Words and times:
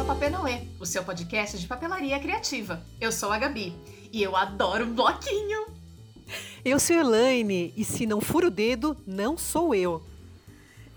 ao 0.00 0.06
Papenauê, 0.06 0.62
o 0.80 0.86
seu 0.86 1.04
podcast 1.04 1.58
de 1.58 1.66
papelaria 1.66 2.18
criativa. 2.18 2.82
Eu 2.98 3.12
sou 3.12 3.30
a 3.30 3.38
Gabi 3.38 3.76
e 4.10 4.22
eu 4.22 4.34
adoro 4.34 4.86
um 4.86 4.94
bloquinho. 4.94 5.66
Eu 6.64 6.80
sou 6.80 6.96
Elaine 6.96 7.74
e 7.76 7.84
se 7.84 8.06
não 8.06 8.18
for 8.18 8.42
o 8.44 8.50
dedo, 8.50 8.96
não 9.06 9.36
sou 9.36 9.74
eu. 9.74 10.02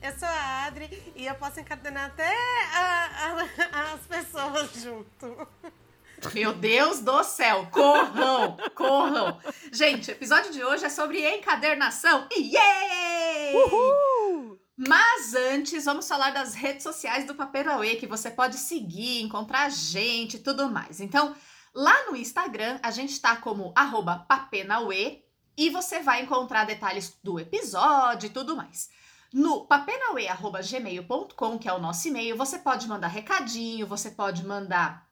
Eu 0.02 0.12
sou 0.18 0.28
a 0.28 0.66
Adri 0.68 1.12
e 1.18 1.26
eu 1.26 1.36
posso 1.36 1.60
encadenar 1.60 2.06
até 2.06 2.34
a, 2.74 3.46
a, 3.74 3.94
as 3.94 4.08
pessoas 4.08 4.72
junto. 4.82 5.48
Meu 6.34 6.54
Deus 6.54 7.02
do 7.02 7.24
céu, 7.26 7.68
corram, 7.72 8.56
corram. 8.74 9.38
Gente, 9.74 10.12
o 10.12 10.14
episódio 10.14 10.54
de 10.54 10.64
hoje 10.64 10.86
é 10.86 10.90
sobre 10.90 11.20
encadernação. 11.36 12.26
Yay! 12.32 13.54
Uhul! 13.54 14.63
Mas 14.76 15.36
antes, 15.36 15.86
vamos 15.86 16.08
falar 16.08 16.32
das 16.32 16.56
redes 16.56 16.82
sociais 16.82 17.26
do 17.26 17.36
Paperauê, 17.36 17.96
que 17.96 18.08
você 18.08 18.32
pode 18.32 18.58
seguir, 18.58 19.22
encontrar 19.22 19.68
a 19.68 19.70
gente 19.70 20.38
e 20.38 20.40
tudo 20.40 20.70
mais. 20.70 21.00
Então, 21.00 21.36
lá 21.74 22.10
no 22.10 22.16
Instagram, 22.16 22.80
a 22.82 22.90
gente 22.90 23.20
tá 23.22 23.36
como 23.36 23.74
papenauê 24.28 25.24
e 25.56 25.70
você 25.70 26.00
vai 26.00 26.24
encontrar 26.24 26.66
detalhes 26.66 27.16
do 27.24 27.40
episódio 27.40 28.28
e 28.28 28.32
tudo 28.32 28.56
mais. 28.56 28.90
No 29.32 29.66
papenauê.gmail.com, 29.66 31.60
que 31.60 31.70
é 31.70 31.74
o 31.74 31.80
nosso 31.80 32.08
e-mail, 32.08 32.36
você 32.36 32.58
pode 32.58 32.88
mandar 32.88 33.08
recadinho, 33.08 33.86
você 33.86 34.10
pode 34.12 34.46
mandar 34.46 35.08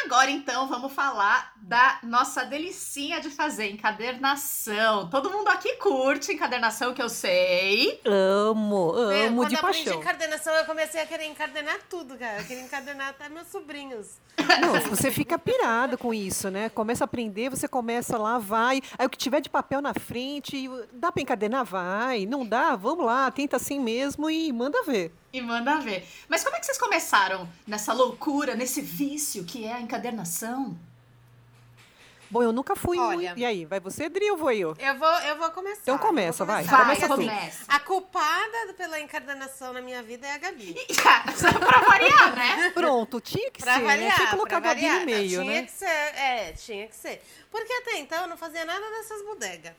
Agora 0.06 0.32
então 0.32 0.68
vamos 0.68 0.92
falar 0.94 1.54
da 1.58 2.00
nossa 2.04 2.44
delicinha 2.44 3.20
de 3.22 3.30
fazer 3.30 3.70
encadernação. 3.70 5.10
Todo 5.10 5.30
mundo 5.30 5.48
aqui 5.50 5.76
curte 5.76 6.32
encadernação, 6.34 6.94
que 6.94 7.02
eu 7.02 7.10
sei. 7.10 8.02
Amo, 8.06 8.92
amo 8.94 9.42
quando 9.42 9.50
de 9.50 9.56
eu 9.56 9.60
aprendi 9.60 9.86
paixão. 9.86 10.02
encadernação, 10.02 10.54
eu 10.56 10.66
comecei 10.66 11.02
a 11.02 11.06
querer 11.06 11.26
encadernar 11.26 11.78
tudo, 11.90 12.18
cara. 12.18 12.40
Eu 12.40 12.46
queria 12.46 12.64
encadernar 12.64 13.10
até 13.10 13.30
meus 13.30 13.48
sobrinhos. 13.48 14.18
Não, 14.62 14.80
você 14.90 15.12
fica 15.12 15.38
pirado 15.38 15.98
com 15.98 16.14
isso, 16.14 16.50
né? 16.50 16.70
Começa 16.70 17.04
a 17.04 17.06
aprender, 17.06 17.50
você 17.50 17.68
começa 17.68 18.18
lá, 18.18 18.38
vai. 18.40 18.82
Aí 18.98 19.06
o 19.06 19.10
que 19.10 19.18
tiver 19.18 19.42
de 19.42 19.50
papel 19.50 19.82
na 19.82 19.94
frente, 19.94 20.68
dá 20.94 21.12
pra 21.12 21.22
encadenar? 21.22 21.66
Vai. 21.66 22.26
Não 22.26 22.46
dá? 22.46 22.76
Vamos 22.76 23.06
lá, 23.06 23.30
tenta 23.32 23.58
assim 23.58 23.80
mesmo 23.80 24.30
e 24.30 24.52
manda 24.52 24.82
ver. 24.84 25.14
E 25.32 25.42
manda 25.42 25.78
ver. 25.80 26.08
Mas 26.28 26.44
como 26.44 26.56
é 26.56 26.60
que 26.60 26.66
vocês 26.66 26.78
começaram 26.78 27.48
nessa 27.68 27.94
loucura, 27.94 28.56
nesse 28.56 28.82
vício 28.82 29.44
que 29.44 29.66
é 29.66 29.74
a 29.74 29.80
encadernação? 29.82 30.78
Bom, 32.32 32.44
eu 32.44 32.52
nunca 32.52 32.76
fui 32.76 33.00
Olha. 33.00 33.34
E 33.36 33.44
aí, 33.44 33.66
vai 33.66 33.80
você, 33.80 34.08
Dri, 34.08 34.30
ou 34.30 34.38
vou 34.38 34.52
eu? 34.52 34.76
Eu 34.78 35.00
vou, 35.00 35.08
eu 35.22 35.36
vou 35.38 35.50
começar. 35.50 35.82
Então 35.82 35.98
começa, 35.98 36.46
vai. 36.46 36.64
começar. 36.64 36.84
Começa 36.84 37.06
Assim, 37.06 37.16
começa. 37.28 37.66
A 37.68 37.80
culpada 37.80 38.74
pela 38.78 39.00
encadernação 39.00 39.74
na 39.74 39.82
minha 39.82 40.04
vida 40.04 40.28
é 40.28 40.34
a 40.34 40.38
Gabi. 40.38 40.76
Só 41.36 41.52
pra 41.58 41.80
variar, 41.82 42.36
né? 42.36 42.70
Pronto, 42.74 43.20
tinha 43.20 43.50
que 43.50 43.60
Pra 43.64 43.74
ser, 43.76 43.80
né? 43.82 43.86
variar, 43.88 44.16
Tinha 44.16 44.28
que 44.28 44.34
colocar 44.34 44.58
a 44.58 44.60
Gabi 44.60 44.82
variar. 44.82 45.00
no 45.00 45.06
meio, 45.08 45.42
tinha 45.42 45.62
né? 45.62 45.64
que 45.64 45.72
ser, 45.72 45.86
é, 45.88 46.52
tinha 46.54 46.88
que 46.88 46.96
ser. 46.96 47.24
Porque 47.50 47.74
até 47.74 47.98
então 47.98 48.22
eu 48.22 48.28
não 48.28 48.38
fazia 48.38 48.64
nada 48.64 48.88
dessas 48.92 49.24
bodegas. 49.26 49.74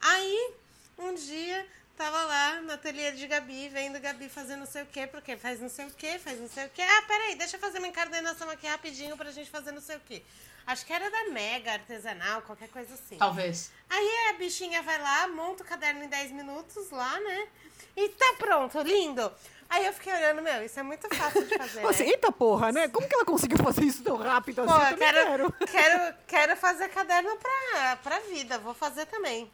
Aí, 0.00 0.52
um 1.00 1.14
dia, 1.14 1.66
tava 1.98 2.22
lá 2.22 2.60
no 2.60 2.72
ateliê 2.72 3.10
de 3.10 3.26
Gabi, 3.26 3.68
vendo 3.68 3.98
Gabi 4.00 4.28
fazer 4.28 4.54
não 4.54 4.66
sei 4.66 4.82
o 4.84 4.86
quê, 4.86 5.08
porque 5.08 5.36
faz 5.36 5.60
não 5.60 5.68
sei 5.68 5.86
o 5.86 5.90
quê, 5.90 6.16
faz 6.16 6.38
não 6.40 6.48
sei 6.48 6.66
o 6.66 6.70
quê. 6.70 6.80
Ah, 6.80 7.02
peraí, 7.08 7.34
deixa 7.34 7.56
eu 7.56 7.60
fazer 7.60 7.78
uma 7.78 7.88
encadernação 7.88 8.48
aqui 8.48 8.68
rapidinho 8.68 9.16
pra 9.16 9.32
gente 9.32 9.50
fazer 9.50 9.72
não 9.72 9.80
sei 9.80 9.96
o 9.96 10.00
quê. 10.00 10.22
Acho 10.64 10.86
que 10.86 10.92
era 10.92 11.10
da 11.10 11.24
Mega 11.30 11.72
Artesanal, 11.72 12.42
qualquer 12.42 12.68
coisa 12.68 12.94
assim. 12.94 13.16
Talvez. 13.16 13.72
Aí 13.90 14.28
a 14.30 14.34
bichinha 14.34 14.80
vai 14.82 15.00
lá, 15.00 15.26
monta 15.26 15.64
o 15.64 15.66
caderno 15.66 16.04
em 16.04 16.08
10 16.08 16.30
minutos 16.30 16.88
lá, 16.90 17.18
né? 17.18 17.48
E 17.96 18.08
tá 18.10 18.34
pronto, 18.38 18.80
lindo. 18.82 19.32
Aí 19.68 19.84
eu 19.84 19.92
fiquei 19.92 20.12
olhando, 20.12 20.40
meu, 20.40 20.64
isso 20.64 20.78
é 20.78 20.82
muito 20.84 21.12
fácil 21.14 21.44
de 21.46 21.58
fazer, 21.58 21.84
Assim, 21.88 22.04
né? 22.04 22.10
eita 22.10 22.30
porra, 22.30 22.70
né? 22.70 22.88
Como 22.88 23.08
que 23.08 23.14
ela 23.14 23.24
conseguiu 23.24 23.58
fazer 23.58 23.84
isso 23.84 24.04
tão 24.04 24.16
rápido 24.16 24.62
assim? 24.62 24.72
Pô, 24.72 24.78
eu 24.78 24.96
quero, 24.96 25.26
quero. 25.26 25.52
quero, 25.66 26.14
quero 26.28 26.56
fazer 26.56 26.88
caderno 26.90 27.36
pra, 27.36 27.96
pra 27.96 28.18
vida, 28.20 28.56
vou 28.58 28.72
fazer 28.72 29.04
também. 29.06 29.50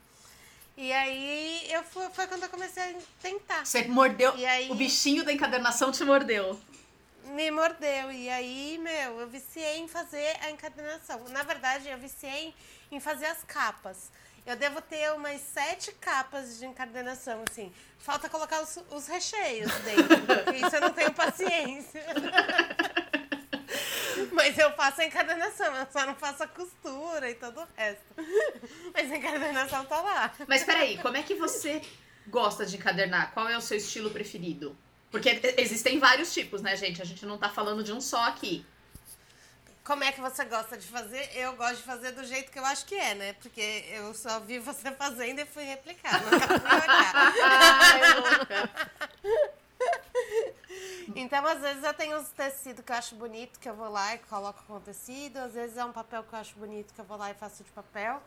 E 0.76 0.92
aí 0.92 1.66
eu 1.70 1.82
fui, 1.84 2.08
foi 2.10 2.26
quando 2.26 2.42
eu 2.42 2.48
comecei 2.48 2.82
a 2.82 2.94
tentar. 3.22 3.64
Você 3.64 3.82
mordeu. 3.84 4.32
Aí- 4.34 4.70
O 4.70 4.74
bichinho 4.74 5.24
da 5.24 5.32
encadernação 5.32 5.92
te 5.92 6.02
mordeu. 6.04 6.58
Me 7.26 7.50
mordeu. 7.50 8.10
E 8.12 8.28
aí, 8.28 8.78
meu, 8.78 9.20
eu 9.20 9.28
viciei 9.28 9.78
em 9.78 9.88
fazer 9.88 10.36
a 10.42 10.50
encadernação. 10.50 11.22
Na 11.30 11.42
verdade, 11.42 11.88
eu 11.88 11.96
viciei 11.98 12.54
em 12.90 13.00
fazer 13.00 13.26
as 13.26 13.42
capas. 13.44 14.10
Eu 14.46 14.56
devo 14.56 14.82
ter 14.82 15.10
umas 15.14 15.40
sete 15.40 15.90
capas 15.92 16.58
de 16.58 16.66
encadernação, 16.66 17.42
assim. 17.48 17.72
Falta 17.98 18.28
colocar 18.28 18.60
os, 18.60 18.78
os 18.90 19.06
recheios 19.06 19.72
dentro, 19.76 20.54
isso 20.54 20.76
eu 20.76 20.80
não 20.82 20.90
tenho 20.92 21.10
paciência. 21.14 22.04
Mas 24.32 24.58
eu 24.58 24.72
faço 24.72 25.00
a 25.00 25.04
encadernação, 25.04 25.74
eu 25.74 25.86
só 25.90 26.06
não 26.06 26.14
faço 26.14 26.42
a 26.42 26.48
costura 26.48 27.30
e 27.30 27.34
todo 27.34 27.60
o 27.60 27.68
resto. 27.76 28.04
Mas 28.92 29.10
a 29.10 29.16
encadernação 29.16 29.84
tá 29.84 30.00
lá. 30.00 30.32
Mas 30.46 30.64
peraí, 30.64 30.98
como 30.98 31.16
é 31.16 31.22
que 31.22 31.34
você 31.34 31.82
gosta 32.26 32.64
de 32.64 32.76
encadernar? 32.76 33.32
Qual 33.32 33.48
é 33.48 33.56
o 33.56 33.60
seu 33.60 33.76
estilo 33.76 34.10
preferido? 34.10 34.76
Porque 35.10 35.40
existem 35.56 35.98
vários 35.98 36.32
tipos, 36.34 36.60
né, 36.60 36.76
gente? 36.76 37.00
A 37.00 37.04
gente 37.04 37.24
não 37.24 37.38
tá 37.38 37.48
falando 37.48 37.84
de 37.84 37.92
um 37.92 38.00
só 38.00 38.24
aqui. 38.24 38.66
Como 39.84 40.02
é 40.02 40.10
que 40.10 40.20
você 40.20 40.44
gosta 40.46 40.78
de 40.78 40.86
fazer? 40.86 41.30
Eu 41.34 41.54
gosto 41.56 41.76
de 41.76 41.82
fazer 41.82 42.12
do 42.12 42.24
jeito 42.24 42.50
que 42.50 42.58
eu 42.58 42.64
acho 42.64 42.86
que 42.86 42.94
é, 42.94 43.14
né? 43.14 43.32
Porque 43.34 43.84
eu 43.90 44.14
só 44.14 44.40
vi 44.40 44.58
você 44.58 44.90
fazendo 44.96 45.40
e 45.40 45.44
fui 45.44 45.62
replicar. 45.62 46.22
Nunca 46.24 46.58
fui 46.58 46.80
olhar. 46.80 47.34
Ai, 47.44 48.14
louca. 48.14 48.70
Então, 51.14 51.46
às 51.46 51.60
vezes, 51.60 51.82
eu 51.84 51.94
tenho 51.94 52.18
uns 52.18 52.30
tecidos 52.30 52.84
que 52.84 52.90
eu 52.90 52.96
acho 52.96 53.14
bonito, 53.14 53.60
que 53.60 53.68
eu 53.68 53.74
vou 53.74 53.88
lá 53.90 54.14
e 54.14 54.18
coloco 54.18 54.62
com 54.66 54.80
tecido. 54.80 55.38
Às 55.38 55.52
vezes 55.52 55.76
é 55.76 55.84
um 55.84 55.92
papel 55.92 56.22
que 56.24 56.34
eu 56.34 56.38
acho 56.38 56.54
bonito, 56.56 56.94
que 56.94 57.00
eu 57.00 57.04
vou 57.04 57.16
lá 57.16 57.30
e 57.30 57.34
faço 57.34 57.62
de 57.62 57.70
papel. 57.70 58.22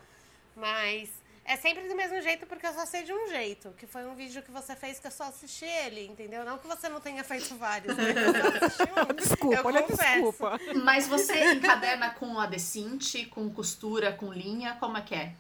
Mas 0.56 1.10
é 1.44 1.56
sempre 1.56 1.88
do 1.88 1.96
mesmo 1.96 2.22
jeito, 2.22 2.46
porque 2.46 2.68
eu 2.68 2.74
só 2.74 2.86
sei 2.86 3.04
de 3.04 3.14
um 3.14 3.28
jeito. 3.30 3.74
Que 3.78 3.88
foi 3.88 4.06
um 4.06 4.14
vídeo 4.16 4.42
que 4.44 4.52
você 4.52 4.76
fez 4.76 5.00
que 5.00 5.08
eu 5.08 5.12
só 5.12 5.24
assisti 5.26 5.66
ele, 5.66 6.06
entendeu? 6.06 6.44
Não 6.44 6.58
que 6.58 6.68
você 6.68 6.90
não 6.90 7.00
tenha 7.00 7.24
feito 7.24 7.56
vários, 7.56 7.96
né? 7.96 8.04
Eu 8.12 8.34
só 8.34 8.66
assisti 8.66 8.84
um. 8.84 9.14
Desculpa, 9.16 9.56
eu 9.56 9.66
olha, 9.66 9.84
confesso. 9.84 10.14
desculpa. 10.14 10.60
Mas 10.84 11.08
você 11.08 11.54
encaderna 11.54 12.10
com 12.12 12.40
adecinte, 12.40 13.26
com 13.26 13.50
costura, 13.50 14.12
com 14.12 14.32
linha, 14.32 14.76
como 14.80 14.98
é 14.98 15.02
que 15.02 15.16
é? 15.16 15.34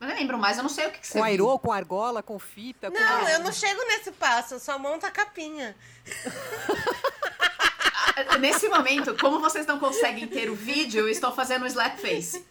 Eu 0.00 0.06
nem 0.06 0.16
lembro 0.16 0.38
mais, 0.38 0.56
eu 0.56 0.62
não 0.62 0.70
sei 0.70 0.86
o 0.86 0.90
que, 0.90 1.00
que 1.00 1.06
você 1.06 1.18
Com 1.18 1.24
airô, 1.24 1.58
com 1.58 1.70
argola, 1.70 2.22
com 2.22 2.38
fita, 2.38 2.88
Não, 2.88 3.20
com... 3.20 3.28
eu 3.28 3.40
não 3.40 3.52
chego 3.52 3.82
nesse 3.84 4.10
passo, 4.12 4.54
eu 4.54 4.60
só 4.60 4.78
monto 4.78 5.04
a 5.04 5.10
capinha. 5.10 5.76
Nesse 8.40 8.68
momento, 8.68 9.16
como 9.18 9.40
vocês 9.40 9.66
não 9.66 9.78
conseguem 9.78 10.26
ter 10.26 10.50
o 10.50 10.54
vídeo, 10.54 11.00
eu 11.00 11.08
estou 11.08 11.32
fazendo 11.32 11.62
um 11.62 11.66
slap 11.66 11.98
face. 11.98 12.44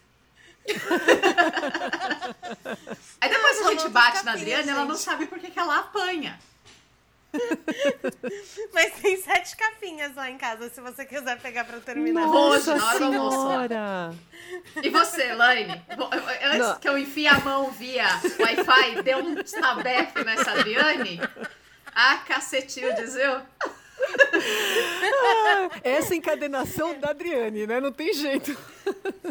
Aí 3.20 3.28
depois 3.28 3.66
a 3.66 3.70
gente 3.70 3.88
bate 3.88 4.18
as 4.18 4.24
na 4.24 4.32
Adriana 4.32 4.64
e 4.64 4.68
ela 4.70 4.84
não 4.84 4.94
gente. 4.94 5.04
sabe 5.04 5.26
por 5.26 5.38
que 5.38 5.50
que 5.50 5.58
ela 5.58 5.78
apanha. 5.78 6.38
Mas 8.74 8.92
tem 8.94 9.16
sete 9.22 9.56
capinhas 9.56 10.14
lá 10.14 10.30
em 10.30 10.36
casa, 10.36 10.68
se 10.68 10.80
você 10.80 11.04
quiser 11.04 11.38
pegar 11.40 11.64
pra 11.64 11.78
terminar. 11.80 12.26
Nossa 12.26 12.72
almoço. 12.72 13.36
senhora! 13.36 14.14
E 14.82 14.90
você, 14.90 15.30
Elaine? 15.30 15.82
Antes 16.42 16.58
Não. 16.58 16.78
que 16.78 16.88
eu 16.88 16.98
enfie 16.98 17.26
a 17.28 17.38
mão 17.40 17.70
via 17.70 18.06
Wi-Fi, 18.38 19.02
dê 19.02 19.14
um 19.14 19.36
tabefe 19.42 20.24
nessa 20.24 20.52
Adriane. 20.52 21.20
Ah, 21.94 22.18
cacetildes, 22.26 23.14
viu? 23.14 23.40
Ah, 25.22 25.70
essa 25.84 26.14
encadenação 26.14 26.98
da 26.98 27.10
Adriane, 27.10 27.66
né? 27.66 27.80
Não 27.80 27.92
tem 27.92 28.12
jeito. 28.14 28.56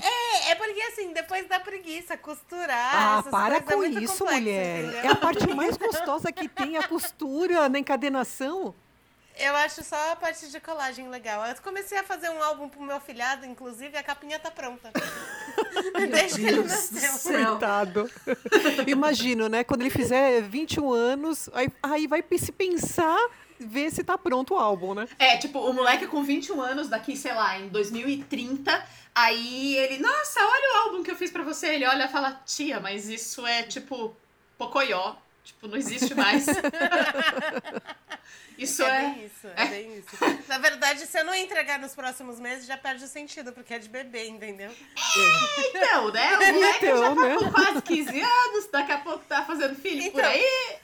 É, 0.01 0.51
é 0.51 0.55
porque 0.55 0.81
assim, 0.81 1.11
depois 1.13 1.47
da 1.47 1.59
preguiça, 1.59 2.17
costurar. 2.17 3.19
Ah, 3.19 3.23
para 3.29 3.57
é 3.57 3.61
com 3.61 3.77
muito 3.77 3.99
isso, 3.99 4.19
complexo, 4.19 4.41
mulher. 4.41 4.83
entendeu? 4.83 4.99
É 5.01 5.07
a 5.07 5.15
parte 5.15 5.47
mais 5.53 5.77
gostosa 5.77 6.31
que 6.31 6.47
tem, 6.47 6.77
a 6.77 6.87
costura 6.87 7.67
na 7.67 7.79
encadenação. 7.79 8.75
Eu 9.39 9.55
acho 9.55 9.81
só 9.85 10.11
a 10.11 10.15
parte 10.17 10.51
de 10.51 10.59
colagem 10.59 11.07
legal. 11.09 11.45
Eu 11.45 11.55
comecei 11.63 11.97
a 11.97 12.03
fazer 12.03 12.29
um 12.29 12.43
álbum 12.43 12.67
pro 12.67 12.81
meu 12.81 12.97
afilhado, 12.97 13.45
inclusive, 13.45 13.97
a 13.97 14.03
capinha 14.03 14.37
tá 14.37 14.51
pronta. 14.51 14.91
Desde 16.11 16.41
que 16.41 16.47
ele 16.47 16.63
nasceu. 16.63 17.45
Coitado. 17.45 18.11
Imagino, 18.85 19.47
né? 19.47 19.63
Quando 19.63 19.81
ele 19.81 19.89
fizer 19.89 20.41
21 20.41 20.91
anos, 20.91 21.49
aí, 21.53 21.69
aí 21.81 22.05
vai 22.05 22.21
se 22.37 22.51
pensar, 22.51 23.17
ver 23.59 23.91
se 23.91 24.03
tá 24.03 24.17
pronto 24.17 24.53
o 24.53 24.57
álbum, 24.57 24.93
né? 24.93 25.07
É, 25.19 25.37
tipo, 25.37 25.59
o 25.59 25.73
moleque 25.73 26.07
com 26.07 26.23
21 26.23 26.61
anos, 26.61 26.87
daqui, 26.87 27.15
sei 27.17 27.33
lá, 27.33 27.59
em 27.59 27.67
2030, 27.69 28.85
aí 29.13 29.75
ele, 29.77 29.97
nossa, 29.99 30.39
olha 30.41 30.73
o 30.73 30.77
álbum 30.87 31.03
que 31.03 31.11
eu 31.11 31.15
fiz 31.15 31.31
pra 31.31 31.43
você. 31.43 31.67
Ele 31.67 31.85
olha 31.85 32.05
e 32.05 32.09
fala, 32.09 32.41
tia, 32.45 32.79
mas 32.79 33.09
isso 33.09 33.45
é 33.45 33.63
tipo 33.63 34.15
Pocoyó. 34.57 35.15
Tipo, 35.43 35.67
não 35.67 35.77
existe 35.77 36.13
mais. 36.13 36.45
isso 38.57 38.83
é, 38.83 38.87
é. 38.87 39.01
bem 39.01 39.25
isso, 39.25 39.47
é 39.55 39.65
bem 39.65 39.97
isso. 39.97 40.07
Na 40.47 40.57
verdade, 40.57 41.05
se 41.07 41.17
eu 41.17 41.23
não 41.25 41.33
entregar 41.33 41.79
nos 41.79 41.95
próximos 41.95 42.39
meses, 42.39 42.67
já 42.67 42.77
perde 42.77 43.03
o 43.03 43.07
sentido, 43.07 43.51
porque 43.53 43.73
é 43.73 43.79
de 43.79 43.89
bebê, 43.89 44.27
entendeu? 44.27 44.69
Então, 45.69 46.11
né? 46.11 46.37
O 46.37 46.53
moleque 46.53 46.85
Então, 46.85 46.97
já 46.99 47.15
tá 47.15 47.21
né? 47.27 47.35
com 47.37 47.51
quase 47.51 47.81
15 47.81 48.21
anos, 48.21 48.67
daqui 48.71 48.91
a 48.91 48.97
pouco 48.99 49.23
tá 49.25 49.43
fazendo 49.43 49.75
filho 49.75 50.11
por 50.11 50.19
Então, 50.19 50.29
aí. 50.29 50.75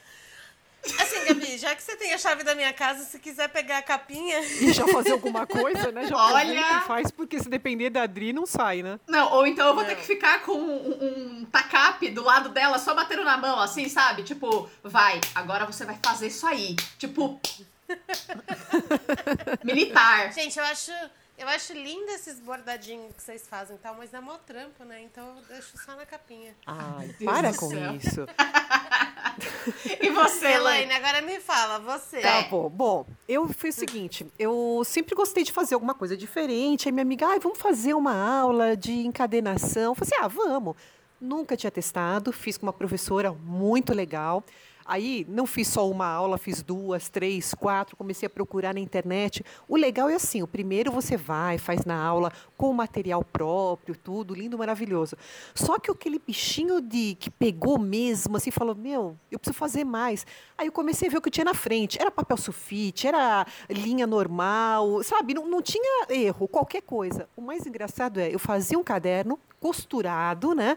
Já 1.66 1.74
que 1.74 1.82
você 1.82 1.96
tem 1.96 2.14
a 2.14 2.18
chave 2.18 2.44
da 2.44 2.54
minha 2.54 2.72
casa, 2.72 3.02
se 3.02 3.18
quiser 3.18 3.48
pegar 3.48 3.78
a 3.78 3.82
capinha. 3.82 4.38
E 4.38 4.72
já 4.72 4.86
fazer 4.86 5.10
alguma 5.10 5.44
coisa, 5.44 5.90
né? 5.90 6.06
Já 6.06 6.16
Olha! 6.16 6.82
faz, 6.82 7.10
porque 7.10 7.40
se 7.40 7.48
depender 7.48 7.90
da 7.90 8.04
Adri, 8.04 8.32
não 8.32 8.46
sai, 8.46 8.84
né? 8.84 9.00
Não, 9.04 9.32
ou 9.32 9.44
então 9.44 9.66
eu 9.66 9.74
vou 9.74 9.82
Não. 9.82 9.90
ter 9.90 9.96
que 9.96 10.06
ficar 10.06 10.42
com 10.42 10.52
um, 10.52 11.40
um 11.40 11.44
tacape 11.46 12.08
do 12.10 12.22
lado 12.22 12.50
dela, 12.50 12.78
só 12.78 12.94
batendo 12.94 13.24
na 13.24 13.36
mão, 13.36 13.58
assim, 13.58 13.88
sabe? 13.88 14.22
Tipo, 14.22 14.70
vai, 14.84 15.20
agora 15.34 15.66
você 15.66 15.84
vai 15.84 15.98
fazer 16.00 16.28
isso 16.28 16.46
aí. 16.46 16.76
Tipo. 16.98 17.40
militar. 19.64 20.32
Gente, 20.32 20.56
eu 20.60 20.64
acho, 20.66 20.92
eu 21.38 21.48
acho 21.48 21.72
lindo 21.72 22.10
esses 22.12 22.40
bordadinhos 22.40 23.14
que 23.14 23.22
vocês 23.22 23.46
fazem 23.46 23.76
e 23.76 23.78
tal, 23.78 23.94
mas 23.96 24.12
é 24.14 24.20
mó 24.20 24.38
trampo, 24.38 24.84
né? 24.84 25.02
Então 25.02 25.36
eu 25.36 25.42
deixo 25.44 25.76
só 25.78 25.94
na 25.94 26.06
capinha. 26.06 26.54
Ai, 26.66 27.14
Deus 27.18 27.32
para 27.32 27.54
com 27.54 27.68
céu. 27.68 27.94
isso. 27.94 28.26
E 30.00 30.10
você, 30.10 30.46
Elaine, 30.46 30.92
agora 30.92 31.20
me 31.20 31.40
fala, 31.40 31.78
você. 31.78 32.20
Tá 32.20 32.42
bom. 32.42 32.70
Bom, 32.70 33.06
eu 33.28 33.46
fiz 33.48 33.76
o 33.76 33.80
seguinte, 33.80 34.26
eu 34.38 34.82
sempre 34.84 35.14
gostei 35.14 35.44
de 35.44 35.52
fazer 35.52 35.74
alguma 35.74 35.92
coisa 35.94 36.16
diferente. 36.16 36.88
Aí 36.88 36.92
minha 36.92 37.02
amiga, 37.02 37.26
ai, 37.26 37.38
vamos 37.38 37.58
fazer 37.58 37.92
uma 37.92 38.14
aula 38.14 38.76
de 38.76 38.92
encadenação. 38.92 39.92
Eu 39.92 39.94
falei 39.94 40.10
assim, 40.14 40.24
ah, 40.24 40.28
vamos. 40.28 40.76
Nunca 41.20 41.56
tinha 41.56 41.70
testado, 41.70 42.32
fiz 42.32 42.56
com 42.56 42.66
uma 42.66 42.72
professora 42.72 43.32
muito 43.32 43.92
legal. 43.92 44.42
Aí 44.86 45.26
não 45.28 45.46
fiz 45.46 45.68
só 45.68 45.88
uma 45.90 46.06
aula, 46.06 46.38
fiz 46.38 46.62
duas, 46.62 47.08
três, 47.08 47.54
quatro, 47.54 47.96
comecei 47.96 48.26
a 48.26 48.30
procurar 48.30 48.74
na 48.74 48.80
internet. 48.80 49.44
O 49.68 49.76
legal 49.76 50.08
é 50.08 50.14
assim, 50.14 50.42
o 50.42 50.46
primeiro 50.46 50.92
você 50.92 51.16
vai, 51.16 51.58
faz 51.58 51.84
na 51.84 52.00
aula 52.00 52.32
com 52.56 52.72
material 52.72 53.24
próprio, 53.24 53.96
tudo 53.96 54.34
lindo, 54.34 54.56
maravilhoso. 54.56 55.16
Só 55.54 55.78
que 55.78 55.90
aquele 55.90 56.18
bichinho 56.18 56.80
de 56.80 57.16
que 57.16 57.30
pegou 57.30 57.78
mesmo, 57.78 58.36
assim, 58.36 58.50
falou, 58.50 58.74
meu, 58.74 59.16
eu 59.30 59.38
preciso 59.38 59.58
fazer 59.58 59.84
mais. 59.84 60.26
Aí 60.56 60.68
eu 60.68 60.72
comecei 60.72 61.08
a 61.08 61.10
ver 61.10 61.18
o 61.18 61.22
que 61.22 61.30
tinha 61.30 61.44
na 61.44 61.54
frente. 61.54 62.00
Era 62.00 62.10
papel 62.10 62.36
sulfite, 62.36 63.06
era 63.06 63.46
linha 63.68 64.06
normal, 64.06 65.02
sabe? 65.02 65.34
Não, 65.34 65.48
não 65.48 65.60
tinha 65.60 66.06
erro, 66.08 66.46
qualquer 66.46 66.82
coisa. 66.82 67.28
O 67.36 67.42
mais 67.42 67.66
engraçado 67.66 68.20
é, 68.20 68.32
eu 68.32 68.38
fazia 68.38 68.78
um 68.78 68.84
caderno 68.84 69.38
costurado, 69.60 70.54
né? 70.54 70.76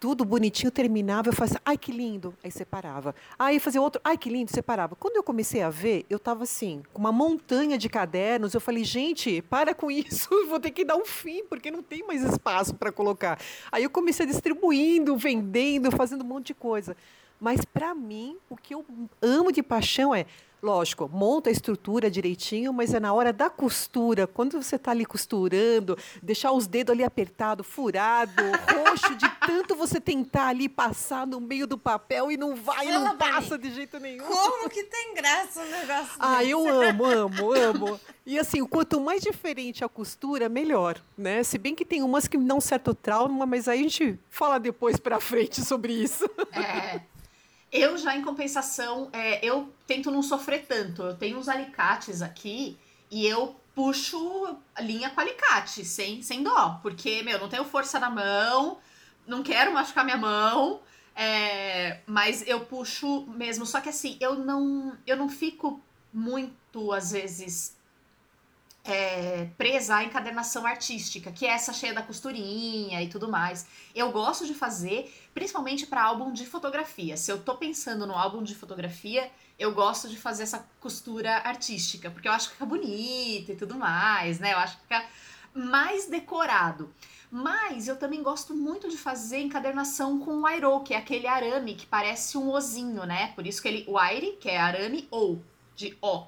Tudo 0.00 0.24
bonitinho, 0.24 0.70
terminava, 0.70 1.28
eu 1.28 1.32
fazia, 1.32 1.60
ai 1.64 1.78
que 1.78 1.92
lindo, 1.92 2.34
aí 2.42 2.50
separava. 2.50 3.14
Aí 3.38 3.58
fazia 3.58 3.80
outro, 3.80 4.00
ai 4.04 4.18
que 4.18 4.28
lindo, 4.28 4.50
separava. 4.50 4.94
Quando 4.96 5.16
eu 5.16 5.22
comecei 5.22 5.62
a 5.62 5.70
ver, 5.70 6.04
eu 6.10 6.16
estava 6.16 6.42
assim, 6.42 6.82
com 6.92 7.00
uma 7.00 7.12
montanha 7.12 7.78
de 7.78 7.88
cadernos, 7.88 8.54
eu 8.54 8.60
falei, 8.60 8.84
gente, 8.84 9.42
para 9.42 9.74
com 9.74 9.90
isso, 9.90 10.28
vou 10.48 10.60
ter 10.60 10.70
que 10.70 10.84
dar 10.84 10.96
um 10.96 11.04
fim, 11.04 11.44
porque 11.44 11.70
não 11.70 11.82
tem 11.82 12.06
mais 12.06 12.22
espaço 12.22 12.74
para 12.74 12.92
colocar. 12.92 13.38
Aí 13.72 13.82
eu 13.82 13.90
comecei 13.90 14.26
distribuindo, 14.26 15.16
vendendo, 15.16 15.90
fazendo 15.90 16.22
um 16.22 16.28
monte 16.28 16.48
de 16.48 16.54
coisa. 16.54 16.96
Mas 17.44 17.62
para 17.62 17.94
mim, 17.94 18.38
o 18.48 18.56
que 18.56 18.74
eu 18.74 18.82
amo 19.20 19.52
de 19.52 19.62
paixão 19.62 20.14
é 20.14 20.24
Lógico, 20.62 21.10
monta 21.12 21.50
a 21.50 21.52
estrutura 21.52 22.10
direitinho, 22.10 22.72
mas 22.72 22.94
é 22.94 22.98
na 22.98 23.12
hora 23.12 23.34
da 23.34 23.50
costura, 23.50 24.26
quando 24.26 24.62
você 24.62 24.76
está 24.76 24.92
ali 24.92 25.04
costurando, 25.04 25.94
deixar 26.22 26.52
os 26.52 26.66
dedos 26.66 26.94
ali 26.94 27.04
apertado, 27.04 27.62
furado, 27.62 28.42
roxo, 28.74 29.14
de 29.14 29.28
tanto 29.46 29.76
você 29.76 30.00
tentar 30.00 30.46
ali 30.46 30.66
passar 30.66 31.26
no 31.26 31.38
meio 31.38 31.66
do 31.66 31.76
papel 31.76 32.32
e 32.32 32.38
não 32.38 32.56
vai, 32.56 32.86
não 32.86 33.14
passa 33.14 33.58
de 33.58 33.74
jeito 33.74 34.00
nenhum. 34.00 34.24
Como 34.24 34.70
que 34.70 34.84
tem 34.84 35.12
graça 35.14 35.60
um 35.60 35.70
negócio 35.70 36.12
Ah, 36.18 36.38
desse? 36.38 36.50
eu 36.52 36.66
amo, 36.66 37.04
amo, 37.04 37.52
amo. 37.52 38.00
E 38.24 38.38
assim, 38.38 38.64
quanto 38.64 38.98
mais 38.98 39.20
diferente 39.20 39.84
a 39.84 39.88
costura, 39.90 40.48
melhor, 40.48 40.98
né? 41.14 41.42
Se 41.42 41.58
bem 41.58 41.74
que 41.74 41.84
tem 41.84 42.02
umas 42.02 42.26
que 42.26 42.38
me 42.38 42.44
dão 42.46 42.58
certo 42.58 42.94
trauma, 42.94 43.44
mas 43.44 43.68
aí 43.68 43.80
a 43.80 43.82
gente 43.82 44.18
fala 44.30 44.58
depois 44.58 44.96
pra 44.98 45.20
frente 45.20 45.60
sobre 45.62 45.92
isso. 45.92 46.24
É. 46.54 47.02
Eu 47.76 47.98
já, 47.98 48.16
em 48.16 48.22
compensação, 48.22 49.10
é, 49.12 49.44
eu 49.44 49.68
tento 49.84 50.08
não 50.08 50.22
sofrer 50.22 50.64
tanto. 50.64 51.02
Eu 51.02 51.16
tenho 51.16 51.36
uns 51.36 51.48
alicates 51.48 52.22
aqui 52.22 52.78
e 53.10 53.26
eu 53.26 53.56
puxo 53.74 54.56
linha 54.78 55.10
com 55.10 55.20
alicate, 55.20 55.84
sem, 55.84 56.22
sem 56.22 56.44
dó. 56.44 56.78
Porque, 56.80 57.24
meu, 57.24 57.36
não 57.40 57.48
tenho 57.48 57.64
força 57.64 57.98
na 57.98 58.08
mão, 58.08 58.78
não 59.26 59.42
quero 59.42 59.72
machucar 59.74 60.04
minha 60.04 60.16
mão. 60.16 60.80
é, 61.16 62.00
mas 62.06 62.46
eu 62.46 62.60
puxo 62.60 63.26
mesmo. 63.26 63.66
Só 63.66 63.80
que 63.80 63.88
assim, 63.88 64.16
eu 64.20 64.36
não, 64.36 64.96
eu 65.04 65.16
não 65.16 65.28
fico 65.28 65.80
muito, 66.12 66.92
às 66.92 67.10
vezes, 67.10 67.76
é, 68.84 69.48
presa 69.56 69.96
à 69.96 70.04
encadernação 70.04 70.66
artística, 70.66 71.32
que 71.32 71.46
é 71.46 71.50
essa 71.50 71.72
cheia 71.72 71.94
da 71.94 72.02
costurinha 72.02 73.02
e 73.02 73.08
tudo 73.08 73.28
mais. 73.28 73.66
Eu 73.94 74.12
gosto 74.12 74.46
de 74.46 74.52
fazer, 74.52 75.12
principalmente 75.32 75.86
para 75.86 76.02
álbum 76.02 76.32
de 76.32 76.44
fotografia. 76.44 77.16
Se 77.16 77.32
eu 77.32 77.42
tô 77.42 77.56
pensando 77.56 78.06
no 78.06 78.14
álbum 78.14 78.42
de 78.42 78.54
fotografia, 78.54 79.30
eu 79.58 79.72
gosto 79.72 80.08
de 80.08 80.18
fazer 80.18 80.42
essa 80.42 80.68
costura 80.80 81.38
artística, 81.38 82.10
porque 82.10 82.28
eu 82.28 82.32
acho 82.32 82.48
que 82.48 82.54
fica 82.54 82.66
bonito 82.66 83.52
e 83.52 83.56
tudo 83.56 83.74
mais, 83.76 84.38
né? 84.38 84.52
Eu 84.52 84.58
acho 84.58 84.76
que 84.76 84.82
fica 84.82 85.04
mais 85.54 86.06
decorado. 86.06 86.92
Mas 87.30 87.88
eu 87.88 87.96
também 87.96 88.22
gosto 88.22 88.54
muito 88.54 88.88
de 88.88 88.98
fazer 88.98 89.38
encadernação 89.38 90.20
com 90.20 90.40
o 90.40 90.46
airo, 90.46 90.80
que 90.80 90.94
é 90.94 90.98
aquele 90.98 91.26
arame 91.26 91.74
que 91.74 91.86
parece 91.86 92.36
um 92.36 92.50
ozinho, 92.50 93.04
né? 93.06 93.32
Por 93.34 93.46
isso 93.46 93.62
que 93.62 93.68
ele, 93.68 93.84
o 93.88 93.98
que 94.38 94.50
é 94.50 94.58
arame 94.58 95.08
ou, 95.10 95.42
de 95.74 95.96
ó. 96.02 96.26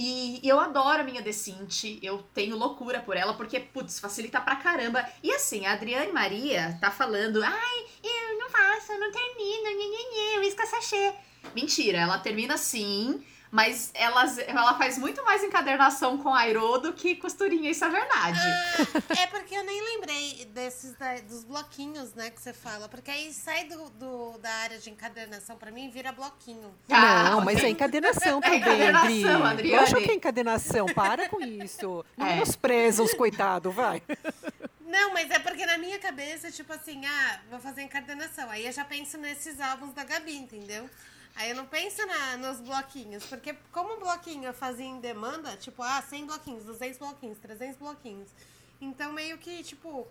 E 0.00 0.38
eu 0.44 0.60
adoro 0.60 1.00
a 1.00 1.02
minha 1.02 1.20
Decinte, 1.20 1.98
eu 2.00 2.22
tenho 2.32 2.56
loucura 2.56 3.00
por 3.00 3.16
ela, 3.16 3.34
porque, 3.34 3.58
putz, 3.58 3.98
facilita 3.98 4.40
pra 4.40 4.54
caramba. 4.54 5.04
E 5.24 5.32
assim, 5.32 5.66
a 5.66 5.72
Adriane 5.72 6.12
Maria 6.12 6.78
tá 6.80 6.88
falando, 6.88 7.42
ai, 7.42 7.86
eu 8.04 8.38
não 8.38 8.48
faço, 8.48 8.92
eu 8.92 9.00
não 9.00 9.10
termino, 9.10 9.76
nhenhenhê, 9.76 10.36
eu 10.36 10.42
isca 10.44 10.64
sachê. 10.66 11.12
Mentira, 11.52 11.98
ela 11.98 12.16
termina 12.16 12.56
sim, 12.56 13.20
mas 13.50 13.90
ela, 13.94 14.24
ela 14.46 14.74
faz 14.76 14.98
muito 14.98 15.24
mais 15.24 15.42
encadernação 15.42 16.18
com 16.18 16.34
airo 16.34 16.78
do 16.78 16.92
que 16.92 17.14
costurinha, 17.16 17.70
isso 17.70 17.84
é 17.84 17.88
verdade. 17.88 18.40
É 19.18 19.26
porque 19.26 19.54
eu 19.54 19.64
nem 19.64 19.80
lembrei 19.94 20.44
desses 20.52 20.94
da- 20.96 21.20
dos 21.20 21.44
bloquinhos, 21.44 22.12
né, 22.14 22.30
que 22.30 22.40
você 22.40 22.52
fala. 22.52 22.88
Porque 22.88 23.10
aí 23.10 23.32
sai 23.32 23.64
do, 23.64 23.88
do- 23.90 24.38
da 24.38 24.50
área 24.50 24.78
de 24.78 24.90
encadernação 24.90 25.56
pra 25.56 25.70
mim 25.70 25.86
e 25.86 25.90
vira 25.90 26.12
bloquinho. 26.12 26.74
Ah, 26.90 27.30
não, 27.30 27.40
mas 27.40 27.62
é 27.62 27.68
encadenação 27.68 28.38
É 28.42 28.42
também, 28.42 28.58
encadernação, 28.60 29.44
Adri. 29.44 29.44
Adriane. 29.44 29.70
Eu 29.72 29.80
acho 29.80 29.96
que 29.96 30.10
é 30.10 30.14
encadenação, 30.14 30.86
para 30.86 31.28
com 31.28 31.40
isso. 31.40 32.04
Não 32.16 32.26
É. 32.26 32.34
menospreza 32.34 33.02
os 33.02 33.14
coitados, 33.14 33.74
vai. 33.74 34.02
Não, 34.86 35.12
mas 35.12 35.30
é 35.30 35.38
porque 35.38 35.64
na 35.66 35.76
minha 35.78 35.98
cabeça, 35.98 36.50
tipo 36.50 36.72
assim, 36.72 37.04
ah, 37.06 37.40
vou 37.50 37.60
fazer 37.60 37.82
encadernação. 37.82 38.48
Aí 38.50 38.66
eu 38.66 38.72
já 38.72 38.84
penso 38.84 39.18
nesses 39.18 39.60
álbuns 39.60 39.92
da 39.92 40.02
Gabi, 40.04 40.34
entendeu? 40.36 40.88
Aí 41.38 41.50
eu 41.50 41.56
não 41.56 41.66
penso 41.66 42.04
na, 42.04 42.36
nos 42.36 42.60
bloquinhos, 42.60 43.24
porque 43.26 43.54
como 43.70 43.94
o 43.94 44.00
bloquinho 44.00 44.44
eu 44.46 44.52
fazia 44.52 44.84
em 44.84 44.98
demanda, 44.98 45.56
tipo, 45.56 45.80
ah, 45.84 46.02
100 46.02 46.26
bloquinhos, 46.26 46.64
200 46.64 46.98
bloquinhos, 46.98 47.38
300 47.38 47.76
bloquinhos. 47.78 48.28
Então 48.80 49.12
meio 49.12 49.38
que, 49.38 49.62
tipo, 49.62 50.04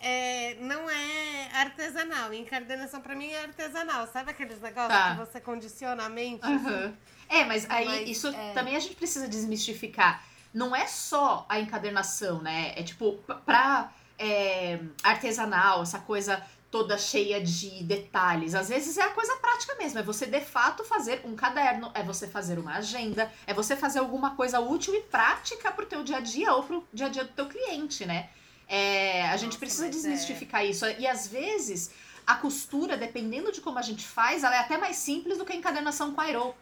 é, 0.00 0.54
não 0.60 0.88
é 0.88 1.50
artesanal. 1.52 2.32
Encadernação 2.32 3.02
pra 3.02 3.14
mim 3.14 3.28
é 3.30 3.42
artesanal. 3.42 4.06
Sabe 4.06 4.30
aqueles 4.30 4.60
negócios 4.62 4.88
Tá. 4.98 5.10
que 5.10 5.18
você 5.18 5.40
condiciona 5.42 6.04
a 6.04 6.08
mente? 6.08 6.42
Aham. 6.42 6.96
É, 7.28 7.44
mas 7.44 7.68
aí 7.68 7.84
Mas, 7.86 8.08
isso 8.08 8.28
é. 8.28 8.52
também 8.54 8.74
a 8.74 8.80
gente 8.80 8.94
precisa 8.96 9.28
desmistificar. 9.28 10.24
Não 10.54 10.74
é 10.74 10.86
só 10.86 11.44
a 11.50 11.60
encadernação, 11.60 12.40
né? 12.40 12.72
É 12.76 12.82
tipo, 12.82 13.12
pra 13.44 13.92
é, 14.18 14.80
artesanal, 15.02 15.82
essa 15.82 15.98
coisa 15.98 16.42
toda 16.72 16.96
cheia 16.96 17.38
de 17.38 17.84
detalhes. 17.84 18.54
Às 18.54 18.70
vezes 18.70 18.96
é 18.96 19.02
a 19.02 19.10
coisa 19.10 19.36
prática 19.36 19.74
mesmo, 19.74 19.98
é 19.98 20.02
você 20.02 20.24
de 20.24 20.40
fato 20.40 20.82
fazer 20.82 21.20
um 21.22 21.36
caderno, 21.36 21.92
é 21.94 22.02
você 22.02 22.26
fazer 22.26 22.58
uma 22.58 22.76
agenda, 22.76 23.30
é 23.46 23.52
você 23.52 23.76
fazer 23.76 23.98
alguma 23.98 24.34
coisa 24.34 24.58
útil 24.58 24.94
e 24.94 25.02
prática 25.02 25.70
pro 25.70 25.84
teu 25.84 26.02
dia 26.02 26.16
a 26.16 26.20
dia 26.20 26.50
ou 26.54 26.62
pro 26.62 26.88
dia 26.90 27.06
a 27.06 27.08
dia 27.10 27.24
do 27.24 27.32
teu 27.34 27.46
cliente, 27.46 28.06
né? 28.06 28.30
É, 28.66 29.28
a 29.28 29.36
gente 29.36 29.48
Nossa, 29.48 29.58
precisa 29.58 29.86
é. 29.86 29.90
desmistificar 29.90 30.64
isso. 30.64 30.86
E 30.98 31.06
às 31.06 31.28
vezes 31.28 31.90
a 32.26 32.36
costura, 32.36 32.96
dependendo 32.96 33.52
de 33.52 33.60
como 33.60 33.78
a 33.78 33.82
gente 33.82 34.06
faz, 34.06 34.42
ela 34.42 34.56
é 34.56 34.60
até 34.60 34.78
mais 34.78 34.96
simples 34.96 35.36
do 35.36 35.44
que 35.44 35.52
a 35.52 35.56
encadernação 35.56 36.14
com 36.14 36.22
a 36.22 36.24
Aero. 36.24 36.54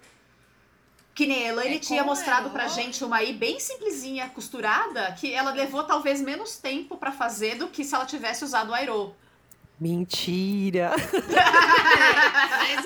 Que 1.15 1.25
nem 1.25 1.45
a 1.45 1.49
Elaine 1.51 1.77
É, 1.77 1.79
tinha 1.79 2.03
mostrado 2.03 2.47
Aero. 2.47 2.53
pra 2.53 2.67
gente 2.67 3.05
uma 3.05 3.19
aí 3.19 3.33
bem 3.33 3.61
simplesinha 3.61 4.29
costurada, 4.31 5.13
que 5.13 5.33
ela 5.33 5.53
levou 5.53 5.85
talvez 5.85 6.21
menos 6.21 6.57
tempo 6.57 6.97
pra 6.97 7.13
fazer 7.13 7.55
do 7.55 7.69
que 7.69 7.85
se 7.85 7.95
ela 7.95 8.07
tivesse 8.07 8.45
usado 8.45 8.71
o 8.71 8.75
Aero. 8.75 9.15
Mentira! 9.81 10.91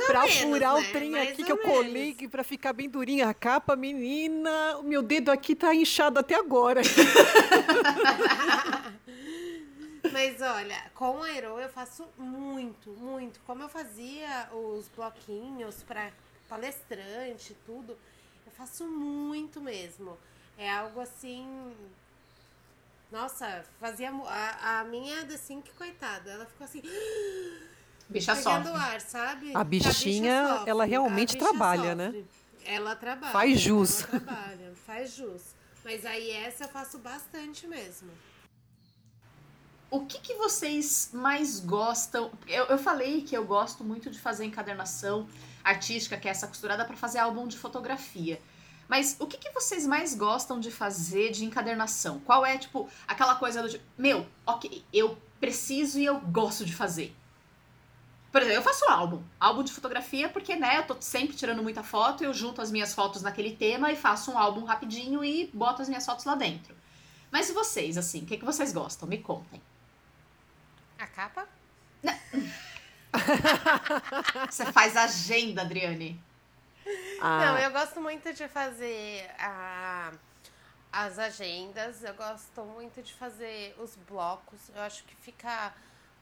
Pra 0.06 0.22
menos, 0.22 0.34
furar 0.36 0.74
né? 0.74 0.80
o 0.80 0.92
trem 0.92 1.10
Mais 1.10 1.30
aqui 1.30 1.42
que 1.44 1.50
eu 1.50 1.58
colei, 1.58 2.14
menos. 2.14 2.30
pra 2.30 2.44
ficar 2.44 2.72
bem 2.72 2.88
durinha 2.88 3.28
a 3.28 3.34
capa, 3.34 3.74
menina, 3.74 4.76
o 4.78 4.82
meu 4.82 5.02
dedo 5.02 5.30
aqui 5.30 5.56
tá 5.56 5.74
inchado 5.74 6.20
até 6.20 6.34
agora. 6.36 6.80
Mas 10.12 10.40
olha, 10.40 10.76
com 10.94 11.22
a 11.22 11.26
Aero 11.26 11.58
eu 11.58 11.68
faço 11.68 12.06
muito, 12.16 12.90
muito. 12.90 13.40
Como 13.46 13.62
eu 13.62 13.68
fazia 13.68 14.48
os 14.52 14.88
bloquinhos 14.94 15.82
pra 15.82 16.10
palestrante 16.48 17.52
e 17.52 17.56
tudo, 17.66 17.96
eu 18.46 18.52
faço 18.52 18.86
muito 18.86 19.60
mesmo. 19.60 20.16
É 20.56 20.70
algo 20.70 21.00
assim. 21.00 21.74
Nossa, 23.11 23.64
fazia. 23.80 24.11
A, 24.11 24.80
a 24.80 24.84
minha 24.84 25.25
The 25.25 25.37
Sync, 25.37 25.70
coitada, 25.73 26.30
ela 26.30 26.46
ficou 26.46 26.64
assim. 26.64 26.82
Bicha 28.08 28.37
pegando 28.37 28.68
sofre. 28.68 28.82
ar, 28.82 29.00
sabe? 29.00 29.56
A 29.56 29.64
bicha 29.64 29.88
bichinha, 29.88 30.46
sofre, 30.49 30.70
ela 30.70 30.84
a 30.84 30.87
realmente 30.87 31.34
bicha 31.34 31.44
trabalha, 31.46 31.94
né? 31.94 32.06
sofre. 32.06 32.26
Ela 32.66 32.96
trabalha. 32.96 33.32
Faz 33.32 33.61
jus. 33.61 34.00
Ela 34.02 34.08
trabalha, 34.20 34.73
faz 34.87 35.14
jus. 35.14 35.42
Mas 35.84 36.04
aí 36.04 36.30
essa 36.30 36.64
eu 36.64 36.68
faço 36.68 36.99
bastante 36.99 37.66
mesmo. 37.66 38.11
O 39.90 40.06
que, 40.06 40.18
que 40.18 40.34
vocês 40.34 41.11
mais 41.12 41.61
gostam? 41.61 42.32
Eu, 42.49 42.64
eu 42.66 42.78
falei 42.78 43.23
que 43.23 43.37
eu 43.37 43.44
gosto 43.44 43.84
muito 43.84 44.11
de 44.11 44.18
fazer 44.18 44.44
encadernação 44.44 45.28
artística, 45.62 46.16
que 46.16 46.26
é 46.26 46.30
essa 46.30 46.46
costurada, 46.46 46.84
pra 46.84 46.96
fazer 46.96 47.18
álbum 47.18 47.46
de 47.46 47.56
fotografia. 47.56 48.40
Mas 48.88 49.16
o 49.18 49.26
que, 49.26 49.38
que 49.38 49.50
vocês 49.50 49.86
mais 49.86 50.14
gostam 50.14 50.60
de 50.60 50.70
fazer 50.70 51.30
de 51.30 51.44
encadernação? 51.44 52.20
Qual 52.20 52.44
é, 52.44 52.58
tipo, 52.58 52.88
aquela 53.06 53.34
coisa 53.34 53.62
do 53.62 53.68
tipo, 53.68 53.84
meu, 53.96 54.26
ok, 54.46 54.84
eu 54.92 55.18
preciso 55.40 55.98
e 55.98 56.04
eu 56.04 56.20
gosto 56.20 56.64
de 56.64 56.74
fazer. 56.74 57.14
Por 58.30 58.42
exemplo, 58.42 58.58
eu 58.58 58.62
faço 58.62 58.84
álbum, 58.90 59.22
álbum 59.38 59.62
de 59.62 59.72
fotografia, 59.72 60.28
porque, 60.28 60.56
né, 60.56 60.78
eu 60.78 60.86
tô 60.86 60.96
sempre 61.00 61.36
tirando 61.36 61.62
muita 61.62 61.84
foto, 61.84 62.24
eu 62.24 62.34
junto 62.34 62.60
as 62.60 62.70
minhas 62.70 62.92
fotos 62.92 63.22
naquele 63.22 63.54
tema 63.54 63.92
e 63.92 63.96
faço 63.96 64.32
um 64.32 64.38
álbum 64.38 64.64
rapidinho 64.64 65.24
e 65.24 65.50
boto 65.54 65.82
as 65.82 65.88
minhas 65.88 66.04
fotos 66.04 66.24
lá 66.24 66.34
dentro. 66.34 66.74
Mas 67.30 67.48
e 67.48 67.52
vocês, 67.52 67.96
assim, 67.96 68.22
o 68.22 68.26
que, 68.26 68.36
que 68.36 68.44
vocês 68.44 68.72
gostam? 68.72 69.08
Me 69.08 69.18
contem. 69.18 69.62
A 70.98 71.06
capa? 71.06 71.48
Você 74.50 74.66
faz 74.72 74.96
agenda, 74.96 75.62
Adriane. 75.62 76.20
Ah, 77.20 77.46
Não, 77.46 77.58
eu 77.58 77.70
gosto 77.70 78.00
muito 78.00 78.32
de 78.32 78.46
fazer 78.48 79.30
a, 79.38 80.12
as 80.92 81.18
agendas, 81.18 82.02
eu 82.04 82.14
gosto 82.14 82.62
muito 82.62 83.02
de 83.02 83.12
fazer 83.14 83.74
os 83.78 83.96
blocos. 83.96 84.60
Eu 84.74 84.82
acho 84.82 85.04
que 85.04 85.14
fica, 85.16 85.72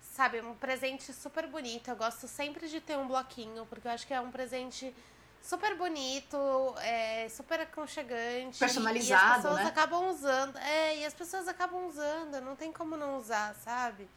sabe, 0.00 0.40
um 0.40 0.54
presente 0.54 1.12
super 1.12 1.46
bonito. 1.46 1.88
Eu 1.88 1.96
gosto 1.96 2.28
sempre 2.28 2.68
de 2.68 2.80
ter 2.80 2.96
um 2.96 3.06
bloquinho, 3.08 3.66
porque 3.66 3.88
eu 3.88 3.92
acho 3.92 4.06
que 4.06 4.14
é 4.14 4.20
um 4.20 4.30
presente 4.30 4.94
super 5.42 5.76
bonito, 5.76 6.38
é 6.78 7.28
super 7.28 7.60
aconchegante. 7.60 8.58
Personalizado, 8.58 9.24
E 9.24 9.30
as 9.30 9.36
pessoas 9.42 9.56
né? 9.56 9.66
acabam 9.66 10.08
usando. 10.08 10.56
É, 10.58 10.98
e 10.98 11.04
as 11.04 11.14
pessoas 11.14 11.48
acabam 11.48 11.86
usando, 11.86 12.40
não 12.40 12.54
tem 12.54 12.72
como 12.72 12.96
não 12.96 13.18
usar, 13.18 13.54
sabe? 13.56 14.08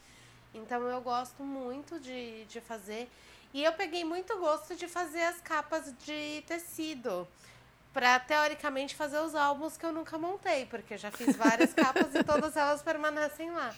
Então 0.54 0.82
eu 0.88 1.02
gosto 1.02 1.44
muito 1.44 2.00
de, 2.00 2.46
de 2.46 2.62
fazer. 2.62 3.10
E 3.56 3.64
eu 3.64 3.72
peguei 3.72 4.04
muito 4.04 4.38
gosto 4.38 4.76
de 4.76 4.86
fazer 4.86 5.22
as 5.22 5.40
capas 5.40 5.94
de 6.06 6.44
tecido. 6.46 7.26
Pra, 7.94 8.20
teoricamente, 8.20 8.94
fazer 8.94 9.18
os 9.20 9.34
álbuns 9.34 9.78
que 9.78 9.86
eu 9.86 9.94
nunca 9.94 10.18
montei, 10.18 10.66
porque 10.66 10.96
eu 10.96 10.98
já 10.98 11.10
fiz 11.10 11.38
várias 11.38 11.72
capas 11.74 12.14
e 12.14 12.22
todas 12.22 12.58
elas 12.58 12.82
permanecem 12.82 13.50
lá. 13.52 13.74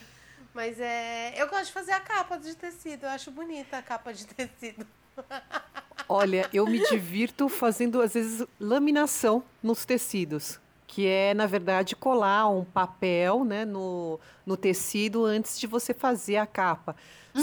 Mas 0.52 0.80
é. 0.80 1.40
Eu 1.40 1.48
gosto 1.48 1.68
de 1.68 1.74
fazer 1.74 1.92
a 1.92 2.00
capa 2.00 2.38
de 2.40 2.56
tecido, 2.56 3.04
eu 3.04 3.10
acho 3.12 3.30
bonita 3.30 3.78
a 3.78 3.84
capa 3.84 4.12
de 4.12 4.26
tecido. 4.26 4.88
Olha, 6.10 6.50
eu 6.52 6.66
me 6.66 6.80
divirto 6.90 7.48
fazendo, 7.48 8.02
às 8.02 8.16
vezes, 8.16 8.48
laminação 8.60 9.44
nos 9.62 9.86
tecidos, 9.86 10.60
que 10.88 11.06
é, 11.06 11.36
na 11.36 11.46
verdade, 11.46 11.96
colar 11.96 12.50
um 12.50 12.66
papel 12.66 13.46
né, 13.46 13.64
no, 13.64 14.20
no 14.44 14.58
tecido 14.58 15.24
antes 15.24 15.60
de 15.60 15.68
você 15.68 15.94
fazer 15.94 16.38
a 16.38 16.48
capa. 16.48 16.96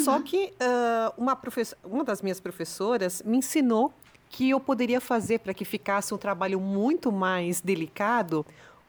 Só 0.02 0.20
que 0.20 0.52
ah, 0.60 1.12
uma, 1.16 1.38
uma 1.84 2.04
das 2.04 2.22
minhas 2.22 2.40
professoras 2.40 3.22
me 3.24 3.38
ensinou 3.38 3.92
que 4.30 4.50
eu 4.50 4.58
poderia 4.58 5.00
fazer 5.00 5.38
para 5.40 5.54
que 5.54 5.64
ficasse 5.64 6.12
um 6.12 6.18
trabalho 6.18 6.58
muito 6.60 7.12
mais 7.12 7.60
delicado 7.60 8.44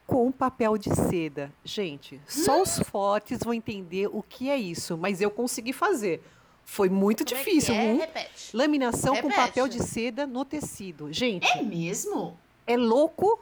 com 0.08 0.32
papel 0.32 0.78
de 0.78 0.90
seda. 0.96 1.52
Gente, 1.64 2.20
só 2.28 2.62
os 2.62 2.80
fortes 2.80 3.40
vão 3.44 3.54
entender 3.54 4.08
o 4.12 4.24
que 4.24 4.50
é 4.50 4.58
isso, 4.58 4.98
mas 4.98 5.22
eu 5.22 5.30
consegui 5.32 5.74
fazer. 5.74 6.22
Foi 6.64 6.90
muito 6.90 7.24
Como 7.24 7.36
é 7.40 7.44
difícil. 7.44 7.76
é? 7.76 7.80
um- 7.94 7.98
Repete. 7.98 8.56
Laminação 8.56 9.16
com 9.16 9.28
Repete. 9.28 9.48
papel 9.50 9.68
de 9.68 9.84
seda 9.84 10.26
no 10.26 10.44
tecido. 10.44 11.14
Gente, 11.14 11.48
É 11.58 11.62
mesmo? 11.62 12.36
é 12.66 12.76
louco, 12.76 13.40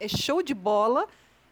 é 0.00 0.08
show 0.08 0.42
de 0.42 0.54
bola. 0.54 1.06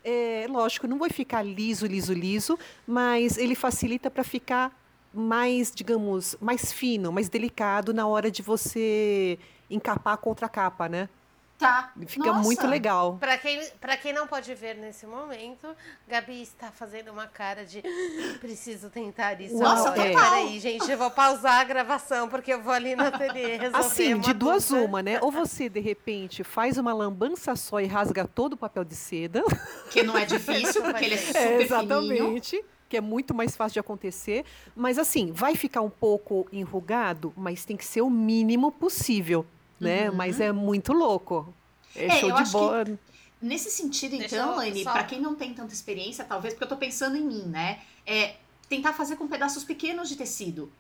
É, 0.05 0.47
lógico, 0.51 0.89
não 0.89 0.99
vai 0.99 1.11
ficar 1.11 1.43
liso, 1.45 1.87
liso, 1.87 2.13
liso, 2.13 2.59
mas 2.85 3.39
ele 3.39 3.55
facilita 3.55 4.11
para 4.11 4.25
ficar 4.25 4.77
mais, 5.13 5.73
digamos, 5.75 6.37
mais 6.41 6.73
fino, 6.73 7.13
mais 7.13 7.29
delicado 7.29 7.93
na 7.93 8.07
hora 8.07 8.31
de 8.31 8.43
você 8.43 9.39
encapar 9.71 10.17
contra 10.19 10.47
a 10.47 10.49
capa, 10.49 10.89
né? 10.89 11.09
Tá. 11.59 11.93
Fica 12.09 12.27
Nossa. 12.27 12.43
muito 12.43 12.67
legal. 12.67 13.19
Pra 13.21 13.39
quem, 13.39 13.65
pra 13.81 13.97
quem 13.97 14.13
não 14.13 14.27
pode 14.27 14.53
ver 14.53 14.75
nesse 14.75 15.07
momento, 15.07 15.69
Gabi 16.09 16.43
está 16.43 16.73
fazendo 16.73 17.13
uma 17.13 17.29
cara 17.29 17.65
de 17.65 17.81
preciso 18.41 18.91
tentar 18.91 19.41
isso 19.41 19.57
Nossa, 19.57 19.91
agora. 19.91 20.11
total. 20.11 20.31
Peraí, 20.31 20.59
gente, 20.59 20.91
eu 20.91 20.99
vou 20.99 21.09
pausar 21.09 21.61
a 21.61 21.65
gravação 21.65 22.29
porque 22.29 22.53
eu 22.53 22.61
vou 22.61 22.73
ali 22.73 22.97
no 22.97 23.05
ateliê 23.05 23.59
resolver 23.59 23.79
Assim, 23.79 24.19
de 24.19 24.33
duas 24.33 24.67
dúvida. 24.69 24.87
uma, 24.89 25.03
né? 25.05 25.21
Ou 25.23 25.31
você, 25.31 25.69
de 25.69 25.79
repente, 25.79 26.43
faz 26.43 26.79
uma 26.79 26.93
lambança 26.93 27.55
só 27.55 27.81
e 27.81 27.87
rasga 27.87 28.27
todo 28.27 28.55
o 28.55 28.57
papel 28.57 28.83
de 28.83 28.97
seda. 28.97 29.41
Que 29.91 30.03
não 30.03 30.19
é 30.19 30.25
difícil, 30.25 30.83
porque 30.83 31.05
ele 31.05 31.15
é 31.15 31.19
super 31.23 31.39
É, 31.39 31.59
fininho. 31.69 32.41
Exatamente. 32.93 32.93
Que 32.93 32.97
é 32.99 33.01
muito 33.01 33.33
mais 33.35 33.57
fácil 33.57 33.73
de 33.75 33.81
acontecer. 33.81 34.45
Mas 34.77 34.99
assim, 34.99 35.33
vai 35.33 35.55
ficar 35.57 35.81
um 35.81 35.89
pouco 35.91 36.47
enrugado, 36.53 37.33
mas 37.37 37.65
tem 37.65 37.77
que 37.77 37.85
ser 37.85 38.03
o 38.03 38.11
mínimo 38.11 38.71
possível, 38.71 39.47
né? 39.81 40.11
Uhum. 40.11 40.17
Mas 40.17 40.41
é 40.41 40.53
muito 40.53 40.93
louco. 40.93 41.53
É, 41.97 42.07
É, 42.07 42.11
show 42.21 42.29
eu 42.29 42.37
de 42.37 42.43
acho 42.43 42.53
bola. 42.53 42.85
Nesse 43.41 43.71
sentido, 43.71 44.17
Deixa 44.19 44.37
então, 44.37 44.51
eu 44.51 44.57
Laine, 44.57 44.85
só- 44.85 44.93
pra 44.93 45.05
quem 45.05 45.21
não 45.21 45.35
tem 45.35 45.53
tanta 45.53 45.73
experiência, 45.75 46.25
talvez, 46.25 46.55
porque 46.55 46.65
eu 46.65 46.69
tô 46.69 46.77
pensando 46.77 47.17
em 47.17 47.23
mim, 47.25 47.43
né? 47.47 47.81
É 48.07 48.37
tentar 48.69 48.93
fazer 48.93 49.17
com 49.17 49.27
pedaços 49.27 49.65
pequenos 49.65 50.09
de 50.09 50.17
tecido. 50.17 50.71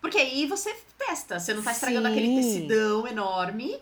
Porque 0.00 0.18
aí 0.18 0.46
você 0.46 0.74
testa, 0.98 1.38
você 1.38 1.54
não 1.54 1.62
tá 1.62 1.70
estragando 1.72 2.06
Sim. 2.08 2.12
aquele 2.12 2.36
tecidão 2.36 3.06
enorme 3.06 3.76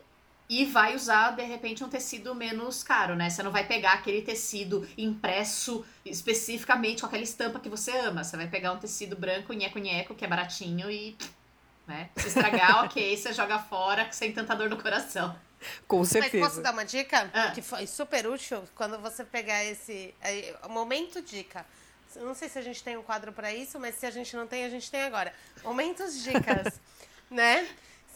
e 0.51 0.65
vai 0.65 0.97
usar, 0.97 1.31
de 1.37 1.45
repente, 1.45 1.85
um 1.85 1.89
tecido 1.89 2.35
menos 2.35 2.83
caro, 2.83 3.15
né? 3.15 3.31
Você 3.31 3.41
não 3.41 3.53
vai 3.53 3.65
pegar 3.65 3.93
aquele 3.93 4.21
tecido 4.21 4.85
impresso 4.99 5.87
especificamente 6.05 7.03
com 7.03 7.07
aquela 7.07 7.23
estampa 7.23 7.61
que 7.61 7.69
você 7.69 7.93
ama. 7.93 8.25
Você 8.25 8.37
vai 8.37 8.49
pegar 8.49 8.73
um 8.73 8.79
tecido 8.79 9.15
branco, 9.15 9.53
nheco-nheco, 9.53 10.13
que 10.13 10.25
é 10.25 10.29
baratinho 10.29 10.91
e. 10.91 11.17
Né? 11.87 12.11
Se 12.17 12.27
estragar, 12.27 12.83
ok, 12.85 13.17
você 13.17 13.33
joga 13.33 13.61
fora 13.61 14.11
sem 14.11 14.33
tanta 14.33 14.57
dor 14.57 14.69
no 14.69 14.77
coração. 14.77 15.39
Com 15.87 15.99
Mas 16.01 16.09
certeza. 16.09 16.45
posso 16.45 16.61
dar 16.61 16.73
uma 16.73 16.85
dica? 16.85 17.31
Ah. 17.33 17.53
Que 17.53 17.63
foi 17.63 17.87
super 17.87 18.27
útil 18.27 18.65
quando 18.75 18.99
você 18.99 19.23
pegar 19.25 19.65
esse. 19.65 20.13
Momento 20.69 21.23
dica. 21.23 21.65
Não 22.17 22.35
sei 22.35 22.49
se 22.49 22.59
a 22.59 22.63
gente 22.63 22.83
tem 22.83 22.97
um 22.97 23.05
quadro 23.05 23.33
pra 23.33 23.55
isso, 23.55 23.79
mas 23.79 23.95
se 23.95 24.05
a 24.05 24.11
gente 24.11 24.35
não 24.35 24.49
tem, 24.49 24.65
a 24.65 24.69
gente 24.69 24.91
tem 24.91 25.03
agora. 25.03 25.33
Momentos 25.63 26.25
dicas, 26.25 26.81
né? 27.31 27.69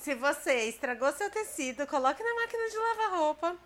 Se 0.05 0.15
você 0.15 0.69
estragou 0.69 1.11
seu 1.15 1.31
tecido, 1.31 1.87
coloque 1.87 2.23
na 2.23 2.35
máquina 2.35 2.69
de 2.69 2.77
lavar 2.77 3.19
roupa. 3.19 3.57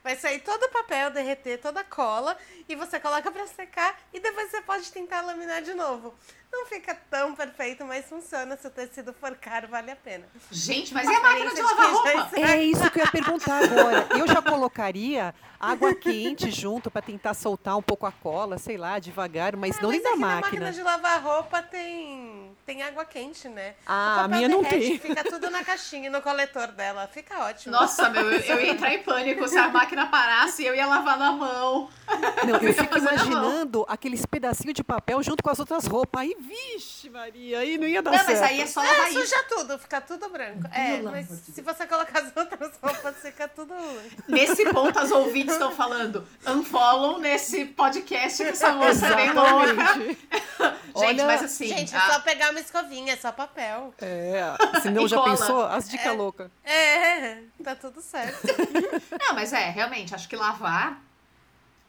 Vai 0.00 0.14
sair 0.14 0.38
todo 0.38 0.62
o 0.62 0.68
papel, 0.68 1.10
derreter 1.10 1.58
toda 1.60 1.80
a 1.80 1.84
cola 1.84 2.38
e 2.68 2.76
você 2.76 3.00
coloca 3.00 3.32
pra 3.32 3.48
secar 3.48 4.00
e 4.12 4.20
depois 4.20 4.48
você 4.48 4.62
pode 4.62 4.92
tentar 4.92 5.22
laminar 5.22 5.60
de 5.60 5.74
novo. 5.74 6.14
Não 6.50 6.66
fica 6.66 6.94
tão 7.10 7.34
perfeito, 7.34 7.84
mas 7.84 8.06
funciona. 8.06 8.56
Se 8.56 8.66
o 8.66 8.70
tecido 8.70 9.12
for 9.12 9.34
caro, 9.36 9.68
vale 9.68 9.90
a 9.90 9.96
pena. 9.96 10.24
Gente, 10.50 10.92
mas 10.94 11.06
e 11.08 11.14
a 11.14 11.20
máquina 11.20 11.54
de 11.54 11.62
lavar 11.62 11.90
roupa? 11.92 12.40
É 12.40 12.62
isso 12.62 12.90
que 12.90 12.98
eu 13.00 13.04
ia 13.04 13.10
perguntar 13.10 13.64
agora. 13.64 14.06
Eu 14.18 14.26
já 14.26 14.40
colocaria 14.42 15.34
água 15.60 15.94
quente 15.94 16.50
junto 16.50 16.90
para 16.90 17.02
tentar 17.02 17.34
soltar 17.34 17.76
um 17.76 17.82
pouco 17.82 18.06
a 18.06 18.12
cola, 18.12 18.58
sei 18.58 18.76
lá, 18.78 18.98
devagar, 18.98 19.56
mas 19.56 19.76
Ah, 19.76 19.82
não 19.82 19.90
mas 19.90 19.98
dentro 20.02 20.04
da 20.04 20.10
aqui 20.14 20.20
na 20.20 20.26
máquina. 20.26 20.50
máquina 20.64 20.72
de 20.72 20.82
lavar 20.82 21.22
roupa 21.22 21.62
tem, 21.62 22.56
tem 22.64 22.82
água 22.82 23.04
quente, 23.04 23.48
né? 23.48 23.74
Ah, 23.86 24.24
a 24.24 24.28
minha 24.28 24.48
não 24.48 24.62
derrete, 24.62 24.98
tem. 25.00 25.14
Fica 25.14 25.24
tudo 25.24 25.50
na 25.50 25.62
caixinha 25.64 26.06
e 26.06 26.10
no 26.10 26.22
coletor 26.22 26.68
dela. 26.68 27.08
Fica 27.08 27.40
ótimo. 27.44 27.72
Nossa, 27.74 28.08
meu, 28.08 28.30
eu, 28.32 28.40
eu 28.40 28.60
ia 28.60 28.70
entrar 28.72 28.94
em 28.94 29.02
pânico 29.02 29.46
se 29.48 29.58
a 29.58 29.68
máquina 29.68 30.06
parasse 30.06 30.62
e 30.62 30.66
eu 30.66 30.74
ia 30.74 30.86
lavar 30.86 31.18
na 31.18 31.32
mão. 31.32 31.90
Não, 32.46 32.56
eu 32.56 32.62
ia 32.68 32.74
fico 32.74 32.96
imaginando 32.96 33.84
aqueles 33.88 34.24
pedacinhos 34.24 34.74
de 34.74 34.84
papel 34.84 35.22
junto 35.22 35.42
com 35.42 35.50
as 35.50 35.58
outras 35.58 35.86
roupas. 35.86 36.22
Aí, 36.22 36.36
vixe, 36.40 37.10
Maria, 37.10 37.58
aí 37.60 37.76
não 37.78 37.86
ia 37.86 38.00
dar 38.02 38.10
Não, 38.12 38.18
certo. 38.18 38.30
mas 38.30 38.42
aí 38.42 38.60
é 38.60 38.66
só 38.66 38.80
lavar 38.80 39.06
É, 39.06 39.10
isso. 39.10 39.20
suja 39.20 39.44
tudo, 39.48 39.78
fica 39.78 40.00
tudo 40.00 40.28
branco. 40.28 40.68
É, 40.72 41.02
mas 41.02 41.26
se 41.28 41.60
você 41.62 41.86
colocar 41.86 42.20
as 42.20 42.36
outras 42.36 42.72
roupas, 42.82 43.16
fica 43.16 43.48
tudo. 43.48 43.74
Nesse 44.28 44.64
ponto, 44.70 44.98
as 44.98 45.10
ouvintes 45.10 45.54
estão 45.54 45.72
falando 45.72 46.26
unfollow 46.46 47.18
nesse 47.18 47.64
podcast 47.66 48.42
que 48.42 48.50
essa 48.50 48.72
moça 48.72 49.06
é 49.06 49.14
bem 49.16 49.32
louca. 49.32 49.72
Exatamente. 49.72 50.28
Gente, 50.98 51.20
Olha- 51.20 51.26
mas 51.26 51.42
assim, 51.44 51.66
Gente, 51.68 51.94
é 51.94 51.98
a- 51.98 52.12
só 52.12 52.20
pegar 52.20 52.50
uma 52.50 52.60
escovinha, 52.60 53.12
é 53.12 53.16
só 53.16 53.30
papel. 53.30 53.94
É, 54.00 54.42
senão 54.82 55.06
já 55.06 55.16
cola. 55.16 55.30
pensou? 55.30 55.62
As 55.64 55.88
dicas 55.88 56.16
loucas. 56.16 56.50
É, 56.64 57.42
tá 57.62 57.74
tudo 57.76 58.00
certo. 58.00 58.38
Não, 59.20 59.34
mas 59.34 59.52
é, 59.52 59.70
realmente, 59.70 60.14
acho 60.14 60.28
que 60.28 60.36
lavar 60.36 61.00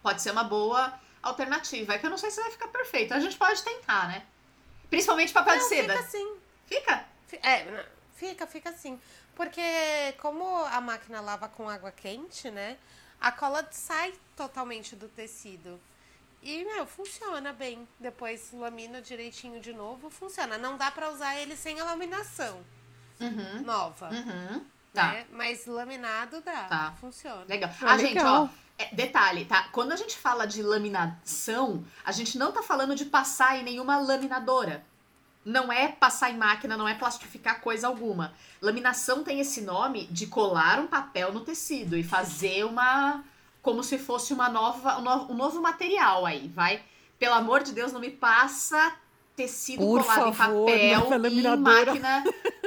pode 0.03 0.22
ser 0.22 0.32
uma 0.32 0.44
boa 0.44 0.94
alternativa. 1.22 1.94
É 1.94 1.98
que 1.98 2.06
eu 2.06 2.10
não 2.10 2.18
sei 2.18 2.32
se 2.32 2.41
vai 2.41 2.51
ficar 2.51 2.68
perfeito. 2.70 3.13
A 3.13 3.20
gente 3.20 3.36
pode 3.36 3.62
tentar, 3.63 4.08
né? 4.08 4.24
Principalmente 4.89 5.31
papel 5.34 5.55
de 5.55 5.62
Não, 5.62 5.69
seda. 5.69 5.93
fica 5.93 6.05
assim. 6.05 6.36
Fica? 6.65 7.05
Fi- 7.27 7.39
É, 7.43 7.86
fica, 8.15 8.48
fica 8.48 8.69
assim. 8.69 9.00
Porque 9.36 9.62
como 10.19 10.46
a 10.65 10.81
máquina 10.81 11.22
lava 11.22 11.48
com 11.48 11.69
água 11.69 11.91
quente, 11.91 12.50
né? 12.51 12.77
A 13.22 13.31
cola 13.31 13.67
sai 13.72 14.13
totalmente 14.36 14.96
do 14.96 15.08
tecido. 15.08 15.79
E, 16.41 16.63
meu, 16.63 16.86
funciona 16.86 17.51
bem. 17.53 17.88
Depois 18.00 18.51
lamina 18.53 19.01
direitinho 19.01 19.60
de 19.60 19.74
novo, 19.74 20.10
funciona. 20.10 20.58
Não 20.58 20.77
dá 20.77 20.89
pra 20.89 21.10
usar 21.12 21.36
ele 21.38 21.55
sem 21.55 21.79
a 21.79 21.84
laminação 21.84 22.63
Uhum. 23.19 23.62
nova. 23.62 24.10
Uhum. 24.10 24.65
Tá. 24.93 25.08
né? 25.12 25.25
Mas 25.31 25.65
laminado 25.65 26.41
dá. 26.41 26.63
Tá. 26.63 26.93
Funciona. 27.00 27.46
Legal. 27.48 27.69
Ah, 27.81 27.93
Ah, 27.93 27.98
gente, 27.98 28.15
legal. 28.15 28.43
ó. 28.43 28.84
é, 28.84 28.93
detalhe, 28.96 29.46
tá? 29.46 29.67
Quando 29.72 29.91
a 29.91 29.96
gente 29.96 30.17
fala 30.17 30.46
de 30.46 30.63
laminação, 30.63 31.84
a 32.03 32.12
gente 32.12 32.38
não 32.38 32.51
tá 32.51 32.62
falando 32.63 32.96
de 32.96 33.05
passar 33.05 33.58
em 33.60 33.63
nenhuma 33.63 33.98
laminadora. 34.00 34.84
Não 35.46 35.72
é 35.72 35.88
passar 35.88 36.31
em 36.31 36.38
máquina, 36.38 36.75
não 36.75 36.88
é 36.88 36.93
plastificar 36.96 37.62
coisa 37.62 37.88
alguma. 37.88 38.34
Laminação 38.62 39.24
tem 39.24 39.39
esse 39.39 39.62
nome 39.62 40.05
de 40.08 40.27
colar 40.27 40.79
um 40.79 40.88
papel 40.88 41.31
no 41.34 41.39
tecido 41.41 41.96
e 41.98 42.03
fazer 42.03 42.65
uma. 42.65 43.24
como 43.62 43.84
se 43.84 43.98
fosse 43.98 44.34
uma 44.34 44.50
nova, 44.50 44.98
um 44.98 45.01
novo, 45.01 45.31
um 45.34 45.36
novo 45.36 45.62
material 45.62 46.25
aí, 46.25 46.48
vai? 46.50 46.81
Pelo 47.17 47.36
amor 47.36 47.63
de 47.63 47.72
Deus, 47.72 47.91
não 47.93 48.00
me 48.01 48.12
passa 48.12 48.93
tecido 49.36 49.79
Por 49.79 50.01
colado 50.03 50.34
favor, 50.34 50.69
em 50.69 50.93
não 50.93 51.05
é 51.05 51.10
papel 51.10 51.31
em 51.31 51.58
máquina 51.58 52.24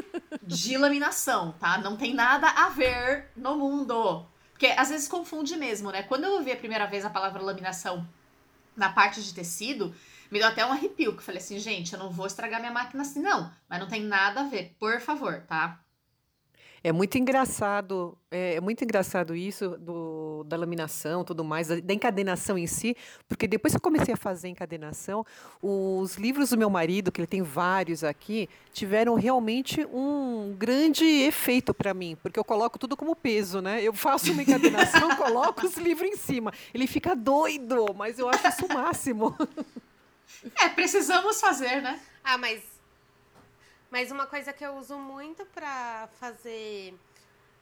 de 0.43 0.77
laminação, 0.77 1.53
tá? 1.53 1.79
Não 1.79 1.97
tem 1.97 2.15
nada 2.15 2.49
a 2.49 2.69
ver 2.69 3.31
no 3.37 3.57
mundo. 3.57 4.27
Porque 4.53 4.67
às 4.67 4.91
vezes 4.91 5.09
confunde 5.09 5.57
mesmo, 5.57 5.91
né? 5.91 6.03
Quando 6.03 6.25
eu 6.25 6.33
ouvi 6.33 6.53
a 6.53 6.57
primeira 6.57 6.87
vez 6.87 7.05
a 7.05 7.11
palavra 7.11 7.43
laminação 7.43 8.07
na 8.77 8.89
parte 8.89 9.23
de 9.23 9.35
tecido, 9.35 9.95
me 10.31 10.39
deu 10.39 10.49
até 10.49 10.65
um 10.65 10.73
arrepio, 10.73 11.13
que 11.13 11.19
eu 11.19 11.23
falei 11.23 11.41
assim, 11.41 11.59
gente, 11.59 11.93
eu 11.93 11.99
não 11.99 12.11
vou 12.11 12.27
estragar 12.27 12.61
minha 12.61 12.73
máquina 12.73 13.03
assim, 13.03 13.21
não. 13.21 13.53
Mas 13.69 13.81
não 13.81 13.89
tem 13.89 14.03
nada 14.03 14.41
a 14.41 14.45
ver, 14.45 14.75
por 14.79 15.01
favor, 15.01 15.43
tá? 15.47 15.79
É 16.85 16.91
muito 16.91 17.17
engraçado, 17.17 18.19
é, 18.29 18.57
é 18.57 18.61
muito 18.61 18.83
engraçado 18.83 19.37
isso 19.37 19.77
do, 19.79 20.43
da 20.45 20.57
laminação, 20.57 21.23
tudo 21.23 21.45
mais, 21.45 21.69
da, 21.69 21.79
da 21.79 21.95
encadenação 21.95 22.59
em 22.59 22.67
si, 22.67 22.97
porque 23.29 23.47
depois 23.47 23.73
que 23.73 23.77
eu 23.77 23.81
comecei 23.81 24.15
a 24.15 24.17
fazer 24.17 24.49
encadenação, 24.49 25.25
os 25.63 26.17
livros 26.17 26.51
do 26.51 26.59
meu 26.59 26.69
marido, 26.69 27.13
que 27.13 27.21
ele 27.21 27.27
tem 27.29 27.41
vários 27.41 28.03
aqui, 28.03 28.49
tiveram 28.73 29.15
realmente 29.15 29.87
um 29.93 30.57
grande 30.59 31.05
efeito 31.05 31.73
para 31.73 31.95
mim, 31.95 32.17
porque 32.21 32.39
eu 32.39 32.45
coloco 32.45 32.79
tudo 32.79 32.97
como 32.97 33.15
peso, 33.15 33.61
né? 33.61 33.81
Eu 33.81 33.93
faço 33.93 34.33
uma 34.33 34.43
encadenação, 34.43 35.15
coloco 35.17 35.65
os 35.65 35.77
livros 35.77 36.11
em 36.11 36.17
cima. 36.17 36.53
Ele 36.75 36.89
fica 36.89 37.15
doido, 37.15 37.95
mas 37.97 38.19
eu 38.19 38.29
acho 38.29 38.49
isso 38.49 38.67
o 38.67 38.75
máximo. 38.75 39.37
É, 40.61 40.69
precisamos 40.69 41.41
fazer, 41.41 41.81
né? 41.81 42.01
Ah, 42.25 42.39
mas. 42.39 42.72
Mas 43.93 44.11
uma 44.11 44.25
coisa 44.27 44.55
que 44.55 44.65
eu 44.65 44.75
uso 44.77 44.97
muito 44.97 45.45
pra 45.55 46.09
fazer 46.19 46.95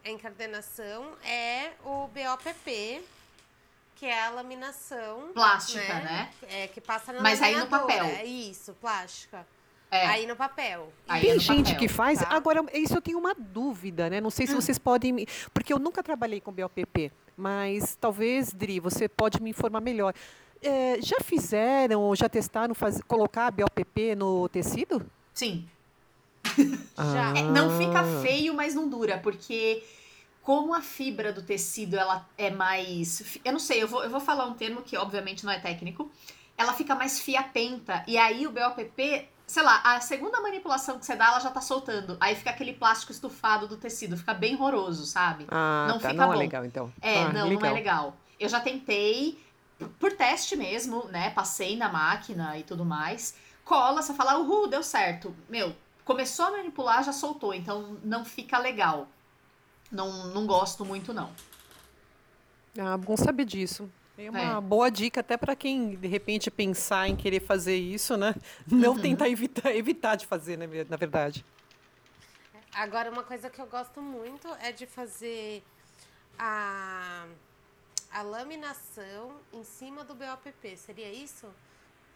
a 0.05 0.11
encadernação 0.11 1.05
é 1.25 1.73
o 1.85 2.07
BOPP, 2.07 3.03
que 3.97 4.07
é 4.07 4.27
a 4.27 4.31
laminação. 4.31 5.33
Plástica, 5.35 5.93
né? 5.95 6.31
É, 6.49 6.69
que 6.69 6.81
passa 6.81 7.13
na 7.13 7.21
Mas 7.21 7.43
aí 7.43 7.57
no 7.57 7.67
papel. 7.67 8.05
É 8.05 8.25
isso, 8.25 8.73
plástica. 8.81 9.45
É. 9.91 10.07
Aí 10.07 10.25
no 10.25 10.37
papel. 10.37 10.93
Aí 11.09 11.23
Tem 11.23 11.31
é 11.33 11.35
no 11.35 11.41
gente 11.41 11.65
papel, 11.73 11.79
que 11.81 11.89
faz. 11.89 12.21
tá? 12.21 12.29
Agora, 12.31 12.65
isso 12.75 12.95
eu 12.97 13.03
tenho 13.03 13.19
uma 13.19 13.35
dúvida, 13.35 14.09
né? 14.09 14.21
Não 14.21 14.31
sei 14.31 14.47
se 14.47 14.55
vocês 14.55 14.79
podem. 14.79 15.13
me- 15.13 15.27
Porque 15.53 15.73
eu 15.73 15.81
nunca 15.81 16.01
trabalhei 16.01 16.41
com 16.41 16.53
BOPP, 16.53 17.11
mas 17.37 17.97
talvez, 17.97 18.53
Dri, 18.53 18.79
você 18.79 19.09
pode 19.09 19.43
me 19.43 19.51
informar 19.51 19.81
melhor. 19.81 20.15
É, 20.63 21.01
já 21.03 21.17
fizeram 21.25 22.03
ou 22.03 22.15
já 22.15 22.29
testaram 22.29 22.73
faz... 22.73 23.03
colocar 23.03 23.51
BOPP 23.51 24.15
no 24.15 24.49
tecido? 24.49 25.05
Sim. 25.35 25.69
Já. 26.97 27.37
É, 27.37 27.43
não 27.43 27.77
fica 27.79 28.01
Ah. 28.01 28.23
feio, 28.23 28.55
mas 28.55 28.75
não 28.75 28.89
dura, 28.89 29.19
porque 29.19 29.83
como 30.43 30.75
a 30.75 30.81
fibra 30.81 31.33
do 31.33 31.43
tecido 31.43 31.97
ela 31.97 32.27
é 32.37 32.51
mais. 32.51 33.39
Eu 33.45 33.53
não 33.53 33.61
sei, 33.61 33.83
eu 33.83 33.89
vou, 33.89 34.03
eu 34.03 34.11
vou 34.11 34.21
falar 34.21 34.47
um 34.47 34.55
termo 34.55 34.83
que 34.83 34.97
obviamente 34.97 35.45
não 35.45 35.53
é 35.53 35.59
técnico. 35.59 36.11
Ela 36.57 36.73
fica 36.75 36.95
mais 36.95 37.21
fiapenta. 37.21 38.03
E 38.07 38.19
aí 38.19 38.47
o 38.47 38.51
BOPP, 38.53 39.27
sei 39.47 39.63
lá, 39.63 39.81
a 39.83 40.01
segunda 40.01 40.41
manipulação 40.41 40.99
que 40.99 41.07
você 41.07 41.17
dá, 41.17 41.27
ela 41.29 41.41
já 41.41 41.51
tá 41.51 41.61
soltando. 41.61 42.17
Aí 42.21 42.35
fica 42.35 42.51
aquele 42.51 42.73
plástico 42.75 43.13
estufado 43.13 43.67
do 43.67 43.77
tecido. 43.77 44.17
Fica 44.17 44.35
bem 44.35 44.55
horroroso, 44.57 45.07
sabe? 45.07 45.47
Ah, 45.51 45.87
Não 45.89 45.99
tá. 45.99 46.11
fica 46.11 46.23
Não 46.23 46.33
é 46.33 46.35
bom. 46.35 46.39
legal, 46.41 46.65
então. 46.65 46.93
É, 47.01 47.23
Ah, 47.25 47.33
não, 47.33 47.49
não 47.51 47.65
é 47.67 47.73
legal. 47.73 48.15
Eu 48.39 48.49
já 48.49 48.61
tentei, 48.61 49.39
por 49.99 50.13
teste 50.13 50.55
mesmo, 50.57 51.05
né? 51.07 51.31
Passei 51.31 51.77
na 51.77 51.89
máquina 51.89 52.59
e 52.59 52.63
tudo 52.63 52.85
mais. 52.85 53.35
Cola, 53.65 54.03
você 54.03 54.13
fala, 54.13 54.39
uhul, 54.39 54.69
deu 54.69 54.83
certo. 54.83 55.35
Meu, 55.49 55.75
começou 56.05 56.47
a 56.47 56.51
manipular, 56.53 57.03
já 57.05 57.13
soltou, 57.13 57.53
então 57.55 57.99
não 58.05 58.25
fica 58.25 58.59
legal. 58.59 59.09
Não, 59.91 60.27
não 60.29 60.47
gosto 60.47 60.85
muito, 60.85 61.13
não. 61.13 61.33
Ah, 62.79 62.97
bom 62.97 63.17
saber 63.17 63.45
disso. 63.45 63.91
É 64.17 64.31
uma 64.31 64.59
É. 64.59 64.61
boa 64.61 64.91
dica 64.91 65.21
até 65.21 65.37
para 65.37 65.57
quem 65.57 65.97
de 65.97 66.07
repente 66.07 66.51
pensar 66.51 67.09
em 67.09 67.17
querer 67.17 67.41
fazer 67.41 67.77
isso, 67.77 68.17
né? 68.17 68.35
Não 68.67 68.95
Uhum. 68.95 69.03
tentar 69.03 69.29
evitar, 69.29 69.75
evitar 69.75 70.17
de 70.17 70.27
fazer, 70.27 70.57
né, 70.57 70.67
na 70.89 70.97
verdade. 70.97 71.45
Agora, 72.75 73.11
uma 73.11 73.23
coisa 73.25 73.51
que 73.51 73.61
eu 73.61 73.67
gosto 73.67 74.01
muito 74.01 74.47
é 74.61 74.73
de 74.73 74.87
fazer 74.87 75.63
a, 76.39 77.27
a 78.13 78.23
laminação 78.23 79.33
em 79.53 79.65
cima 79.65 80.05
do 80.05 80.15
BOPP. 80.15 80.77
Seria 80.77 81.13
isso? 81.13 81.47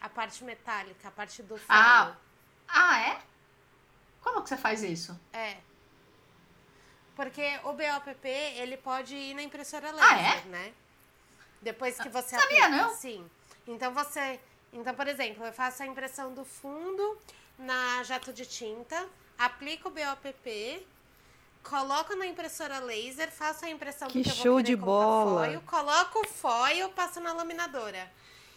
A 0.01 0.09
parte 0.09 0.43
metálica, 0.43 1.07
a 1.07 1.11
parte 1.11 1.41
do 1.43 1.57
foil. 1.57 1.69
Ah, 1.69 2.15
Ah, 2.67 2.99
é? 2.99 3.21
Como 4.25 4.41
que 4.41 4.49
você 4.49 4.57
faz 4.57 4.81
isso? 4.81 5.17
É. 5.31 5.57
Porque 7.15 7.59
o 7.63 7.71
BOPP, 7.73 8.27
ele 8.27 8.75
pode 8.75 9.15
ir 9.15 9.35
na 9.35 9.43
impressora 9.43 9.89
Ah, 9.89 9.93
laser, 9.93 10.41
é? 10.47 10.49
né? 10.49 10.73
Depois 11.61 11.97
que 11.97 12.09
você 12.09 12.35
Sabia, 12.37 12.65
aplica. 12.65 12.69
não? 12.69 12.95
Sim. 12.95 13.29
Então 13.67 13.93
você... 13.93 14.39
Então, 14.73 14.93
por 14.95 15.07
exemplo, 15.07 15.45
eu 15.45 15.53
faço 15.53 15.83
a 15.83 15.85
impressão 15.85 16.33
do 16.33 16.43
fundo 16.43 17.17
na 17.57 18.03
jato 18.03 18.33
de 18.33 18.45
tinta, 18.45 19.07
aplico 19.37 19.87
o 19.87 19.91
BOPP, 19.91 20.85
coloco 21.63 22.13
na 22.15 22.25
impressora 22.25 22.79
laser, 22.79 23.31
faço 23.31 23.63
a 23.63 23.69
impressão 23.69 24.07
Que 24.09 24.21
porque 24.23 24.31
eu 24.31 24.35
vou 24.35 24.43
show 24.43 24.61
de 24.61 24.75
bola. 24.75 25.45
Foil, 25.45 25.61
coloco 25.61 26.19
o 26.19 26.27
foil, 26.27 26.89
passo 26.89 27.21
na 27.21 27.31
laminadora. 27.31 28.11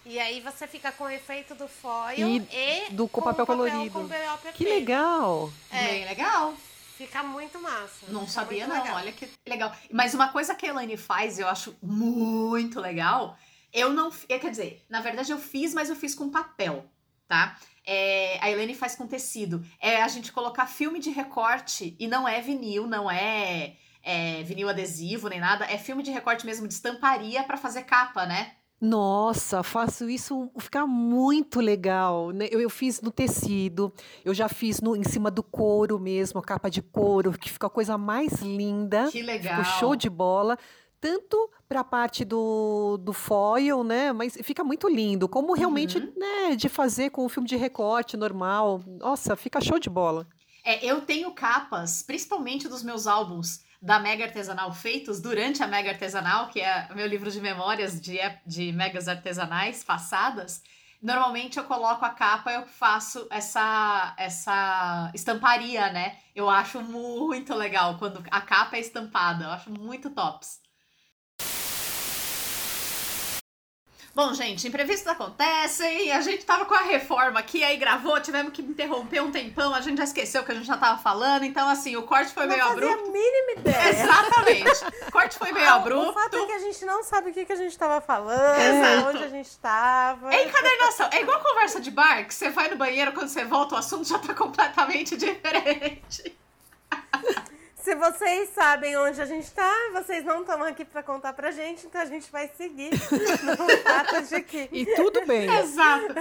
E 0.09 0.19
aí 0.19 0.41
você 0.41 0.67
fica 0.67 0.91
com 0.93 1.05
o 1.05 1.09
efeito 1.11 1.55
do 1.55 1.69
foil 1.69 2.27
E 2.29 2.49
e, 2.51 2.91
do- 2.93 3.07
com 3.09 3.21
papel 3.21 3.45
colorido. 3.47 3.91
com 3.91 4.05
BOPP. 4.07 4.53
Que 4.55 4.65
legal! 4.65 5.53
É. 5.71 5.85
Bem 5.85 6.05
legal. 6.07 6.55
Fica 6.97 7.23
muito 7.23 7.61
massa. 7.61 8.07
Não 8.09 8.21
Fica 8.23 8.33
sabia, 8.33 8.67
não. 8.67 8.75
legal. 8.81 8.97
Olha 8.97 9.13
que 9.13 9.29
legal. 9.47 9.73
Mas 9.93 10.15
uma 10.15 10.29
coisa 10.29 10.55
que 10.55 10.67
a 10.67 10.71
Elaine 10.71 10.97
faz, 10.97 11.39
eu 11.39 11.47
acho 11.47 11.77
muito 11.83 12.81
legal. 12.81 13.37
Eu 13.73 13.93
não. 13.93 14.11
Quer 14.11 14.51
dizer, 14.51 14.83
na 14.89 15.01
verdade 15.01 15.31
eu 15.31 15.39
fiz, 15.39 15.75
mas 15.75 15.91
eu 15.91 15.95
fiz 15.97 16.15
com 16.15 16.31
papel, 16.31 16.85
tá? 17.29 17.59
É, 17.87 18.39
a 18.41 18.51
Elaine 18.51 18.75
faz 18.75 18.95
com 18.97 19.07
tecido. 19.07 19.65
É 19.81 20.03
a 20.03 20.09
gente 20.09 20.33
colocar 20.33 20.67
filme 20.67 20.99
de 20.99 21.11
recorte 21.11 21.95
e 22.01 22.07
não 22.09 22.27
é 22.27 22.41
vinil, 22.41 22.87
não 22.87 23.11
é, 23.11 23.77
é 24.03 24.43
vinil 24.43 24.69
adesivo 24.71 25.29
nem 25.29 25.39
nada. 25.39 25.67
É 25.67 25.77
filme 25.79 26.03
de 26.03 26.11
recorte 26.11 26.45
mesmo 26.47 26.67
de 26.67 26.75
estamparia 26.75 27.45
pra 27.45 27.57
fazer 27.59 27.83
capa, 27.85 28.25
né? 28.27 28.55
Nossa, 28.81 29.63
faço 29.65 30.09
isso 30.09 30.51
ficar 30.59 30.87
muito 30.87 31.61
legal, 31.61 32.31
né? 32.31 32.47
Eu, 32.51 32.61
eu 32.61 32.71
fiz 32.71 33.01
no 33.01 33.11
tecido, 33.11 33.93
eu 34.25 34.33
já 34.33 34.49
fiz 34.49 34.81
no, 34.81 34.95
em 34.95 35.03
cima 35.03 35.31
do 35.31 35.43
couro 35.43 35.99
mesmo, 35.99 36.39
a 36.39 36.43
capa 36.43 36.71
de 36.71 36.81
couro, 36.81 37.33
que 37.33 37.51
fica 37.51 37.67
a 37.67 37.71
coisa 37.71 37.99
mais 37.99 38.35
linda. 38.41 39.09
Que 39.11 39.21
legal. 39.21 39.65
Show 39.65 39.97
de 39.97 40.09
bola. 40.09 40.57
Tanto 41.01 41.51
para 41.69 41.81
a 41.81 41.85
parte 41.85 42.25
do, 42.25 42.97
do 42.99 43.13
foil, 43.13 43.83
né? 43.85 44.13
Mas 44.13 44.37
fica 44.43 44.63
muito 44.65 44.89
lindo. 44.89 45.29
Como 45.29 45.55
realmente, 45.55 45.99
Uhum. 45.99 46.13
né, 46.17 46.57
de 46.57 46.69
fazer 46.69 47.11
com 47.11 47.25
o 47.25 47.29
filme 47.29 47.49
de 47.49 47.57
recorte 47.57 48.17
normal. 48.17 48.81
Nossa, 48.87 49.35
fica 49.37 49.61
show 49.61 49.79
de 49.79 49.91
bola. 49.91 50.27
É, 50.65 50.85
eu 50.85 51.01
tenho 51.03 51.33
capas, 51.33 52.03
principalmente 52.03 52.69
dos 52.69 52.83
meus 52.83 53.07
álbuns 53.07 53.61
da 53.81 53.99
Mega 53.99 54.25
Artesanal 54.25 54.73
feitos 54.73 55.21
durante 55.21 55.63
a 55.63 55.67
Mega 55.67 55.91
Artesanal, 55.91 56.49
que 56.49 56.61
é 56.61 56.89
meu 56.95 57.07
livro 57.07 57.31
de 57.31 57.41
memórias 57.41 58.01
de, 58.01 58.19
de 58.45 58.73
megas 58.73 59.09
artesanais 59.09 59.85
passadas. 59.85 60.63
Normalmente 61.01 61.59
eu 61.59 61.65
coloco 61.65 62.05
a 62.05 62.11
capa, 62.11 62.53
eu 62.53 62.67
faço 62.67 63.27
essa 63.31 64.15
essa 64.17 65.13
estamparia, 65.15 65.93
né? 65.93 66.19
Eu 66.35 66.51
acho 66.51 66.83
muito 66.83 67.55
legal 67.55 67.97
quando 67.99 68.23
a 68.31 68.41
capa 68.41 68.77
é 68.77 68.81
estampada, 68.81 69.45
eu 69.45 69.51
acho 69.51 69.71
muito 69.71 70.11
tops. 70.11 70.61
Bom, 74.15 74.35
gente, 74.35 74.67
imprevistos 74.67 75.07
acontecem. 75.07 76.11
A 76.13 76.21
gente 76.21 76.45
tava 76.45 76.65
com 76.65 76.75
a 76.75 76.81
reforma 76.81 77.39
aqui, 77.39 77.63
aí 77.63 77.77
gravou, 77.77 78.21
tivemos 78.21 78.53
que 78.53 78.61
interromper 78.63 79.23
um 79.23 79.31
tempão, 79.31 79.73
a 79.73 79.81
gente 79.81 79.99
já 79.99 80.05
esqueceu 80.05 80.43
que 80.43 80.51
a 80.51 80.55
gente 80.57 80.67
já 80.67 80.77
tava 80.77 80.99
falando. 81.01 81.45
Então, 81.45 81.69
assim, 81.69 81.95
o 81.95 82.03
corte 82.03 82.33
foi 82.35 82.45
Não 82.47 82.57
meio 82.57 82.67
fazia 82.67 82.85
abrupto. 82.89 83.09
a 83.09 83.13
mínima 83.13 83.53
ideia. 83.59 83.89
Exatamente. 83.91 84.85
O 85.07 85.13
corte 85.13 85.39
foi 85.39 85.53
meio 85.53 85.69
Ah, 85.69 85.75
abrupto. 85.75 86.11
O 86.11 86.13
fato 86.15 86.37
é 86.37 86.47
que 86.47 86.53
a 86.53 86.59
gente 86.59 86.85
não 86.85 87.05
sabe 87.05 87.31
o 87.31 87.35
que, 87.35 87.45
que 87.45 87.53
a 87.53 87.57
gente 87.57 87.79
tava 87.79 88.01
falando, 88.01 88.59
Exato. 88.61 89.09
onde 89.11 89.23
a 89.25 89.29
gente 89.29 89.57
tava. 89.59 90.35
É 90.35 90.45
encadernação. 90.49 91.09
É 91.13 91.21
igual 91.23 91.41
conversa 91.41 91.81
de 91.81 91.91
bar, 91.93 92.27
que 92.27 92.35
você 92.35 92.51
vai 92.51 92.69
no 92.71 92.77
banheiro, 92.77 93.13
quando 93.13 93.29
você 93.29 93.45
volta, 93.45 93.77
o 93.77 93.79
assunto 93.79 94.09
já 94.09 94.19
tá 94.19 94.35
completamente 94.35 95.15
diferente. 95.19 96.37
Se 97.89 97.95
vocês 97.95 98.51
sabem 98.51 98.99
onde 98.99 99.19
a 99.19 99.25
gente 99.25 99.51
tá, 99.51 99.73
vocês 99.95 100.23
não 100.23 100.43
estão 100.43 100.63
aqui 100.63 100.85
pra 100.85 101.03
contar 101.03 101.33
pra 101.33 101.51
gente, 101.51 101.87
então 101.87 101.99
a 101.99 102.05
gente 102.05 102.31
vai 102.31 102.47
seguir 102.49 102.91
no 103.43 103.83
fato 103.83 104.29
de 104.29 104.43
que. 104.43 104.69
E 104.71 104.95
tudo 104.95 105.25
bem. 105.25 105.49
Exato. 105.59 106.15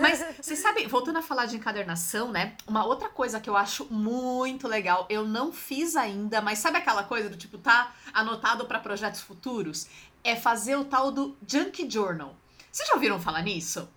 Mas 0.00 0.20
vocês 0.40 0.58
sabem, 0.58 0.88
voltando 0.88 1.20
a 1.20 1.22
falar 1.22 1.46
de 1.46 1.54
encadernação, 1.54 2.32
né? 2.32 2.56
Uma 2.66 2.84
outra 2.84 3.08
coisa 3.08 3.38
que 3.38 3.48
eu 3.48 3.56
acho 3.56 3.86
muito 3.88 4.66
legal, 4.66 5.06
eu 5.08 5.24
não 5.24 5.52
fiz 5.52 5.94
ainda, 5.94 6.40
mas 6.42 6.58
sabe 6.58 6.78
aquela 6.78 7.04
coisa 7.04 7.28
do 7.28 7.36
tipo, 7.36 7.56
tá 7.56 7.92
anotado 8.12 8.66
pra 8.66 8.80
projetos 8.80 9.20
futuros? 9.20 9.86
É 10.24 10.34
fazer 10.34 10.74
o 10.74 10.84
tal 10.84 11.12
do 11.12 11.36
Junk 11.46 11.88
Journal. 11.88 12.34
Vocês 12.68 12.88
já 12.88 12.94
ouviram 12.94 13.20
falar 13.20 13.42
nisso? 13.42 13.88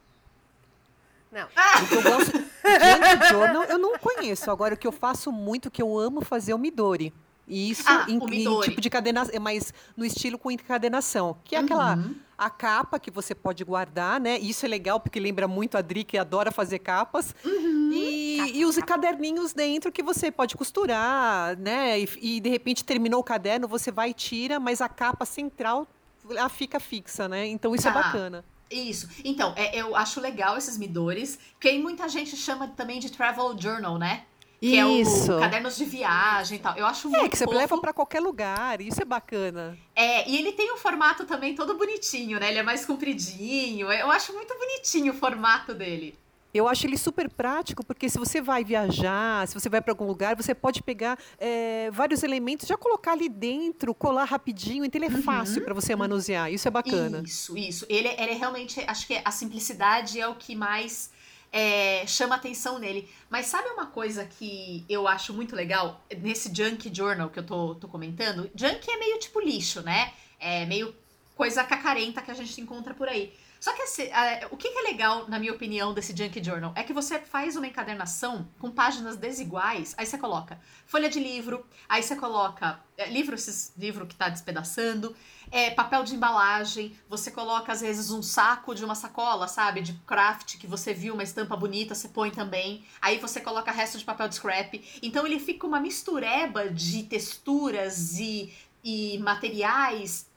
Não. 1.35 1.47
O 1.83 1.87
que 1.87 1.95
eu 1.95 2.01
gosto 2.01 2.31
de 2.31 3.29
Journal, 3.29 3.63
eu 3.65 3.77
não 3.77 3.97
conheço. 3.99 4.49
Agora, 4.49 4.73
o 4.73 4.77
que 4.77 4.87
eu 4.87 4.91
faço 4.91 5.31
muito, 5.31 5.69
que 5.69 5.81
eu 5.81 5.99
amo 5.99 6.21
fazer 6.21 6.53
é 6.53 6.55
o 6.55 6.57
Midori. 6.59 7.13
E 7.47 7.69
isso 7.69 7.83
Ah, 7.85 8.07
em, 8.09 8.17
em 8.17 8.59
tipo 8.61 8.81
de 8.81 8.89
cadenação, 8.89 9.39
mas 9.39 9.71
no 9.95 10.03
estilo 10.03 10.37
com 10.39 10.49
encadenação. 10.49 11.37
Que 11.43 11.55
é 11.55 11.59
aquela 11.59 11.95
Uhum. 11.97 12.15
a 12.35 12.49
capa 12.49 12.97
que 12.97 13.11
você 13.11 13.35
pode 13.35 13.63
guardar, 13.63 14.19
né? 14.19 14.39
Isso 14.39 14.65
é 14.65 14.69
legal 14.69 14.99
porque 14.99 15.19
lembra 15.19 15.47
muito 15.47 15.77
a 15.77 15.81
Dri, 15.81 16.03
que 16.03 16.17
adora 16.17 16.51
fazer 16.51 16.79
capas. 16.79 17.35
Uhum. 17.45 17.91
E, 17.93 18.59
e 18.59 18.65
os 18.65 18.75
caderninhos 18.77 19.53
dentro 19.53 19.91
que 19.91 20.01
você 20.01 20.31
pode 20.31 20.57
costurar, 20.57 21.55
né? 21.59 21.99
E, 21.99 22.09
e, 22.19 22.39
de 22.39 22.49
repente 22.49 22.83
terminou 22.83 23.19
o 23.19 23.23
caderno, 23.23 23.67
você 23.67 23.91
vai 23.91 24.09
e 24.09 24.13
tira, 24.13 24.59
mas 24.59 24.81
a 24.81 24.89
capa 24.89 25.23
central 25.25 25.87
ela 26.31 26.49
fica 26.49 26.79
fixa, 26.79 27.27
né? 27.27 27.45
Então 27.45 27.75
isso 27.75 27.87
é 27.87 27.91
Tá. 27.91 28.01
bacana. 28.01 28.43
Isso. 28.69 29.08
Então, 29.23 29.54
é, 29.56 29.75
eu 29.80 29.95
acho 29.95 30.19
legal 30.19 30.58
esses 30.58 30.78
midores, 30.78 31.38
porque 31.54 31.67
aí 31.69 31.80
muita 31.82 32.08
gente 32.10 32.36
chama 32.36 32.67
também 32.69 32.99
de 32.99 33.12
travel 33.12 33.56
journal, 33.60 33.97
né? 33.97 34.23
Que 34.60 34.78
Isso. 34.80 35.32
é 35.32 35.36
o 35.36 35.39
cadernos 35.39 35.75
de 35.78 35.86
viagem 35.86 36.58
e 36.58 36.62
tal. 36.62 36.75
Eu 36.75 36.86
acho 36.88 37.08
É, 37.10 37.12
muito 37.12 37.30
que 37.32 37.38
você 37.38 37.43
fofo. 37.45 37.58
leva 37.58 37.78
pra 37.80 37.93
qualquer 37.93 38.19
lugar, 38.21 38.82
isso 38.82 39.01
é 39.01 39.06
bacana. 39.06 39.78
É, 39.95 40.28
e 40.28 40.38
ele 40.38 40.54
tem 40.54 40.73
um 40.73 40.78
formato 40.78 41.25
também 41.25 41.54
todo 41.54 41.78
bonitinho, 41.78 42.39
né? 42.39 42.49
Ele 42.49 42.60
é 42.60 42.63
mais 42.63 42.86
compridinho. 42.86 43.91
Eu 43.91 44.10
acho 44.10 44.34
muito 44.34 44.58
bonitinho 44.58 45.13
o 45.13 45.15
formato 45.15 45.73
dele. 45.73 46.17
Eu 46.55 46.69
acho 46.69 46.87
ele 46.87 46.97
super 46.97 47.29
prático, 47.29 47.85
porque 47.85 48.07
se 48.09 48.17
você 48.17 48.41
vai 48.41 48.63
viajar, 48.63 49.45
se 49.45 49.53
você 49.53 49.67
vai 49.67 49.81
para 49.81 49.91
algum 49.91 50.05
lugar, 50.05 50.37
você 50.37 50.55
pode 50.55 50.81
pegar 50.81 51.19
é, 51.37 51.91
vários 51.91 52.23
elementos, 52.23 52.65
já 52.65 52.77
colocar 52.77 53.11
ali 53.11 53.27
dentro, 53.27 53.93
colar 53.93 54.23
rapidinho, 54.23 54.85
então 54.85 54.97
ele 55.01 55.13
é 55.13 55.21
fácil 55.21 55.61
para 55.63 55.73
você 55.73 55.93
manusear. 55.97 56.49
Isso 56.51 56.65
é 56.65 56.71
bacana. 56.71 57.21
Isso, 57.25 57.57
isso. 57.57 57.85
Ele, 57.89 58.07
ele 58.07 58.31
é 58.31 58.33
realmente, 58.35 58.79
acho 58.87 59.05
que 59.05 59.21
a 59.23 59.31
simplicidade 59.31 60.17
é 60.17 60.27
o 60.29 60.35
que 60.35 60.55
mais 60.55 61.11
é, 61.51 62.07
chama 62.07 62.35
atenção 62.35 62.79
nele. 62.79 63.09
Mas 63.29 63.47
sabe 63.47 63.67
uma 63.69 63.87
coisa 63.87 64.25
que 64.25 64.85
eu 64.87 65.07
acho 65.07 65.33
muito 65.33 65.55
legal 65.55 66.05
nesse 66.21 66.53
Junk 66.55 66.89
Journal 66.93 67.29
que 67.29 67.39
eu 67.39 67.45
tô, 67.45 67.75
tô 67.75 67.87
comentando? 67.89 68.49
Junk 68.55 68.89
é 68.89 68.97
meio 68.97 69.19
tipo 69.19 69.41
lixo, 69.41 69.81
né? 69.81 70.13
É 70.39 70.65
meio 70.65 70.95
coisa 71.35 71.63
cacarenta 71.63 72.21
que 72.21 72.31
a 72.31 72.33
gente 72.33 72.59
encontra 72.61 72.93
por 72.93 73.07
aí. 73.07 73.33
Só 73.59 73.73
que 73.73 73.81
esse, 73.81 74.03
é, 74.03 74.47
o 74.51 74.57
que, 74.57 74.69
que 74.69 74.77
é 74.77 74.81
legal, 74.83 75.27
na 75.27 75.39
minha 75.39 75.51
opinião, 75.51 75.93
desse 75.93 76.15
Junk 76.15 76.43
Journal 76.43 76.71
é 76.75 76.83
que 76.83 76.93
você 76.93 77.19
faz 77.19 77.55
uma 77.55 77.65
encadernação 77.65 78.47
com 78.59 78.69
páginas 78.69 79.15
desiguais, 79.15 79.95
aí 79.97 80.05
você 80.05 80.17
coloca 80.17 80.59
folha 80.85 81.09
de 81.09 81.19
livro, 81.19 81.65
aí 81.89 82.03
você 82.03 82.15
coloca 82.15 82.79
é, 82.95 83.09
livro, 83.09 83.33
esses 83.33 83.73
livro 83.75 84.05
que 84.05 84.15
tá 84.15 84.29
despedaçando, 84.29 85.15
é, 85.49 85.71
papel 85.71 86.03
de 86.03 86.15
embalagem, 86.15 86.95
você 87.09 87.31
coloca 87.31 87.71
às 87.71 87.81
vezes 87.81 88.11
um 88.11 88.21
saco 88.21 88.75
de 88.75 88.85
uma 88.85 88.93
sacola, 88.93 89.47
sabe, 89.47 89.81
de 89.81 89.93
craft 90.05 90.57
que 90.57 90.67
você 90.67 90.93
viu 90.93 91.13
uma 91.13 91.23
estampa 91.23 91.55
bonita, 91.55 91.95
você 91.95 92.09
põe 92.09 92.29
também. 92.29 92.85
Aí 93.01 93.17
você 93.17 93.41
coloca 93.41 93.71
resto 93.71 93.97
de 93.97 94.05
papel 94.05 94.27
de 94.27 94.35
scrap. 94.35 94.99
Então 95.01 95.25
ele 95.25 95.39
fica 95.39 95.65
uma 95.65 95.79
mistureba 95.79 96.69
de 96.69 97.03
texturas 97.03 98.19
e, 98.19 98.53
e 98.83 99.17
materiais. 99.19 100.27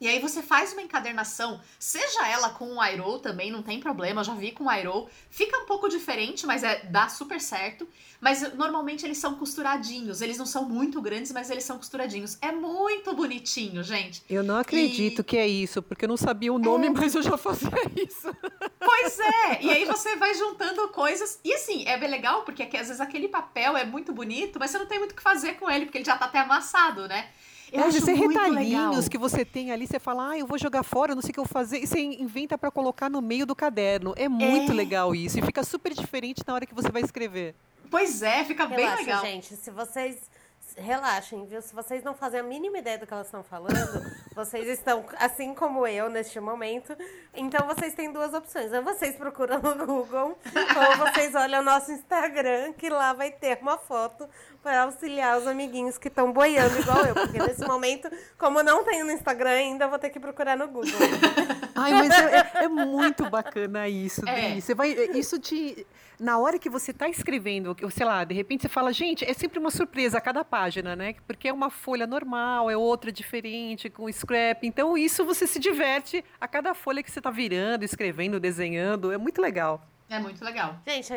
E 0.00 0.08
aí 0.08 0.18
você 0.18 0.42
faz 0.42 0.72
uma 0.72 0.82
encadernação, 0.82 1.60
seja 1.78 2.28
ela 2.28 2.50
com 2.50 2.74
o 2.74 2.80
Airo 2.80 3.18
também, 3.20 3.50
não 3.50 3.62
tem 3.62 3.80
problema, 3.80 4.20
eu 4.20 4.24
já 4.24 4.34
vi 4.34 4.52
com 4.52 4.64
o 4.64 4.68
Airo. 4.68 5.08
Fica 5.30 5.56
um 5.58 5.66
pouco 5.66 5.88
diferente, 5.88 6.46
mas 6.46 6.62
é, 6.62 6.84
dá 6.86 7.08
super 7.08 7.40
certo. 7.40 7.88
Mas 8.20 8.54
normalmente 8.54 9.04
eles 9.04 9.18
são 9.18 9.34
costuradinhos, 9.34 10.22
eles 10.22 10.38
não 10.38 10.46
são 10.46 10.68
muito 10.68 11.00
grandes, 11.00 11.30
mas 11.30 11.50
eles 11.50 11.64
são 11.64 11.76
costuradinhos. 11.76 12.38
É 12.40 12.50
muito 12.50 13.14
bonitinho, 13.14 13.82
gente. 13.82 14.22
Eu 14.28 14.42
não 14.42 14.56
acredito 14.56 15.22
que 15.22 15.36
é 15.36 15.46
isso, 15.46 15.82
porque 15.82 16.06
eu 16.06 16.08
não 16.08 16.16
sabia 16.16 16.52
o 16.52 16.58
nome, 16.58 16.90
mas 16.90 17.14
eu 17.14 17.22
já 17.22 17.36
fazia 17.36 17.70
isso. 17.96 18.34
Pois 18.86 19.18
é, 19.18 19.62
e 19.62 19.70
aí 19.70 19.84
você 19.86 20.14
vai 20.16 20.34
juntando 20.34 20.86
coisas. 20.88 21.40
E 21.42 21.52
assim, 21.54 21.86
é 21.86 21.96
bem 21.96 22.08
legal, 22.08 22.42
porque 22.42 22.62
às 22.62 22.88
vezes 22.88 23.00
aquele 23.00 23.28
papel 23.28 23.76
é 23.76 23.84
muito 23.84 24.12
bonito, 24.12 24.58
mas 24.58 24.70
você 24.70 24.78
não 24.78 24.86
tem 24.86 24.98
muito 24.98 25.12
o 25.12 25.14
que 25.14 25.22
fazer 25.22 25.54
com 25.54 25.70
ele, 25.70 25.86
porque 25.86 25.98
ele 25.98 26.04
já 26.04 26.16
tá 26.16 26.26
até 26.26 26.38
amassado, 26.38 27.08
né? 27.08 27.30
Eu 27.72 27.80
É, 27.80 27.84
acho 27.86 27.98
esses 27.98 28.16
muito 28.18 28.28
retalhinhos 28.32 28.90
legal. 28.96 29.10
que 29.10 29.18
você 29.18 29.44
tem 29.44 29.72
ali, 29.72 29.86
você 29.86 29.98
fala, 29.98 30.30
ah, 30.30 30.38
eu 30.38 30.46
vou 30.46 30.58
jogar 30.58 30.82
fora, 30.82 31.12
eu 31.12 31.16
não 31.16 31.22
sei 31.22 31.30
o 31.30 31.34
que 31.34 31.40
eu 31.40 31.44
vou 31.44 31.52
fazer. 31.52 31.78
E 31.82 31.86
você 31.86 32.00
inventa 32.00 32.56
para 32.56 32.70
colocar 32.70 33.08
no 33.10 33.20
meio 33.20 33.44
do 33.46 33.54
caderno. 33.56 34.14
É 34.16 34.28
muito 34.28 34.72
É. 34.72 34.74
legal 34.74 35.14
isso. 35.14 35.38
E 35.38 35.42
fica 35.42 35.62
super 35.64 35.92
diferente 35.92 36.42
na 36.46 36.54
hora 36.54 36.66
que 36.66 36.74
você 36.74 36.90
vai 36.90 37.02
escrever. 37.02 37.54
Pois 37.90 38.22
é, 38.22 38.44
fica 38.44 38.66
bem 38.66 38.78
Relaxa, 38.78 39.00
legal. 39.02 39.22
gente. 39.24 39.56
Se 39.56 39.70
vocês. 39.70 40.30
Relaxem, 40.76 41.46
viu? 41.46 41.62
Se 41.62 41.72
vocês 41.72 42.02
não 42.02 42.14
fazem 42.14 42.40
a 42.40 42.42
mínima 42.42 42.78
ideia 42.78 42.98
do 42.98 43.06
que 43.06 43.12
elas 43.12 43.26
estão 43.28 43.44
falando, 43.44 43.70
vocês 44.34 44.66
estão, 44.66 45.04
assim 45.20 45.54
como 45.54 45.86
eu, 45.86 46.08
neste 46.10 46.40
momento. 46.40 46.96
Então 47.32 47.64
vocês 47.68 47.94
têm 47.94 48.10
duas 48.12 48.34
opções. 48.34 48.72
Ou 48.72 48.82
vocês 48.82 49.14
procuram 49.14 49.60
no 49.60 49.86
Google, 49.86 50.36
ou 50.54 50.96
vocês 51.06 51.32
olham 51.34 51.60
o 51.60 51.64
nosso 51.64 51.92
Instagram, 51.92 52.72
que 52.72 52.88
lá 52.90 53.12
vai 53.12 53.30
ter 53.30 53.58
uma 53.62 53.78
foto 53.78 54.28
para 54.64 54.82
auxiliar 54.82 55.38
os 55.38 55.46
amiguinhos 55.46 55.98
que 55.98 56.08
estão 56.08 56.32
boiando 56.32 56.80
igual 56.80 57.04
eu. 57.04 57.14
Porque 57.14 57.38
nesse 57.38 57.60
momento, 57.68 58.10
como 58.38 58.62
não 58.62 58.82
tenho 58.82 59.04
no 59.04 59.12
Instagram 59.12 59.50
ainda, 59.50 59.84
eu 59.84 59.90
vou 59.90 59.98
ter 59.98 60.08
que 60.10 60.18
procurar 60.18 60.56
no 60.56 60.66
Google. 60.66 60.90
Ai, 61.76 61.92
mas 61.92 62.10
é, 62.10 62.36
é- 62.38 62.64
é 62.64 62.68
muito 62.68 63.28
bacana 63.28 63.86
isso, 63.88 64.26
É. 64.28 64.58
Você 64.60 64.74
vai, 64.74 64.90
isso 65.14 65.38
te. 65.38 65.86
Na 66.18 66.38
hora 66.38 66.58
que 66.60 66.70
você 66.70 66.92
está 66.92 67.08
escrevendo, 67.08 67.74
que, 67.74 67.88
sei 67.90 68.06
lá, 68.06 68.22
de 68.22 68.32
repente 68.34 68.62
você 68.62 68.68
fala, 68.68 68.92
gente, 68.92 69.24
é 69.28 69.34
sempre 69.34 69.58
uma 69.58 69.70
surpresa 69.70 70.18
a 70.18 70.20
cada 70.20 70.44
página, 70.44 70.94
né? 70.94 71.16
Porque 71.26 71.48
é 71.48 71.52
uma 71.52 71.70
folha 71.70 72.06
normal, 72.06 72.70
é 72.70 72.76
outra 72.76 73.10
diferente, 73.10 73.90
com 73.90 74.10
scrap. 74.12 74.64
Então, 74.64 74.96
isso 74.96 75.24
você 75.24 75.44
se 75.44 75.58
diverte 75.58 76.24
a 76.40 76.46
cada 76.46 76.72
folha 76.72 77.02
que 77.02 77.10
você 77.10 77.18
está 77.18 77.30
virando, 77.32 77.84
escrevendo, 77.84 78.38
desenhando. 78.38 79.10
É 79.12 79.18
muito 79.18 79.42
legal. 79.42 79.84
É 80.08 80.20
muito 80.20 80.44
legal. 80.44 80.76
Gente, 80.86 81.12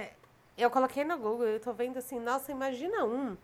eu 0.58 0.70
coloquei 0.70 1.04
no 1.04 1.18
Google 1.18 1.48
e 1.48 1.54
eu 1.54 1.60
tô 1.60 1.72
vendo 1.74 1.98
assim, 1.98 2.20
nossa, 2.20 2.52
imagina 2.52 3.06
um, 3.06 3.38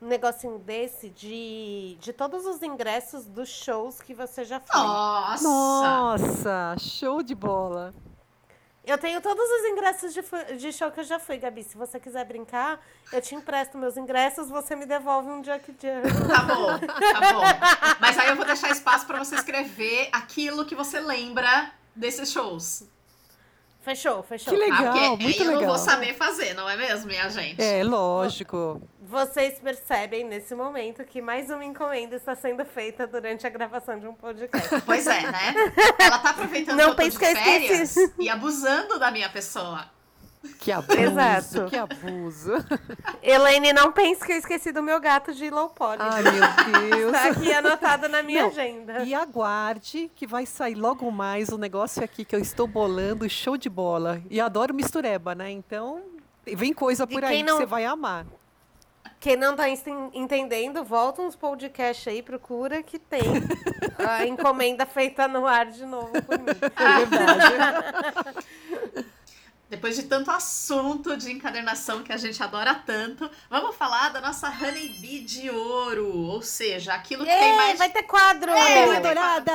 um 0.00 0.06
negocinho 0.06 0.58
desse 0.58 1.08
de, 1.08 1.96
de 2.00 2.12
todos 2.12 2.44
os 2.44 2.62
ingressos 2.62 3.24
dos 3.24 3.48
shows 3.48 4.00
que 4.00 4.12
você 4.12 4.44
já 4.44 4.60
foi. 4.60 4.80
Nossa! 4.80 5.42
Nossa, 5.42 6.76
show 6.78 7.22
de 7.22 7.34
bola. 7.34 7.94
Eu 8.84 8.98
tenho 8.98 9.20
todos 9.20 9.44
os 9.44 9.68
ingressos 9.68 10.12
de, 10.12 10.22
de 10.56 10.72
show 10.72 10.90
que 10.90 11.00
eu 11.00 11.04
já 11.04 11.18
fui, 11.18 11.36
Gabi. 11.36 11.62
Se 11.62 11.76
você 11.76 12.00
quiser 12.00 12.24
brincar, 12.24 12.80
eu 13.12 13.20
te 13.20 13.34
empresto 13.34 13.76
meus 13.76 13.96
ingressos, 13.96 14.48
você 14.48 14.74
me 14.74 14.86
devolve 14.86 15.28
um 15.28 15.42
Jack 15.42 15.74
Journal. 15.80 16.28
Tá 16.28 16.42
bom, 16.42 16.78
tá 16.78 17.32
bom. 17.32 17.96
Mas 18.00 18.18
aí 18.18 18.30
eu 18.30 18.36
vou 18.36 18.44
deixar 18.44 18.70
espaço 18.70 19.06
pra 19.06 19.18
você 19.18 19.34
escrever 19.34 20.08
aquilo 20.12 20.64
que 20.64 20.74
você 20.74 20.98
lembra 20.98 21.70
desses 21.94 22.32
shows. 22.32 22.84
Fechou, 23.80 24.22
fechou. 24.22 24.52
Que 24.52 24.60
legal, 24.60 24.88
Ah, 24.88 24.92
porque 25.10 25.22
muito 25.24 25.40
eu 25.42 25.46
não 25.46 25.54
legal. 25.54 25.68
vou 25.74 25.78
saber 25.78 26.14
fazer, 26.14 26.52
não 26.54 26.68
é 26.68 26.76
mesmo, 26.76 27.06
minha 27.06 27.28
gente? 27.30 27.60
É, 27.62 27.82
lógico. 27.82 28.80
Vocês 29.00 29.58
percebem 29.58 30.22
nesse 30.24 30.54
momento 30.54 31.02
que 31.04 31.20
mais 31.22 31.48
uma 31.50 31.64
encomenda 31.64 32.14
está 32.14 32.34
sendo 32.36 32.64
feita 32.64 33.06
durante 33.06 33.46
a 33.46 33.50
gravação 33.50 33.98
de 33.98 34.06
um 34.06 34.14
podcast. 34.14 34.68
Pois 34.84 35.06
é, 35.06 35.22
né? 35.22 35.54
Ela 35.98 36.18
tá 36.18 36.30
aproveitando 36.30 36.76
Não 36.76 36.84
que 36.84 36.90
eu 36.90 36.94
tô 36.94 37.02
pense 37.02 37.18
de 37.18 37.18
que 37.18 37.24
eu 37.24 37.36
férias 37.42 37.96
e 38.18 38.28
abusando 38.28 38.98
da 38.98 39.10
minha 39.10 39.28
pessoa. 39.30 39.90
Que 40.58 40.72
abuso, 40.72 40.98
Exato. 41.00 41.66
que 41.66 41.76
abuso. 41.76 42.52
Elaine, 43.22 43.72
não 43.74 43.92
pense 43.92 44.24
que 44.24 44.32
eu 44.32 44.36
esqueci 44.38 44.72
do 44.72 44.82
meu 44.82 44.98
gato 45.00 45.34
de 45.34 45.50
low 45.50 45.68
poly. 45.68 45.98
Ai, 46.00 46.22
meu 46.22 46.32
Deus. 46.96 47.12
Tá 47.12 47.24
aqui 47.28 47.52
anotado 47.52 48.08
na 48.08 48.22
minha 48.22 48.42
Não, 48.42 48.48
agenda. 48.48 49.02
E 49.04 49.12
aguarde 49.14 50.10
que 50.14 50.26
vai 50.26 50.46
sair 50.46 50.74
logo 50.74 51.10
mais 51.10 51.50
um 51.50 51.58
negócio 51.58 52.02
aqui 52.02 52.24
que 52.24 52.34
eu 52.34 52.40
estou 52.40 52.66
bolando, 52.66 53.28
show 53.28 53.56
de 53.56 53.68
bola. 53.68 54.20
E 54.30 54.40
adoro 54.40 54.72
mistureba, 54.74 55.34
né? 55.34 55.50
Então, 55.50 56.00
vem 56.46 56.72
coisa 56.72 57.06
por 57.06 57.22
aí 57.22 57.36
quem 57.36 57.44
que 57.44 57.50
não- 57.50 57.58
você 57.58 57.66
vai 57.66 57.84
amar. 57.84 58.24
Quem 59.18 59.36
não 59.36 59.54
tá 59.54 59.68
enten- 59.68 60.10
entendendo, 60.14 60.82
volta 60.82 61.20
uns 61.20 61.36
podcasts 61.36 62.08
aí, 62.08 62.22
procura 62.22 62.82
que 62.82 62.98
tem 62.98 63.20
a 63.98 64.26
encomenda 64.26 64.86
feita 64.86 65.28
no 65.28 65.46
ar 65.46 65.66
de 65.66 65.84
novo 65.84 66.10
por 66.22 66.38
mim. 66.38 66.46
É 66.48 67.04
verdade. 67.04 68.46
Depois 69.70 69.94
de 69.94 70.02
tanto 70.02 70.32
assunto 70.32 71.16
de 71.16 71.30
encadernação 71.30 72.02
que 72.02 72.12
a 72.12 72.16
gente 72.16 72.42
adora 72.42 72.74
tanto, 72.74 73.30
vamos 73.48 73.76
falar 73.76 74.08
da 74.08 74.20
nossa 74.20 74.48
Honey 74.48 74.88
Bee 75.00 75.20
de 75.20 75.48
ouro. 75.48 76.12
Ou 76.12 76.42
seja, 76.42 76.92
aquilo 76.92 77.24
que 77.24 77.30
tem 77.30 77.50
Ei, 77.50 77.56
mais. 77.56 77.78
vai 77.78 77.88
ter 77.88 78.02
quadro! 78.02 78.50
É, 78.50 78.86
vai 78.88 79.00
dourada! 79.00 79.52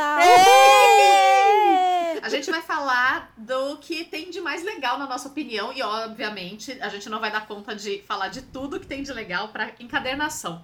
A 2.24 2.30
gente 2.30 2.50
vai 2.50 2.62
falar 2.62 3.34
do 3.36 3.76
que 3.76 4.06
tem 4.06 4.32
de 4.32 4.40
mais 4.40 4.64
legal, 4.64 4.98
na 4.98 5.06
nossa 5.06 5.28
opinião, 5.28 5.74
e 5.74 5.82
obviamente 5.82 6.72
a 6.82 6.88
gente 6.88 7.10
não 7.10 7.20
vai 7.20 7.30
dar 7.30 7.46
conta 7.46 7.76
de 7.76 8.02
falar 8.08 8.30
de 8.30 8.42
tudo 8.42 8.80
que 8.80 8.88
tem 8.88 9.04
de 9.04 9.12
legal 9.12 9.50
para 9.50 9.74
encadernação. 9.82 10.64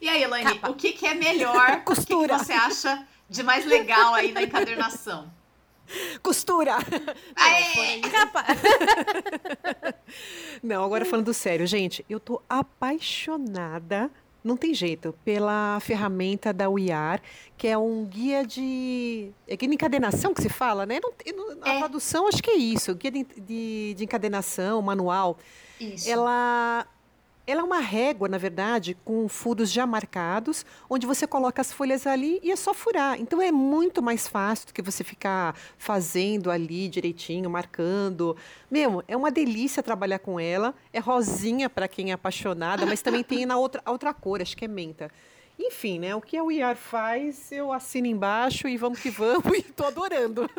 E 0.00 0.08
aí, 0.08 0.22
Elaine, 0.22 0.54
Capa. 0.54 0.70
o 0.70 0.74
que, 0.74 0.92
que 0.92 1.06
é 1.06 1.12
melhor? 1.12 1.82
Costura. 1.84 2.36
O 2.36 2.38
que, 2.38 2.46
que 2.46 2.46
você 2.46 2.52
acha 2.54 3.06
de 3.28 3.42
mais 3.42 3.66
legal 3.66 4.14
aí 4.14 4.32
na 4.32 4.42
encadernação? 4.42 5.30
Costura! 6.22 6.76
Aê! 7.36 8.00
Capa. 8.00 8.44
Não, 10.62 10.84
agora 10.84 11.04
falando 11.04 11.32
sério, 11.34 11.66
gente, 11.66 12.04
eu 12.08 12.18
tô 12.18 12.40
apaixonada, 12.48 14.10
não 14.42 14.56
tem 14.56 14.72
jeito, 14.72 15.14
pela 15.24 15.78
ferramenta 15.80 16.52
da 16.52 16.68
UIAR, 16.70 17.20
que 17.56 17.66
é 17.66 17.76
um 17.76 18.04
guia 18.04 18.44
de. 18.46 19.30
É 19.46 19.56
guia 19.56 19.68
de 19.68 19.74
encadenação 19.74 20.32
que 20.32 20.40
se 20.42 20.48
fala, 20.48 20.86
né? 20.86 21.00
Não, 21.02 21.12
não- 21.56 21.62
a 21.62 21.74
É. 21.74 21.78
tradução 21.78 22.28
acho 22.28 22.42
que 22.42 22.50
é 22.50 22.56
isso, 22.56 22.94
guia 22.94 23.10
de, 23.10 23.24
de, 23.24 23.94
de 23.96 24.04
encadenação, 24.04 24.80
manual. 24.82 25.38
Isso. 25.80 26.08
Ela, 26.08 26.86
ela 27.46 27.60
é 27.60 27.64
uma 27.64 27.78
régua, 27.78 28.28
na 28.28 28.38
verdade, 28.38 28.96
com 29.04 29.28
furos 29.28 29.70
já 29.70 29.86
marcados, 29.86 30.66
onde 30.90 31.06
você 31.06 31.26
coloca 31.26 31.60
as 31.60 31.72
folhas 31.72 32.06
ali 32.06 32.40
e 32.42 32.50
é 32.50 32.56
só 32.56 32.74
furar. 32.74 33.20
Então 33.20 33.40
é 33.40 33.52
muito 33.52 34.02
mais 34.02 34.26
fácil 34.26 34.66
do 34.66 34.72
que 34.72 34.82
você 34.82 35.04
ficar 35.04 35.56
fazendo 35.78 36.50
ali 36.50 36.88
direitinho, 36.88 37.48
marcando. 37.48 38.36
Meu, 38.70 39.02
é 39.06 39.16
uma 39.16 39.30
delícia 39.30 39.82
trabalhar 39.82 40.18
com 40.18 40.40
ela. 40.40 40.74
É 40.92 40.98
rosinha 40.98 41.70
para 41.70 41.86
quem 41.86 42.10
é 42.10 42.14
apaixonada, 42.14 42.84
mas 42.84 43.00
também 43.00 43.22
tem 43.22 43.46
na 43.46 43.56
outra, 43.56 43.80
outra 43.86 44.12
cor, 44.12 44.42
acho 44.42 44.56
que 44.56 44.64
é 44.64 44.68
menta. 44.68 45.10
Enfim, 45.58 45.98
né? 45.98 46.14
O 46.14 46.20
que 46.20 46.36
a 46.36 46.44
UIAR 46.44 46.76
faz, 46.76 47.50
eu 47.50 47.72
assino 47.72 48.06
embaixo 48.06 48.68
e 48.68 48.76
vamos 48.76 49.00
que 49.00 49.08
vamos 49.08 49.46
e 49.56 49.62
tô 49.62 49.84
adorando. 49.84 50.50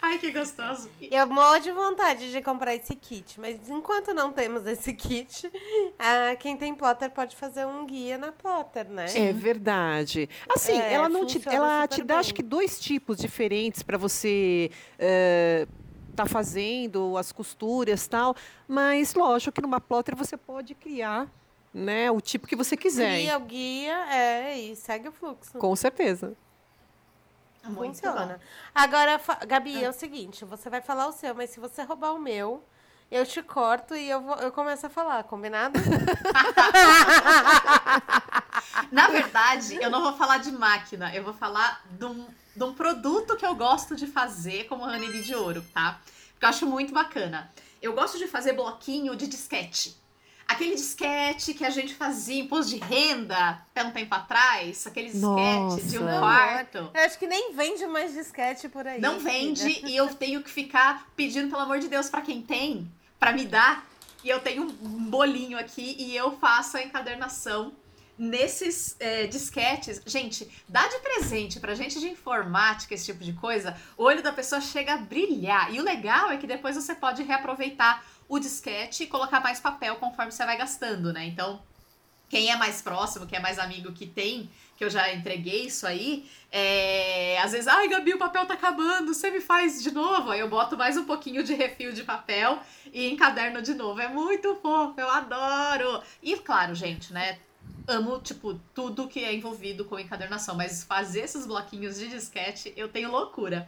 Ai, 0.00 0.18
que 0.18 0.30
gostoso. 0.30 0.88
Eu 1.00 1.26
morro 1.26 1.58
de 1.58 1.70
vontade 1.72 2.30
de 2.30 2.40
comprar 2.40 2.74
esse 2.74 2.94
kit, 2.94 3.40
mas 3.40 3.68
enquanto 3.68 4.14
não 4.14 4.32
temos 4.32 4.66
esse 4.66 4.92
kit, 4.94 5.50
ah, 5.98 6.36
quem 6.36 6.56
tem 6.56 6.74
plotter 6.74 7.10
pode 7.10 7.34
fazer 7.34 7.66
um 7.66 7.84
guia 7.84 8.16
na 8.16 8.30
plotter, 8.30 8.88
né? 8.88 9.06
É 9.14 9.32
verdade. 9.32 10.28
Assim, 10.48 10.78
É, 10.78 10.92
ela 10.94 11.08
não 11.08 11.26
te, 11.26 11.40
ela 11.48 11.86
te 11.88 12.02
dá 12.02 12.18
acho 12.18 12.34
que 12.34 12.42
dois 12.42 12.78
tipos 12.78 13.18
diferentes 13.18 13.82
para 13.82 13.98
você 13.98 14.70
eh, 14.98 15.66
tá 16.14 16.26
fazendo 16.26 17.16
as 17.16 17.32
costuras 17.32 18.06
tal, 18.06 18.36
mas 18.68 19.14
lógico 19.14 19.52
que 19.52 19.60
numa 19.60 19.80
plotter 19.80 20.14
você 20.14 20.36
pode 20.36 20.74
criar, 20.74 21.28
né, 21.72 22.10
o 22.10 22.20
tipo 22.20 22.46
que 22.46 22.54
você 22.54 22.76
quiser. 22.76 23.14
Cria 23.14 23.36
o 23.36 23.40
guia, 23.40 23.96
é, 24.14 24.56
e 24.58 24.76
segue 24.76 25.08
o 25.08 25.12
fluxo. 25.12 25.58
Com 25.58 25.74
certeza. 25.74 26.36
Muito 27.68 27.96
Funciona. 27.96 28.38
bom. 28.38 28.44
Agora, 28.74 29.20
Gabi, 29.46 29.84
é 29.84 29.88
o 29.88 29.92
seguinte, 29.92 30.44
você 30.44 30.68
vai 30.68 30.80
falar 30.80 31.08
o 31.08 31.12
seu, 31.12 31.34
mas 31.34 31.50
se 31.50 31.60
você 31.60 31.82
roubar 31.82 32.14
o 32.14 32.18
meu, 32.18 32.64
eu 33.10 33.24
te 33.24 33.42
corto 33.42 33.94
e 33.94 34.08
eu, 34.08 34.20
vou, 34.20 34.36
eu 34.36 34.52
começo 34.52 34.86
a 34.86 34.90
falar, 34.90 35.24
combinado? 35.24 35.78
Na 38.90 39.08
verdade, 39.08 39.78
eu 39.80 39.90
não 39.90 40.02
vou 40.02 40.12
falar 40.14 40.38
de 40.38 40.50
máquina, 40.52 41.14
eu 41.14 41.22
vou 41.22 41.34
falar 41.34 41.84
de 41.90 42.04
um, 42.04 42.26
de 42.54 42.64
um 42.64 42.74
produto 42.74 43.36
que 43.36 43.46
eu 43.46 43.54
gosto 43.54 43.94
de 43.94 44.06
fazer 44.06 44.64
como 44.64 44.84
Honeybee 44.84 45.22
de 45.22 45.34
ouro, 45.34 45.64
tá? 45.72 46.00
Porque 46.32 46.44
eu 46.44 46.48
acho 46.48 46.66
muito 46.66 46.92
bacana. 46.92 47.52
Eu 47.80 47.92
gosto 47.92 48.18
de 48.18 48.26
fazer 48.26 48.54
bloquinho 48.54 49.14
de 49.14 49.26
disquete. 49.26 49.96
Aquele 50.46 50.74
disquete 50.74 51.54
que 51.54 51.64
a 51.64 51.70
gente 51.70 51.94
fazia 51.94 52.36
em 52.36 52.40
imposto 52.40 52.72
de 52.72 52.78
renda 52.78 53.62
até 53.70 53.82
um 53.82 53.90
tempo 53.90 54.14
atrás, 54.14 54.86
aquele 54.86 55.10
disquete 55.10 55.88
de 55.88 55.98
um 55.98 56.04
Nossa. 56.04 56.18
quarto. 56.18 56.90
Eu 56.92 57.00
acho 57.00 57.18
que 57.18 57.26
nem 57.26 57.54
vende 57.54 57.86
mais 57.86 58.12
disquete 58.12 58.68
por 58.68 58.86
aí. 58.86 59.00
Não 59.00 59.18
filha. 59.18 59.32
vende 59.32 59.80
e 59.88 59.96
eu 59.96 60.14
tenho 60.14 60.42
que 60.42 60.50
ficar 60.50 61.08
pedindo, 61.16 61.50
pelo 61.50 61.62
amor 61.62 61.78
de 61.78 61.88
Deus, 61.88 62.10
pra 62.10 62.20
quem 62.20 62.42
tem, 62.42 62.90
pra 63.18 63.32
me 63.32 63.46
dar. 63.46 63.86
E 64.22 64.28
eu 64.28 64.40
tenho 64.40 64.62
um 64.62 65.10
bolinho 65.10 65.58
aqui 65.58 65.96
e 65.98 66.16
eu 66.16 66.32
faço 66.38 66.76
a 66.76 66.82
encadernação 66.82 67.72
nesses 68.18 68.96
é, 69.00 69.26
disquetes. 69.26 70.00
Gente, 70.06 70.48
dá 70.68 70.86
de 70.86 70.98
presente 70.98 71.60
pra 71.60 71.74
gente 71.74 71.98
de 72.00 72.08
informática, 72.08 72.94
esse 72.94 73.06
tipo 73.06 73.22
de 73.22 73.32
coisa, 73.32 73.76
o 73.96 74.04
olho 74.04 74.22
da 74.22 74.32
pessoa 74.32 74.60
chega 74.60 74.94
a 74.94 74.96
brilhar. 74.96 75.72
E 75.74 75.80
o 75.80 75.84
legal 75.84 76.30
é 76.30 76.36
que 76.36 76.46
depois 76.46 76.76
você 76.76 76.94
pode 76.94 77.22
reaproveitar 77.22 78.04
o 78.28 78.38
disquete 78.38 79.04
e 79.04 79.06
colocar 79.06 79.40
mais 79.40 79.60
papel 79.60 79.96
conforme 79.96 80.32
você 80.32 80.44
vai 80.44 80.56
gastando, 80.56 81.12
né? 81.12 81.24
Então, 81.26 81.60
quem 82.28 82.50
é 82.50 82.56
mais 82.56 82.82
próximo, 82.82 83.26
quem 83.26 83.38
é 83.38 83.42
mais 83.42 83.58
amigo 83.58 83.92
que 83.92 84.06
tem, 84.06 84.50
que 84.76 84.84
eu 84.84 84.90
já 84.90 85.12
entreguei 85.12 85.66
isso 85.66 85.86
aí, 85.86 86.28
é, 86.50 87.38
às 87.40 87.52
vezes, 87.52 87.68
ai, 87.68 87.86
Gabi, 87.88 88.14
o 88.14 88.18
papel 88.18 88.44
tá 88.46 88.54
acabando, 88.54 89.14
você 89.14 89.30
me 89.30 89.40
faz 89.40 89.82
de 89.82 89.92
novo? 89.92 90.30
Aí 90.30 90.40
eu 90.40 90.48
boto 90.48 90.76
mais 90.76 90.96
um 90.96 91.04
pouquinho 91.04 91.44
de 91.44 91.54
refil 91.54 91.92
de 91.92 92.02
papel 92.02 92.58
e 92.92 93.08
encaderno 93.08 93.62
de 93.62 93.74
novo. 93.74 94.00
É 94.00 94.08
muito 94.08 94.56
fofo, 94.56 95.00
eu 95.00 95.08
adoro! 95.08 96.02
E 96.22 96.36
claro, 96.36 96.74
gente, 96.74 97.12
né? 97.12 97.38
Amo, 97.86 98.18
tipo, 98.18 98.58
tudo 98.74 99.06
que 99.06 99.22
é 99.22 99.32
envolvido 99.32 99.84
com 99.84 99.98
encadernação, 99.98 100.56
mas 100.56 100.82
fazer 100.82 101.20
esses 101.20 101.46
bloquinhos 101.46 101.98
de 101.98 102.08
disquete, 102.08 102.72
eu 102.76 102.88
tenho 102.88 103.10
loucura. 103.10 103.64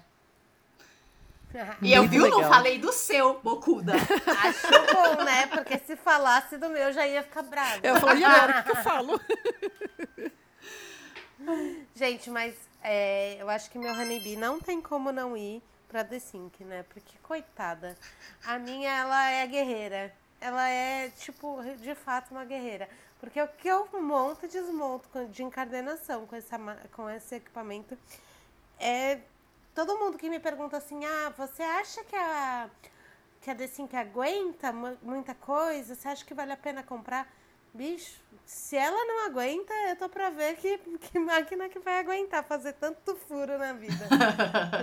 E 1.82 1.92
eu 1.92 2.06
viu, 2.06 2.28
não 2.28 2.48
falei 2.48 2.78
do 2.78 2.92
seu, 2.92 3.40
bocuda. 3.40 3.94
Acho 4.44 4.68
bom, 4.92 5.24
né? 5.24 5.46
Porque 5.46 5.78
se 5.78 5.96
falasse 5.96 6.56
do 6.56 6.68
meu, 6.68 6.92
já 6.92 7.06
ia 7.06 7.22
ficar 7.22 7.42
brava. 7.42 7.80
Eu 7.82 8.00
falei, 8.00 8.22
e 8.22 8.24
agora 8.24 8.52
o 8.52 8.54
que 8.56 8.62
que 8.62 8.78
eu 8.78 8.82
falo? 8.82 9.20
Gente, 11.94 12.30
mas 12.30 12.54
é, 12.82 13.40
eu 13.40 13.48
acho 13.48 13.70
que 13.70 13.78
meu 13.78 13.92
Honeybee 13.92 14.36
não 14.36 14.60
tem 14.60 14.80
como 14.80 15.12
não 15.12 15.36
ir 15.36 15.62
pra 15.88 16.04
The 16.04 16.18
Sync, 16.18 16.64
né? 16.64 16.84
Porque, 16.88 17.16
coitada, 17.22 17.96
a 18.44 18.58
minha, 18.58 18.90
ela 18.90 19.30
é 19.30 19.46
guerreira. 19.46 20.12
Ela 20.40 20.68
é, 20.68 21.10
tipo, 21.10 21.62
de 21.80 21.94
fato 21.94 22.32
uma 22.32 22.44
guerreira. 22.44 22.88
Porque 23.18 23.40
o 23.40 23.48
que 23.48 23.68
eu 23.68 23.88
monto 24.00 24.44
e 24.44 24.48
desmonto 24.48 25.26
de 25.26 25.42
encadernação 25.42 26.26
com, 26.26 26.36
essa, 26.36 26.58
com 26.92 27.08
esse 27.08 27.36
equipamento 27.36 27.96
é... 28.78 29.20
Todo 29.76 29.98
mundo 29.98 30.16
que 30.16 30.30
me 30.30 30.40
pergunta 30.40 30.78
assim, 30.78 31.04
ah, 31.04 31.30
você 31.36 31.62
acha 31.62 32.02
que 32.02 32.16
a, 32.16 32.70
que 33.42 33.50
a 33.50 33.54
The 33.54 33.66
Sync 33.66 33.94
aguenta 33.94 34.72
mu- 34.72 34.96
muita 35.02 35.34
coisa? 35.34 35.94
Você 35.94 36.08
acha 36.08 36.24
que 36.24 36.32
vale 36.32 36.50
a 36.50 36.56
pena 36.56 36.82
comprar? 36.82 37.30
Bicho, 37.74 38.18
se 38.46 38.74
ela 38.74 39.04
não 39.04 39.26
aguenta, 39.26 39.74
eu 39.90 39.96
tô 39.96 40.08
pra 40.08 40.30
ver 40.30 40.56
que, 40.56 40.78
que 40.78 41.18
máquina 41.18 41.68
que 41.68 41.78
vai 41.78 41.98
aguentar 41.98 42.42
fazer 42.42 42.72
tanto 42.72 43.14
furo 43.14 43.58
na 43.58 43.74
vida. 43.74 44.08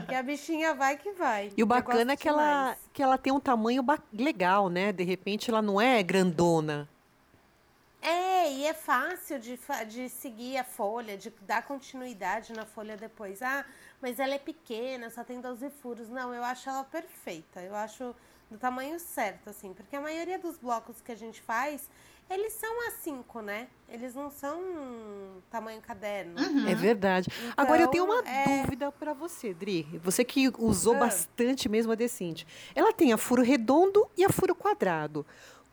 Porque 0.01 0.13
a 0.13 0.21
bichinha 0.21 0.75
vai 0.75 0.95
que 0.95 1.12
vai. 1.13 1.51
E 1.58 1.63
o 1.63 1.65
bacana 1.65 2.13
é 2.13 2.15
que 2.15 2.29
ela, 2.29 2.77
que 2.93 3.01
ela 3.01 3.17
tem 3.17 3.34
um 3.34 3.39
tamanho 3.39 3.84
legal, 4.13 4.69
né? 4.69 4.91
De 4.93 5.03
repente 5.03 5.49
ela 5.49 5.63
não 5.63 5.82
é 5.82 6.03
grandona. 6.03 6.88
É, 7.99 8.51
e 8.51 8.65
é 8.65 8.73
fácil 8.73 9.39
de, 9.39 9.58
de 9.88 10.10
seguir 10.10 10.58
a 10.58 10.63
folha, 10.63 11.17
de 11.17 11.32
dar 11.41 11.63
continuidade 11.63 12.51
na 12.51 12.65
folha 12.65 12.97
depois. 12.97 13.41
Ah, 13.41 13.65
mas 14.03 14.19
ela 14.19 14.35
é 14.35 14.39
pequena, 14.39 15.09
só 15.09 15.23
tem 15.23 15.39
12 15.39 15.69
furos. 15.81 16.09
Não, 16.09 16.33
eu 16.33 16.43
acho 16.43 16.69
ela 16.69 16.83
perfeita. 16.83 17.61
Eu 17.61 17.73
acho 17.73 18.13
do 18.51 18.57
tamanho 18.57 18.99
certo, 18.99 19.49
assim. 19.49 19.73
Porque 19.73 19.95
a 19.95 20.01
maioria 20.01 20.37
dos 20.37 20.57
blocos 20.57 20.99
que 21.01 21.11
a 21.11 21.15
gente 21.15 21.41
faz, 21.41 21.89
eles 22.29 22.51
são 22.53 22.69
A5, 22.89 23.41
né? 23.41 23.67
Eles 23.89 24.13
não 24.13 24.29
são 24.29 24.61
tamanho 25.49 25.81
caderno. 25.81 26.39
Uhum. 26.39 26.67
É 26.67 26.75
verdade. 26.75 27.29
Então, 27.35 27.53
Agora 27.57 27.81
eu 27.81 27.87
tenho 27.87 28.05
uma 28.05 28.19
é- 28.27 28.61
dúvida 28.63 28.91
para 28.91 29.13
você, 29.13 29.53
Dri. 29.53 29.83
Você 30.03 30.23
que 30.23 30.51
usou 30.59 30.95
Ah. 30.95 30.99
bastante 30.99 31.67
mesmo 31.69 31.91
a 31.93 31.95
Decinte. 31.95 32.45
Ela 32.75 32.91
tem 32.93 33.13
a 33.13 33.17
furo 33.17 33.41
redondo 33.41 34.05
e 34.17 34.23
a 34.25 34.29
furo 34.29 34.53
quadrado. 34.53 35.25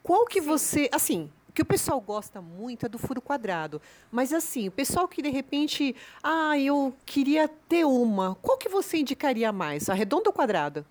Qual 0.02 0.24
que 0.24 0.40
Sim. 0.40 0.46
você, 0.46 0.88
assim, 0.92 1.30
o 1.50 1.52
que 1.52 1.62
o 1.62 1.66
pessoal 1.66 2.00
gosta 2.00 2.40
muito 2.40 2.86
é 2.86 2.88
do 2.88 2.96
furo 2.98 3.20
quadrado. 3.20 3.82
Mas 4.10 4.32
assim, 4.32 4.68
o 4.68 4.72
pessoal 4.72 5.08
que 5.08 5.20
de 5.20 5.28
repente, 5.30 5.94
ah, 6.22 6.56
eu 6.56 6.94
queria 7.04 7.48
ter 7.48 7.84
uma. 7.84 8.36
Qual 8.36 8.56
que 8.56 8.68
você 8.68 8.98
indicaria 8.98 9.52
mais, 9.52 9.88
a 9.90 9.94
redonda 9.94 10.28
ou 10.30 10.32
quadrada? 10.32 10.86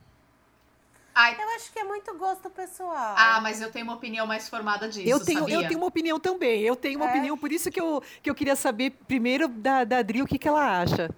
Ai, 1.16 1.36
Eu 1.42 1.50
acho 1.56 1.72
que 1.72 1.80
é 1.80 1.84
muito 1.84 2.14
gosto 2.18 2.50
pessoal. 2.50 3.16
ah, 3.18 3.40
mas 3.42 3.62
eu 3.62 3.72
tenho 3.72 3.86
uma 3.86 3.96
opinião 3.96 4.28
mais 4.28 4.48
formada 4.50 4.88
disso, 4.88 5.10
eu 5.10 5.20
tenho, 5.26 5.40
sabia? 5.40 5.56
eu 5.56 5.68
tenho 5.68 5.80
uma 5.80 5.88
opinião 5.88 6.20
também. 6.20 6.62
Eu 6.62 6.76
tenho 6.76 7.00
uma 7.00 7.08
É? 7.08 7.10
opinião, 7.10 7.38
por 7.38 7.52
isso 7.52 7.72
que 7.72 7.80
eu, 7.80 8.02
que 8.22 8.30
eu 8.30 8.36
queria 8.36 8.56
saber 8.56 8.92
primeiro 9.08 9.48
da, 9.48 9.84
da 9.86 10.02
Dri 10.02 10.22
o 10.22 10.28
que, 10.28 10.38
que 10.38 10.48
ela 10.48 10.82
acha. 10.82 11.10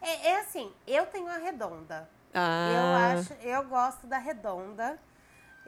É, 0.00 0.28
é 0.30 0.40
assim, 0.40 0.70
eu 0.86 1.06
tenho 1.06 1.26
a 1.28 1.36
redonda. 1.38 2.08
Eu 2.32 2.40
Ah, 2.40 3.12
acho, 3.12 3.32
eu 3.34 3.64
gosto 3.64 4.06
da 4.06 4.18
redonda. 4.18 4.98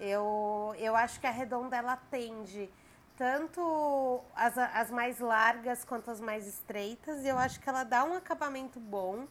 Eu, 0.01 0.75
eu 0.79 0.97
acho 0.97 1.21
que 1.21 1.27
a 1.27 1.31
redonda 1.31 1.77
ela 1.77 1.93
atende 1.93 2.69
tanto 3.17 4.21
as, 4.35 4.57
as 4.57 4.91
mais 4.91 5.19
largas 5.21 5.85
quanto 5.85 6.11
as 6.11 6.21
mais 6.21 6.47
estreitas. 6.47 7.23
E 7.25 7.29
eu 7.29 7.39
acho 7.39 7.61
que 7.61 7.69
ela 7.69 7.85
dá 7.85 8.03
um 8.05 8.15
acabamento 8.15 8.81
bom. 8.81 9.27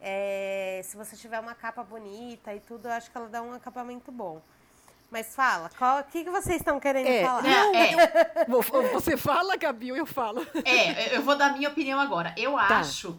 É, 0.00 0.82
se 0.84 0.96
você 0.96 1.16
tiver 1.16 1.40
uma 1.40 1.54
capa 1.54 1.82
bonita 1.82 2.54
e 2.54 2.60
tudo, 2.60 2.86
eu 2.88 2.92
acho 2.92 3.10
que 3.10 3.16
ela 3.16 3.28
dá 3.28 3.40
um 3.42 3.54
acabamento 3.54 4.12
bom. 4.12 4.42
Mas 5.10 5.34
fala, 5.34 5.70
qual- 5.78 6.00
o 6.00 6.04
que, 6.04 6.24
que 6.24 6.30
vocês 6.30 6.56
estão 6.56 6.78
querendo 6.78 7.06
É, 7.06 7.22
falar? 7.24 7.42
Não, 7.42 7.74
é, 7.74 8.44
Vo- 8.46 8.62
Você 8.92 9.16
fala, 9.16 9.56
Gabi, 9.56 9.92
ou 9.92 9.96
eu 9.96 10.04
falo? 10.06 10.46
É, 10.64 11.16
eu 11.16 11.22
vou 11.22 11.36
dar 11.36 11.52
minha 11.54 11.68
opinião 11.70 11.98
agora. 12.00 12.34
Eu 12.36 12.52
Tá. 12.52 12.80
acho 12.80 13.18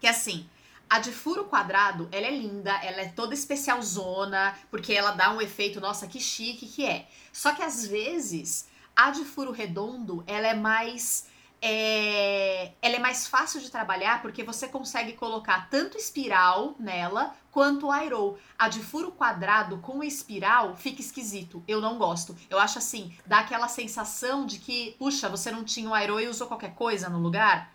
que 0.00 0.06
assim, 0.06 0.48
a 0.92 0.98
de 0.98 1.10
furo 1.10 1.46
quadrado, 1.46 2.06
ela 2.12 2.26
é 2.26 2.30
linda, 2.30 2.70
ela 2.84 3.00
é 3.00 3.08
toda 3.08 3.32
especialzona, 3.32 4.54
porque 4.70 4.92
ela 4.92 5.12
dá 5.12 5.32
um 5.32 5.40
efeito, 5.40 5.80
nossa, 5.80 6.06
que 6.06 6.20
chique 6.20 6.66
que 6.66 6.84
é. 6.84 7.08
Só 7.32 7.54
que 7.54 7.62
às 7.62 7.86
vezes, 7.86 8.68
a 8.94 9.10
de 9.10 9.24
furo 9.24 9.52
redondo, 9.52 10.22
ela 10.26 10.48
é 10.48 10.52
mais 10.52 11.28
é, 11.62 12.72
ela 12.82 12.96
é 12.96 12.98
mais 12.98 13.26
fácil 13.26 13.58
de 13.58 13.70
trabalhar 13.70 14.20
porque 14.20 14.44
você 14.44 14.68
consegue 14.68 15.14
colocar 15.14 15.70
tanto 15.70 15.96
espiral 15.96 16.74
nela 16.78 17.34
quanto 17.50 17.90
airou. 17.90 18.38
A 18.58 18.68
de 18.68 18.80
furo 18.80 19.12
quadrado 19.12 19.78
com 19.78 20.04
espiral 20.04 20.76
fica 20.76 21.00
esquisito. 21.00 21.64
Eu 21.66 21.80
não 21.80 21.96
gosto. 21.96 22.36
Eu 22.50 22.58
acho 22.58 22.76
assim, 22.76 23.16
dá 23.24 23.38
aquela 23.38 23.68
sensação 23.68 24.44
de 24.44 24.58
que, 24.58 24.94
puxa, 24.98 25.26
você 25.30 25.50
não 25.50 25.64
tinha 25.64 25.88
um 25.88 25.94
airou 25.94 26.20
e 26.20 26.28
usou 26.28 26.46
qualquer 26.46 26.74
coisa 26.74 27.08
no 27.08 27.18
lugar. 27.18 27.72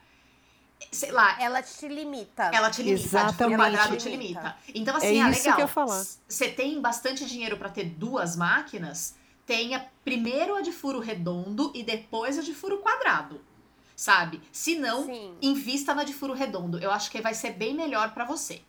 Sei 0.92 1.12
lá, 1.12 1.36
Ela 1.42 1.62
te 1.62 1.88
limita. 1.88 2.44
ela 2.54 2.70
te 2.70 2.82
limita, 2.84 3.02
a 3.02 3.04
de 3.04 3.10
furo 3.10 3.20
Exatamente. 3.30 3.58
quadrado 3.58 3.98
te 3.98 4.10
Limita. 4.10 4.40
limita. 4.42 4.58
Então, 4.76 4.96
assim, 4.96 5.18
É 5.18 5.22
ah, 5.22 5.30
isso 5.32 5.42
que 5.42 5.48
legal. 5.48 5.60
eu 5.60 5.64
ia 5.66 5.68
falar. 5.68 6.06
Você 6.28 6.50
tem 6.50 6.80
bastante 6.80 7.26
dinheiro 7.26 7.58
pra 7.58 7.70
ter 7.70 7.86
duas 7.86 8.36
máquinas, 8.36 9.16
tenha 9.46 9.86
primeiro 10.06 10.56
a 10.56 10.62
de 10.62 10.72
furo 10.72 11.00
redondo 11.00 11.72
e 11.76 11.84
depois 11.84 12.38
a 12.38 12.42
de 12.42 12.54
furo 12.54 12.78
quadrado. 12.80 13.42
Sabe? 13.96 14.40
Se 14.52 14.76
não, 14.78 15.06
Sim. 15.06 15.36
invista 15.42 15.94
na 15.96 16.04
de 16.04 16.14
furo 16.14 16.34
redondo. 16.34 16.78
Eu 16.80 16.92
acho 16.92 17.10
que 17.10 17.20
vai 17.22 17.34
ser 17.34 17.52
bem 17.54 17.74
melhor 17.74 18.14
pra 18.14 18.26
você. 18.26 18.62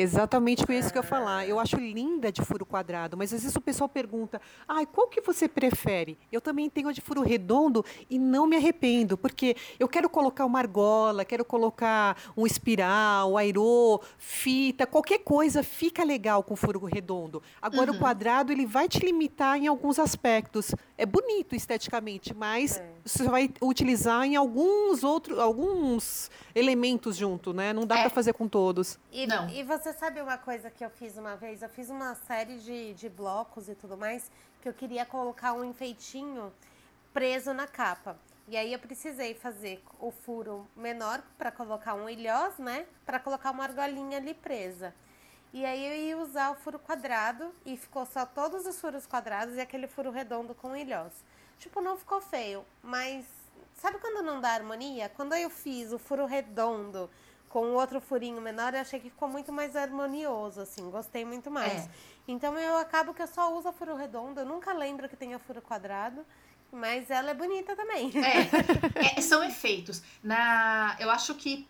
Exatamente 0.00 0.64
com 0.64 0.72
isso 0.72 0.92
que 0.92 0.96
eu 0.98 1.02
ia 1.02 1.08
falar. 1.08 1.48
Eu 1.48 1.58
acho 1.58 1.74
linda 1.76 2.30
de 2.30 2.40
furo 2.42 2.64
quadrado, 2.64 3.16
mas 3.16 3.32
às 3.34 3.40
vezes 3.42 3.56
o 3.56 3.60
pessoal 3.60 3.88
pergunta: 3.88 4.40
ai, 4.68 4.86
qual 4.86 5.08
que 5.08 5.20
você 5.20 5.48
prefere? 5.48 6.16
Eu 6.30 6.40
também 6.40 6.70
tenho 6.70 6.88
a 6.88 6.92
de 6.92 7.00
furo 7.00 7.20
redondo 7.20 7.84
e 8.08 8.16
não 8.16 8.46
me 8.46 8.54
arrependo, 8.54 9.18
porque 9.18 9.56
eu 9.78 9.88
quero 9.88 10.08
colocar 10.08 10.44
uma 10.44 10.60
argola, 10.60 11.24
quero 11.24 11.44
colocar 11.44 12.16
um 12.36 12.46
espiral, 12.46 13.36
airô, 13.36 14.00
fita, 14.18 14.86
qualquer 14.86 15.18
coisa 15.18 15.64
fica 15.64 16.04
legal 16.04 16.44
com 16.44 16.54
furo 16.54 16.84
redondo. 16.84 17.42
Agora 17.60 17.90
Uhum. 17.90 17.96
o 17.96 18.00
quadrado 18.00 18.52
ele 18.52 18.66
vai 18.66 18.88
te 18.88 19.00
limitar 19.04 19.58
em 19.58 19.66
alguns 19.66 19.98
aspectos. 19.98 20.72
É 20.96 21.04
bonito 21.04 21.56
esteticamente, 21.56 22.32
mas 22.32 22.76
É. 22.76 22.88
você 23.04 23.24
vai 23.24 23.50
utilizar 23.60 24.24
em 24.24 24.36
alguns 24.36 25.02
outros, 25.02 25.38
alguns 25.40 26.30
elementos 26.54 27.16
junto, 27.16 27.52
né? 27.52 27.72
Não 27.72 27.84
dá 27.84 27.98
É. 27.98 28.00
para 28.02 28.10
fazer 28.10 28.32
com 28.32 28.46
todos. 28.46 28.96
E, 29.12 29.26
Não. 29.26 29.48
e 29.50 29.62
você 29.64 29.87
sabe 29.92 30.20
uma 30.20 30.36
coisa 30.36 30.70
que 30.70 30.84
eu 30.84 30.90
fiz 30.90 31.16
uma 31.16 31.36
vez? 31.36 31.62
Eu 31.62 31.68
fiz 31.68 31.88
uma 31.88 32.14
série 32.14 32.58
de, 32.58 32.94
de 32.94 33.08
blocos 33.08 33.68
e 33.68 33.74
tudo 33.74 33.96
mais 33.96 34.30
que 34.60 34.68
eu 34.68 34.74
queria 34.74 35.06
colocar 35.06 35.52
um 35.52 35.64
enfeitinho 35.64 36.52
preso 37.12 37.52
na 37.52 37.66
capa. 37.66 38.16
E 38.46 38.56
aí 38.56 38.72
eu 38.72 38.78
precisei 38.78 39.34
fazer 39.34 39.82
o 40.00 40.10
furo 40.10 40.66
menor 40.74 41.22
para 41.36 41.50
colocar 41.50 41.94
um 41.94 42.08
ilhós, 42.08 42.56
né? 42.58 42.86
Para 43.04 43.20
colocar 43.20 43.50
uma 43.50 43.64
argolinha 43.64 44.18
ali 44.18 44.34
presa. 44.34 44.94
E 45.52 45.64
aí 45.64 45.86
eu 45.86 45.96
ia 45.96 46.18
usar 46.18 46.50
o 46.50 46.54
furo 46.54 46.78
quadrado 46.78 47.54
e 47.64 47.76
ficou 47.76 48.04
só 48.04 48.26
todos 48.26 48.66
os 48.66 48.80
furos 48.80 49.06
quadrados 49.06 49.56
e 49.56 49.60
aquele 49.60 49.86
furo 49.86 50.10
redondo 50.10 50.54
com 50.54 50.76
ilhós. 50.76 51.12
Tipo, 51.58 51.80
não 51.80 51.96
ficou 51.96 52.20
feio, 52.20 52.64
mas 52.82 53.26
sabe 53.74 53.98
quando 53.98 54.24
não 54.24 54.40
dá 54.40 54.50
harmonia? 54.50 55.08
Quando 55.08 55.34
eu 55.34 55.50
fiz 55.50 55.92
o 55.92 55.98
furo 55.98 56.26
redondo 56.26 57.10
com 57.48 57.72
outro 57.74 58.00
furinho 58.00 58.40
menor, 58.40 58.74
eu 58.74 58.80
achei 58.80 59.00
que 59.00 59.10
ficou 59.10 59.28
muito 59.28 59.52
mais 59.52 59.74
harmonioso, 59.74 60.60
assim, 60.60 60.90
gostei 60.90 61.24
muito 61.24 61.50
mais. 61.50 61.86
É. 61.86 61.88
Então 62.26 62.58
eu 62.58 62.76
acabo 62.76 63.14
que 63.14 63.22
eu 63.22 63.26
só 63.26 63.56
uso 63.56 63.68
a 63.68 63.72
furo 63.72 63.96
redondo, 63.96 64.40
eu 64.40 64.46
nunca 64.46 64.72
lembro 64.72 65.08
que 65.08 65.16
tenha 65.16 65.38
furo 65.38 65.62
quadrado, 65.62 66.24
mas 66.70 67.10
ela 67.10 67.30
é 67.30 67.34
bonita 67.34 67.74
também. 67.74 68.12
É, 68.16 69.16
é, 69.18 69.20
são 69.20 69.42
efeitos. 69.42 70.02
Na, 70.22 70.96
eu 71.00 71.10
acho 71.10 71.34
que. 71.34 71.66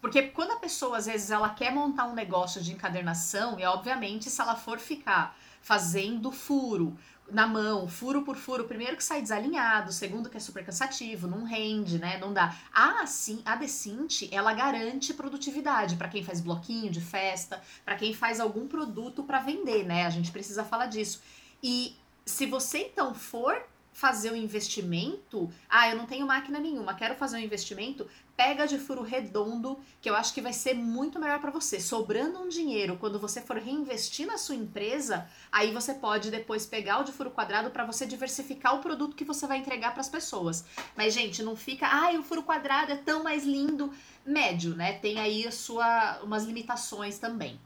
Porque 0.00 0.22
quando 0.28 0.52
a 0.52 0.56
pessoa, 0.56 0.96
às 0.96 1.06
vezes, 1.06 1.30
ela 1.30 1.50
quer 1.50 1.74
montar 1.74 2.06
um 2.06 2.14
negócio 2.14 2.62
de 2.62 2.72
encadernação, 2.72 3.58
e 3.58 3.64
obviamente, 3.64 4.30
se 4.30 4.40
ela 4.40 4.54
for 4.54 4.78
ficar 4.78 5.36
fazendo 5.60 6.30
furo 6.30 6.96
na 7.30 7.46
mão, 7.46 7.86
furo 7.86 8.22
por 8.22 8.36
furo, 8.36 8.64
primeiro 8.64 8.96
que 8.96 9.04
sai 9.04 9.20
desalinhado, 9.20 9.92
segundo 9.92 10.30
que 10.30 10.36
é 10.36 10.40
super 10.40 10.64
cansativo, 10.64 11.26
não 11.26 11.44
rende, 11.44 11.98
né? 11.98 12.18
Não 12.18 12.32
dá. 12.32 12.56
A, 12.72 13.02
assim, 13.02 13.42
a 13.44 13.54
Decinte, 13.54 14.28
ela 14.32 14.52
garante 14.52 15.12
produtividade 15.12 15.96
para 15.96 16.08
quem 16.08 16.24
faz 16.24 16.40
bloquinho 16.40 16.90
de 16.90 17.00
festa, 17.00 17.62
para 17.84 17.96
quem 17.96 18.14
faz 18.14 18.40
algum 18.40 18.66
produto 18.66 19.22
para 19.22 19.40
vender, 19.40 19.84
né? 19.84 20.06
A 20.06 20.10
gente 20.10 20.30
precisa 20.30 20.64
falar 20.64 20.86
disso. 20.86 21.20
E 21.62 21.96
se 22.24 22.46
você 22.46 22.78
então 22.78 23.14
for 23.14 23.62
fazer 23.98 24.30
um 24.30 24.36
investimento, 24.36 25.50
ah, 25.68 25.90
eu 25.90 25.96
não 25.96 26.06
tenho 26.06 26.24
máquina 26.24 26.60
nenhuma, 26.60 26.94
quero 26.94 27.16
fazer 27.16 27.36
um 27.36 27.40
investimento, 27.40 28.06
pega 28.36 28.64
de 28.64 28.78
furo 28.78 29.02
redondo, 29.02 29.76
que 30.00 30.08
eu 30.08 30.14
acho 30.14 30.32
que 30.32 30.40
vai 30.40 30.52
ser 30.52 30.72
muito 30.72 31.18
melhor 31.18 31.40
para 31.40 31.50
você. 31.50 31.80
Sobrando 31.80 32.38
um 32.38 32.48
dinheiro, 32.48 32.96
quando 32.96 33.18
você 33.18 33.40
for 33.40 33.56
reinvestir 33.56 34.24
na 34.24 34.38
sua 34.38 34.54
empresa, 34.54 35.28
aí 35.50 35.72
você 35.72 35.92
pode 35.94 36.30
depois 36.30 36.64
pegar 36.64 37.00
o 37.00 37.02
de 37.02 37.10
furo 37.10 37.32
quadrado 37.32 37.72
para 37.72 37.84
você 37.84 38.06
diversificar 38.06 38.76
o 38.76 38.80
produto 38.80 39.16
que 39.16 39.24
você 39.24 39.48
vai 39.48 39.58
entregar 39.58 39.90
para 39.90 40.00
as 40.00 40.08
pessoas. 40.08 40.64
Mas 40.96 41.12
gente, 41.12 41.42
não 41.42 41.56
fica, 41.56 41.88
ai, 41.90 42.16
o 42.16 42.22
furo 42.22 42.44
quadrado 42.44 42.92
é 42.92 42.96
tão 42.96 43.24
mais 43.24 43.42
lindo, 43.42 43.92
médio, 44.24 44.76
né? 44.76 44.92
Tem 44.92 45.18
aí 45.18 45.44
a 45.44 45.50
sua 45.50 46.20
umas 46.22 46.44
limitações 46.44 47.18
também. 47.18 47.58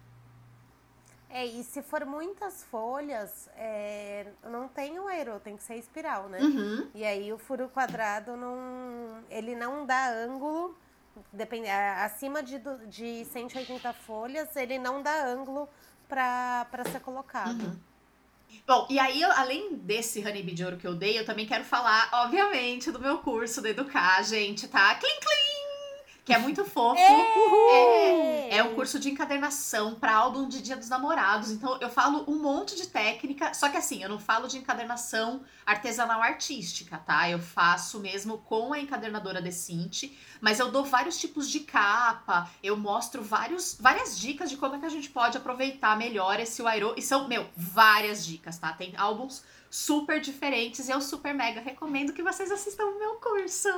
É, 1.35 1.47
e 1.47 1.65
se 1.65 1.81
for 1.83 2.05
muitas 2.05 2.63
folhas, 2.65 3.49
é, 3.57 4.27
não 4.45 4.69
tem 4.69 4.99
o 4.99 5.09
aero, 5.09 5.41
tem 5.41 5.57
que 5.57 5.63
ser 5.63 5.77
espiral, 5.77 6.29
né? 6.29 6.39
Uhum. 6.39 6.91
E 6.95 7.03
aí 7.05 7.33
o 7.33 7.39
furo 7.39 7.71
quadrado 7.71 8.37
não. 8.37 9.25
Ele 9.31 9.57
não 9.57 9.87
dá 9.87 10.09
ângulo. 10.11 10.77
Depende, 11.33 11.69
acima 11.69 12.43
de, 12.43 12.59
de 12.87 13.25
180 13.27 13.93
folhas, 13.93 14.55
ele 14.57 14.79
não 14.79 15.03
dá 15.03 15.25
ângulo 15.27 15.69
para 16.09 16.67
ser 16.91 17.01
colocado. 17.01 17.63
Uhum. 17.63 17.77
Bom, 18.67 18.87
e 18.91 18.99
aí, 18.99 19.21
eu- 19.23 19.33
além 19.33 19.75
desse 19.77 20.21
Honeybee 20.21 20.55
de 20.55 20.65
ouro 20.65 20.77
que 20.77 20.87
eu 20.87 20.95
dei, 20.95 21.19
eu 21.19 21.25
também 21.25 21.47
quero 21.47 21.65
falar, 21.65 22.11
obviamente, 22.13 22.91
do 22.91 22.99
meu 23.01 23.19
curso 23.19 23.63
do 23.63 23.69
Educar, 23.69 24.23
gente, 24.23 24.69
tá? 24.69 24.95
Clim, 24.97 25.19
clim! 25.21 25.52
Que 26.25 26.33
é 26.33 26.39
muito 26.39 26.65
fofo. 26.65 27.01
É, 27.01 28.59
é 28.59 28.63
um 28.63 28.75
curso 28.75 28.99
de 29.01 29.11
encadernação 29.11 29.95
para 29.97 30.15
álbum 30.15 30.47
de 30.47 30.63
Dia 30.63 30.77
dos 30.77 30.89
Namorados. 30.89 31.51
Então, 31.51 31.79
eu 31.81 31.89
falo 31.89 32.25
um 32.29 32.39
monte 32.39 32.77
de 32.77 32.87
técnica, 32.87 33.53
só 33.55 33.69
que 33.69 33.77
assim, 33.77 34.03
eu 34.03 34.09
não 34.09 34.21
falo 34.21 34.47
de 34.47 34.57
encadernação 34.57 35.43
artesanal 35.67 36.23
artística, 36.23 36.97
tá? 36.99 37.29
Eu 37.29 37.41
faço 37.41 37.99
mesmo 37.99 38.39
com 38.39 38.73
a 38.73 38.79
encadernadora 38.79 39.43
Decinte, 39.43 40.17
mas 40.41 40.61
eu 40.61 40.71
dou 40.71 40.85
vários 40.85 41.19
tipos 41.19 41.51
de 41.51 41.61
capa, 41.61 42.49
eu 42.63 42.77
mostro 42.77 43.23
vários, 43.23 43.77
várias 43.81 44.17
dicas 44.17 44.49
de 44.49 44.57
como 44.57 44.77
é 44.77 44.79
que 44.79 44.87
a 44.87 44.91
gente 44.91 45.11
pode 45.11 45.37
aproveitar 45.37 45.97
melhor 45.97 46.39
esse 46.39 46.63
Wairo. 46.63 46.95
E 46.97 47.03
são, 47.03 47.27
meu, 47.27 47.49
várias 47.57 48.25
dicas, 48.25 48.59
tá? 48.59 48.73
Tem 48.73 48.95
álbuns 48.97 49.43
super 49.69 50.21
diferentes 50.21 50.89
e 50.89 50.93
eu 50.93 51.01
super 51.01 51.33
mega 51.33 51.61
recomendo 51.61 52.13
que 52.13 52.23
vocês 52.23 52.53
assistam 52.53 52.85
o 52.85 52.99
meu 52.99 53.15
curso. 53.15 53.71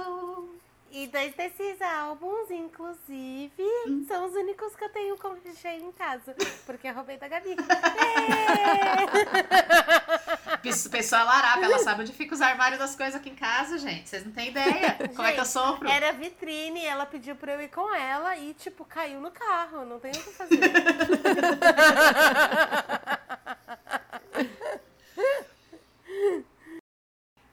E 0.97 1.09
dois 1.09 1.35
desses 1.35 1.83
álbuns, 1.83 2.49
inclusive, 2.53 3.53
são 4.07 4.27
os 4.27 4.35
únicos 4.37 4.77
que 4.77 4.85
eu 4.85 4.89
tenho 4.91 5.17
com 5.19 5.35
recheio 5.45 5.83
em 5.83 5.91
casa. 5.91 6.37
Porque 6.65 6.87
eu 6.87 6.95
roubei 6.95 7.17
da 7.17 7.27
Gabi. 7.27 7.57
É. 10.55 10.57
Pes- 10.59 10.87
Pessoa 10.89 11.25
larápia, 11.25 11.65
ela 11.67 11.79
sabe 11.81 12.03
onde 12.03 12.13
fica 12.13 12.33
os 12.35 12.41
armários 12.41 12.79
das 12.79 12.95
coisas 12.95 13.17
aqui 13.17 13.29
em 13.31 13.35
casa, 13.35 13.77
gente. 13.77 14.09
Vocês 14.09 14.25
não 14.25 14.33
têm 14.33 14.49
ideia 14.51 14.97
como 15.15 15.27
é 15.29 15.33
que 15.33 15.41
eu 15.41 15.45
sofro. 15.45 15.89
Era 15.89 16.13
vitrine, 16.13 16.85
ela 16.85 17.05
pediu 17.05 17.35
pra 17.37 17.55
eu 17.55 17.61
ir 17.61 17.69
com 17.69 17.93
ela 17.95 18.37
e, 18.37 18.55
tipo, 18.55 18.85
caiu 18.85 19.21
no 19.21 19.31
carro. 19.33 19.85
Não 19.85 19.99
tem 19.99 20.13
o 20.13 20.15
que 20.15 20.33
fazer. 20.33 20.61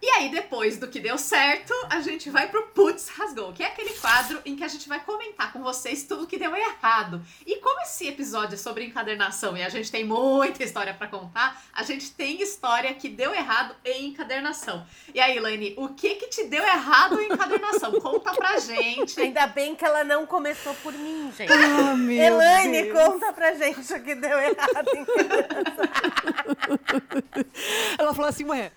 E 0.02 0.10
aí, 0.22 0.30
depois 0.30 0.78
do 0.78 0.88
que 0.88 1.00
deu 1.00 1.18
certo, 1.18 1.74
a 1.90 2.00
gente 2.02 2.30
vai 2.30 2.48
pro 2.48 2.68
Putz 2.68 3.10
Rasgou, 3.10 3.52
que 3.54 3.64
é 3.64 3.68
aquele 3.68 3.90
quadro 3.96 4.40
em 4.46 4.56
que 4.56 4.64
a 4.64 4.68
gente 4.68 4.88
vai 4.88 5.00
comentar 5.00 5.52
com 5.52 5.62
vocês 5.64 6.04
tudo 6.04 6.28
que 6.28 6.38
deu 6.38 6.56
errado. 6.56 7.22
E 7.46 7.58
como 7.58 7.82
esse 7.82 8.08
episódio 8.08 8.54
é 8.54 8.58
sobre 8.58 8.86
encadernação 8.86 9.58
e 9.58 9.64
a 9.64 9.70
gente 9.70 9.92
tem 9.92 10.04
muita 10.06 10.64
história 10.64 10.94
pra 10.94 11.08
contar, 11.08 11.62
a 11.74 11.84
gente 11.84 12.12
tem 12.12 12.42
história 12.42 12.94
que 12.94 13.10
deu 13.10 13.34
errado 13.34 13.76
em 13.84 14.08
encadernação. 14.08 14.86
E 15.14 15.20
aí, 15.20 15.40
Lani, 15.40 15.74
o 15.78 15.90
que 15.90 16.16
que 16.16 16.28
te 16.28 16.46
deu 16.46 16.64
errado 16.64 17.20
em 17.20 17.32
encadernação? 17.32 17.92
Conta 18.00 18.34
pra 18.34 18.60
gente. 18.60 19.20
Ainda 19.20 19.48
bem 19.48 19.76
que 19.76 19.84
ela 19.84 20.04
não 20.04 20.26
começou 20.26 20.74
por 20.76 20.94
mim, 20.94 21.32
gente. 21.36 21.52
Ah, 21.52 21.96
meu 21.96 22.22
Elaine, 22.22 22.84
Deus. 22.84 23.00
conta 23.00 23.34
pra 23.34 23.54
gente 23.54 23.94
o 23.94 24.04
que 24.04 24.16
deu 24.16 24.38
errado. 24.40 24.90
em 24.96 25.06
Ela 27.98 28.14
falou 28.14 28.30
assim, 28.30 28.46
ué, 28.46 28.72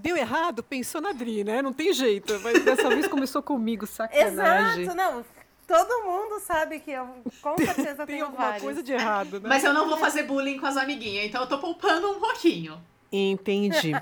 deu 0.00 0.16
errado? 0.16 0.62
Pensou 0.62 1.00
na 1.00 1.12
Dri, 1.12 1.44
né? 1.44 1.62
Não 1.62 1.72
tem 1.72 1.92
jeito. 1.92 2.38
Mas 2.40 2.64
dessa 2.64 2.88
vez 2.88 3.06
começou 3.06 3.42
comigo, 3.42 3.86
sacanagem. 3.86 4.82
Exato, 4.84 4.96
não. 4.96 5.24
Todo 5.66 6.04
mundo 6.04 6.40
sabe 6.40 6.80
que 6.80 6.90
eu 6.90 7.06
com 7.40 7.56
certeza 7.56 8.04
Tem 8.04 8.16
tenho 8.16 8.24
alguma 8.24 8.44
vários. 8.44 8.62
coisa 8.64 8.82
de 8.82 8.92
errado, 8.92 9.40
né? 9.40 9.48
Mas 9.48 9.62
eu 9.62 9.72
não 9.72 9.88
vou 9.88 9.96
fazer 9.98 10.24
bullying 10.24 10.58
com 10.58 10.66
as 10.66 10.76
amiguinhas, 10.76 11.26
então 11.26 11.42
eu 11.42 11.48
tô 11.48 11.58
poupando 11.58 12.10
um 12.10 12.18
pouquinho. 12.18 12.80
Entendi. 13.12 13.92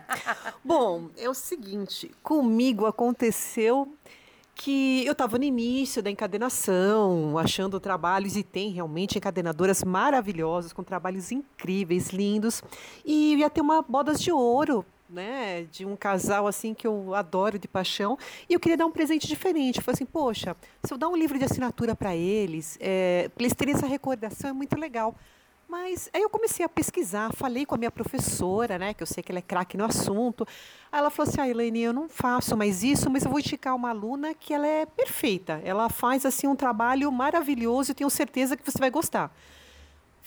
Bom, 0.65 1.11
é 1.17 1.29
o 1.29 1.35
seguinte, 1.35 2.11
comigo 2.23 2.87
aconteceu 2.87 3.93
que 4.55 5.05
eu 5.07 5.13
estava 5.13 5.39
no 5.39 5.45
início 5.45 6.03
da 6.03 6.11
encadenação, 6.11 7.39
achando 7.39 7.79
trabalhos, 7.79 8.37
e 8.37 8.43
tem 8.43 8.71
realmente 8.71 9.17
encadenadoras 9.17 9.85
maravilhosas, 9.85 10.73
com 10.73 10.83
trabalhos 10.83 11.31
incríveis, 11.31 12.09
lindos, 12.09 12.63
e 13.05 13.37
ia 13.37 13.49
ter 13.49 13.61
uma 13.61 13.83
bodas 13.83 14.21
de 14.21 14.33
ouro, 14.33 14.85
né, 15.09 15.67
de 15.71 15.87
um 15.87 15.97
casal 15.97 16.47
assim 16.47 16.75
que 16.75 16.87
eu 16.87 17.15
adoro 17.15 17.59
de 17.59 17.67
paixão, 17.67 18.19
e 18.49 18.55
eu 18.55 18.61
queria 18.61 18.77
dar 18.77 18.87
um 18.87 18.93
presente 18.93 19.27
diferente. 19.27 19.79
Eu 19.79 19.83
falei 19.83 19.95
assim, 19.95 20.07
poxa, 20.07 20.57
se 20.85 20.93
eu 20.93 20.99
dar 20.99 21.09
um 21.09 21.17
livro 21.17 21.39
de 21.39 21.45
assinatura 21.45 21.95
para 21.97 22.15
eles, 22.15 22.77
é, 22.81 23.31
eles 23.39 23.55
terem 23.55 23.75
essa 23.75 23.87
recordação, 23.87 24.51
é 24.51 24.53
muito 24.53 24.79
legal. 24.79 25.15
Mas 25.69 26.09
aí 26.15 26.23
eu 26.23 26.31
comecei 26.31 26.65
a 26.65 26.69
pesquisar, 26.69 27.31
falei 27.35 27.67
com 27.67 27.75
a 27.75 27.79
minha 27.79 27.91
professora, 27.91 28.79
né, 28.79 28.95
que 28.95 29.03
eu 29.03 29.07
sei 29.07 29.23
que 29.23 29.31
ela 29.31 29.39
é 29.39 29.43
craque 29.43 29.77
no 29.77 29.85
assunto. 29.85 30.47
Aí 30.91 30.99
ela 30.99 31.11
falou 31.11 31.29
assim: 31.29 31.43
"Ah, 31.43 31.49
Elaine, 31.49 31.81
eu 31.83 31.93
não 31.93 32.09
faço 32.09 32.57
mais 32.57 32.83
isso, 32.83 33.11
mas 33.11 33.23
eu 33.23 33.31
vou 33.31 33.39
indicar 33.39 33.77
uma 33.77 33.91
aluna 33.91 34.33
que 34.33 34.55
ela 34.55 34.67
é 34.67 34.87
perfeita. 34.87 35.61
Ela 35.63 35.91
faz 35.91 36.25
assim 36.25 36.47
um 36.47 36.57
trabalho 36.57 37.13
maravilhoso 37.13 37.91
e 37.93 37.95
tenho 37.95 38.09
certeza 38.09 38.57
que 38.57 38.65
você 38.65 38.79
vai 38.79 38.91
gostar". 38.91 39.31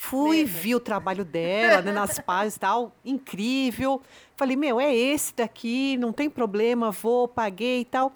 Fui, 0.04 0.38
Medo. 0.38 0.50
vi 0.50 0.74
o 0.74 0.80
trabalho 0.80 1.24
dela, 1.24 1.80
né, 1.84 1.92
nas 1.92 2.18
páginas 2.26 2.56
e 2.56 2.60
tal, 2.60 2.92
incrível. 3.06 4.02
Falei: 4.36 4.58
"Meu, 4.58 4.82
é 4.82 4.94
esse 4.94 5.32
daqui, 5.36 5.96
não 5.98 6.12
tem 6.12 6.28
problema, 6.28 6.90
vou, 6.90 7.28
paguei 7.28 7.82
e 7.82 7.86
tal". 7.86 8.12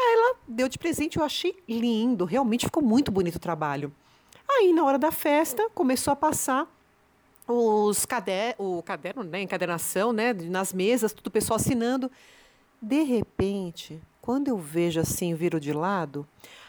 Aí 0.00 0.14
ela 0.14 0.36
deu 0.48 0.66
de 0.66 0.78
presente, 0.78 1.18
eu 1.18 1.22
achei 1.24 1.54
lindo, 1.68 2.24
realmente 2.24 2.64
ficou 2.64 2.82
muito 2.82 3.12
bonito 3.12 3.36
o 3.36 3.38
trabalho. 3.38 3.92
Aí, 4.48 4.72
na 4.72 4.82
hora 4.82 4.98
da 4.98 5.12
festa, 5.12 5.68
começou 5.74 6.10
a 6.10 6.16
passar 6.16 6.66
os 7.46 8.06
cader 8.06 8.54
o 8.58 8.82
caderno, 8.82 9.22
né, 9.22 9.42
encadernação, 9.42 10.14
né, 10.14 10.32
nas 10.32 10.72
mesas, 10.72 11.12
tudo 11.12 11.26
o 11.26 11.30
pessoal 11.30 11.56
assinando. 11.56 12.10
De 12.80 13.02
repente, 13.02 14.00
quando 14.22 14.48
eu 14.48 14.56
vejo 14.56 15.00
assim, 15.00 15.34
viro 15.34 15.60
de 15.60 15.74
lado, 15.74 16.26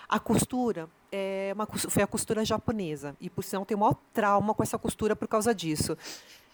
a 0.09 0.19
costura 0.19 0.89
é 1.11 1.51
uma, 1.53 1.65
foi 1.65 2.03
a 2.03 2.07
costura 2.07 2.43
japonesa. 2.43 3.15
E, 3.19 3.29
por 3.29 3.43
sinal, 3.43 3.65
tem 3.65 3.75
o 3.75 3.79
maior 3.79 3.95
trauma 4.13 4.53
com 4.53 4.63
essa 4.63 4.77
costura 4.77 5.15
por 5.15 5.27
causa 5.27 5.53
disso. 5.53 5.97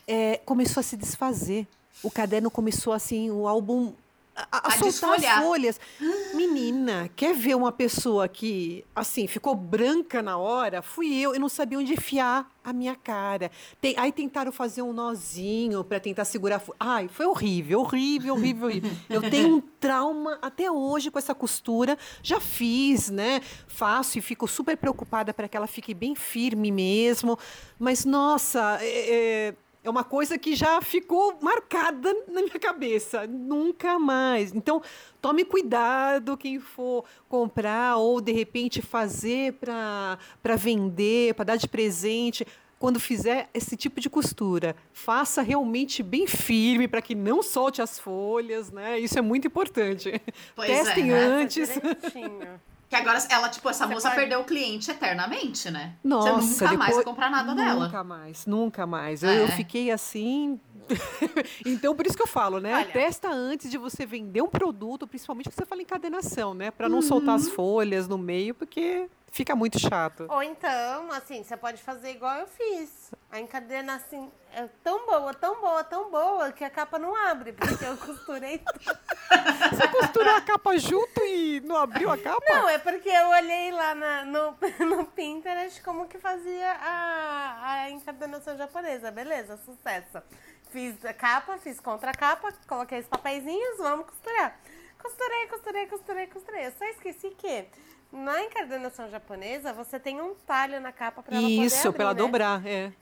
É, 0.08 0.38
começou 0.46 0.82
a 0.82 0.84
se 0.84 0.98
desfazer. 0.98 1.68
O 2.02 2.12
caderno 2.12 2.50
começou 2.52 2.94
assim, 2.94 3.32
o 3.32 3.48
álbum 3.48 3.94
a, 4.36 4.48
a 4.52 4.68
A 4.68 4.72
soltar 4.72 4.84
desfolhar. 4.90 5.38
as 5.40 5.44
folhas. 5.46 5.80
Menina, 6.34 7.10
quer 7.16 7.34
ver 7.36 7.56
uma 7.56 7.72
pessoa 7.72 8.28
que, 8.28 8.84
assim, 8.96 9.28
ficou 9.28 9.56
branca 9.56 10.22
na 10.22 10.38
hora? 10.38 10.82
Fui 10.82 11.14
eu, 11.16 11.34
eu 11.34 11.40
não 11.40 11.50
sabia 11.50 11.78
onde 11.78 11.94
enfiar 11.94 12.52
a 12.64 12.74
minha 12.74 12.96
cara. 12.96 13.52
Tem- 13.80 13.94
aí 13.98 14.12
tentaram 14.12 14.52
fazer 14.52 14.82
um 14.82 14.94
nozinho 14.94 15.84
para 15.84 16.00
tentar 16.00 16.26
segurar. 16.26 16.62
Ai, 16.80 17.08
foi 17.08 17.26
horrível, 17.26 17.82
horrível, 17.82 18.34
horrível, 18.36 18.68
horrível. 18.68 18.92
Eu 19.10 19.22
tenho 19.30 19.58
um 19.58 19.62
trauma 19.62 20.40
até 20.42 20.72
hoje 20.72 21.12
com 21.12 21.20
essa 21.20 21.36
costura. 21.36 21.98
Já 22.24 22.40
fiz, 22.40 23.10
né? 23.10 23.42
Faço 23.68 24.18
e 24.18 24.22
fico 24.22 24.48
super 24.48 24.78
preocupada 24.78 25.34
para 25.34 25.48
que 25.48 25.56
ela 25.58 25.68
fique 25.68 25.94
bem 25.94 26.16
firme 26.16 26.72
mesmo. 26.72 27.38
Mas, 27.78 28.06
nossa, 28.06 28.78
é- 28.82 29.16
é, 29.50 29.56
é 29.84 29.90
uma 29.90 30.04
coisa 30.04 30.38
que 30.38 30.56
já 30.56 30.82
ficou 30.82 31.38
marcada 31.42 32.14
na 32.28 32.42
minha 32.42 32.60
cabeça. 32.60 33.28
Nunca 33.28 34.00
mais. 34.00 34.54
Então, 34.54 34.82
tome 35.22 35.44
cuidado 35.44 36.38
quem 36.38 36.60
for 36.60 37.04
comprar 37.28 37.98
ou, 37.98 38.22
de 38.22 38.32
repente, 38.32 38.82
fazer 38.82 39.54
para 39.54 40.56
vender, 40.56 41.34
para 41.34 41.46
dar 41.46 41.56
de 41.58 41.68
presente. 41.68 42.48
Quando 42.80 43.00
fizer 43.00 43.50
esse 43.54 43.78
tipo 43.78 44.02
de 44.02 44.10
costura, 44.10 44.76
faça 44.92 45.42
realmente 45.42 46.04
bem 46.04 46.28
firme 46.28 46.88
para 46.88 47.02
que 47.02 47.16
não 47.16 47.42
solte 47.42 47.82
as 47.82 47.98
folhas, 47.98 48.72
né? 48.72 49.00
Isso 49.00 49.18
é 49.18 49.22
muito 49.22 49.48
importante. 49.48 50.22
Pois 50.56 50.68
Testem 50.68 51.12
é, 51.12 51.18
antes. 51.18 51.70
Direitinho. 51.74 52.62
Que 52.94 52.98
agora 52.98 53.18
ela, 53.28 53.50
tipo, 53.50 53.68
essa 53.68 53.88
Você 53.88 53.94
moça 53.96 54.12
perdeu 54.12 54.42
o 54.42 54.44
cliente 54.44 54.92
eternamente, 54.92 55.72
né? 55.72 55.94
Nossa, 56.04 56.42
Você 56.44 56.64
nunca 56.64 56.78
mais 56.78 56.90
depois- 56.92 56.96
vai 56.98 57.04
comprar 57.04 57.32
nada 57.32 57.56
dela. 57.56 57.86
Nunca 57.86 58.04
mais, 58.04 58.46
nunca 58.46 58.86
mais. 58.86 59.24
Eu, 59.24 59.32
eu 59.32 59.46
É. 59.46 59.48
fiquei 59.48 59.90
assim. 59.90 60.60
então, 61.66 61.96
por 61.96 62.06
isso 62.06 62.16
que 62.16 62.22
eu 62.22 62.28
falo, 62.28 62.60
né? 62.60 62.72
Olha. 62.76 62.86
Testa 62.86 63.32
antes 63.32 63.72
de 63.72 63.80
você 63.80 64.06
vender 64.06 64.44
um 64.44 64.48
produto, 64.48 65.08
principalmente 65.08 65.50
que 65.50 65.56
você 65.56 65.66
fala 65.66 65.82
encadenação, 65.82 66.54
né? 66.54 66.70
Para 66.70 66.88
não 66.88 67.02
soltar 67.02 67.30
Uhum. 67.30 67.36
as 67.36 67.50
folhas 67.50 68.08
no 68.08 68.18
meio, 68.20 68.54
porque 68.54 69.08
fica 69.34 69.56
muito 69.56 69.80
chato. 69.80 70.28
Ou 70.30 70.42
então, 70.44 71.12
assim, 71.12 71.44
você 71.44 71.58
pode 71.58 71.82
fazer 71.82 72.12
igual 72.12 72.38
eu 72.38 72.48
fiz. 72.48 73.12
A 73.32 73.40
encadernação 73.40 74.32
é 74.54 74.68
tão 74.84 75.08
boa, 75.08 75.34
tão 75.34 75.60
boa, 75.60 75.84
tão 75.84 76.12
boa, 76.12 76.52
que 76.52 76.64
a 76.64 76.70
capa 76.70 77.00
não 77.00 77.16
abre, 77.16 77.52
porque 77.52 77.84
eu 77.84 77.98
costurei 77.98 78.62
Você 79.74 79.88
costurou 79.88 80.36
a 80.36 80.42
capa 80.42 80.78
junto 80.78 81.20
e 81.26 81.60
não 81.62 81.76
abriu 81.78 82.12
a 82.12 82.18
capa? 82.18 82.46
Não, 82.48 82.70
é 82.70 82.78
porque 82.78 83.10
eu 83.10 83.30
olhei 83.30 83.72
lá 83.72 83.96
na- 83.96 84.24
no, 84.26 84.56
no 84.86 85.06
Pinterest 85.08 85.82
como 85.82 86.08
que 86.08 86.20
fazia 86.20 86.72
a, 86.74 87.72
a 87.72 87.90
encadernação 87.90 88.56
japonesa. 88.56 89.10
Beleza, 89.10 89.58
sucesso. 89.58 90.22
Fiz 90.70 91.04
a 91.04 91.14
capa, 91.14 91.58
fiz 91.58 91.80
contra 91.80 92.12
a 92.12 92.14
capa, 92.14 92.54
coloquei 92.68 93.00
os 93.00 93.08
papeizinhos, 93.08 93.78
vamos 93.80 94.06
costurar. 94.06 94.60
Costurei, 95.02 95.48
costurei, 95.48 95.88
costurei, 95.88 96.28
costurei. 96.28 96.68
Eu 96.68 96.72
só 96.78 96.86
esqueci 96.86 97.32
que 97.32 97.66
na 98.14 98.44
encadernação 98.44 99.10
japonesa 99.10 99.74
você 99.74 100.00
tem 100.00 100.22
um 100.22 100.36
talho 100.46 100.80
na 100.80 100.92
capa 100.92 101.24
para 101.24 101.36
ela 101.36 101.42
poder 101.44 101.66
Isso, 101.66 101.88
abrir, 101.88 101.98
para 101.98 102.04
ela 102.04 102.14
né? 102.14 102.18
dobrar, 102.20 102.66
é. 102.66 102.94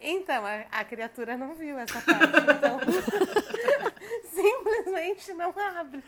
Então, 0.00 0.44
a, 0.46 0.64
a 0.70 0.84
criatura 0.84 1.36
não 1.36 1.54
viu 1.54 1.76
essa 1.78 2.00
parte, 2.00 2.38
então 2.56 2.78
simplesmente 4.30 5.32
não 5.32 5.52
abre. 5.78 6.02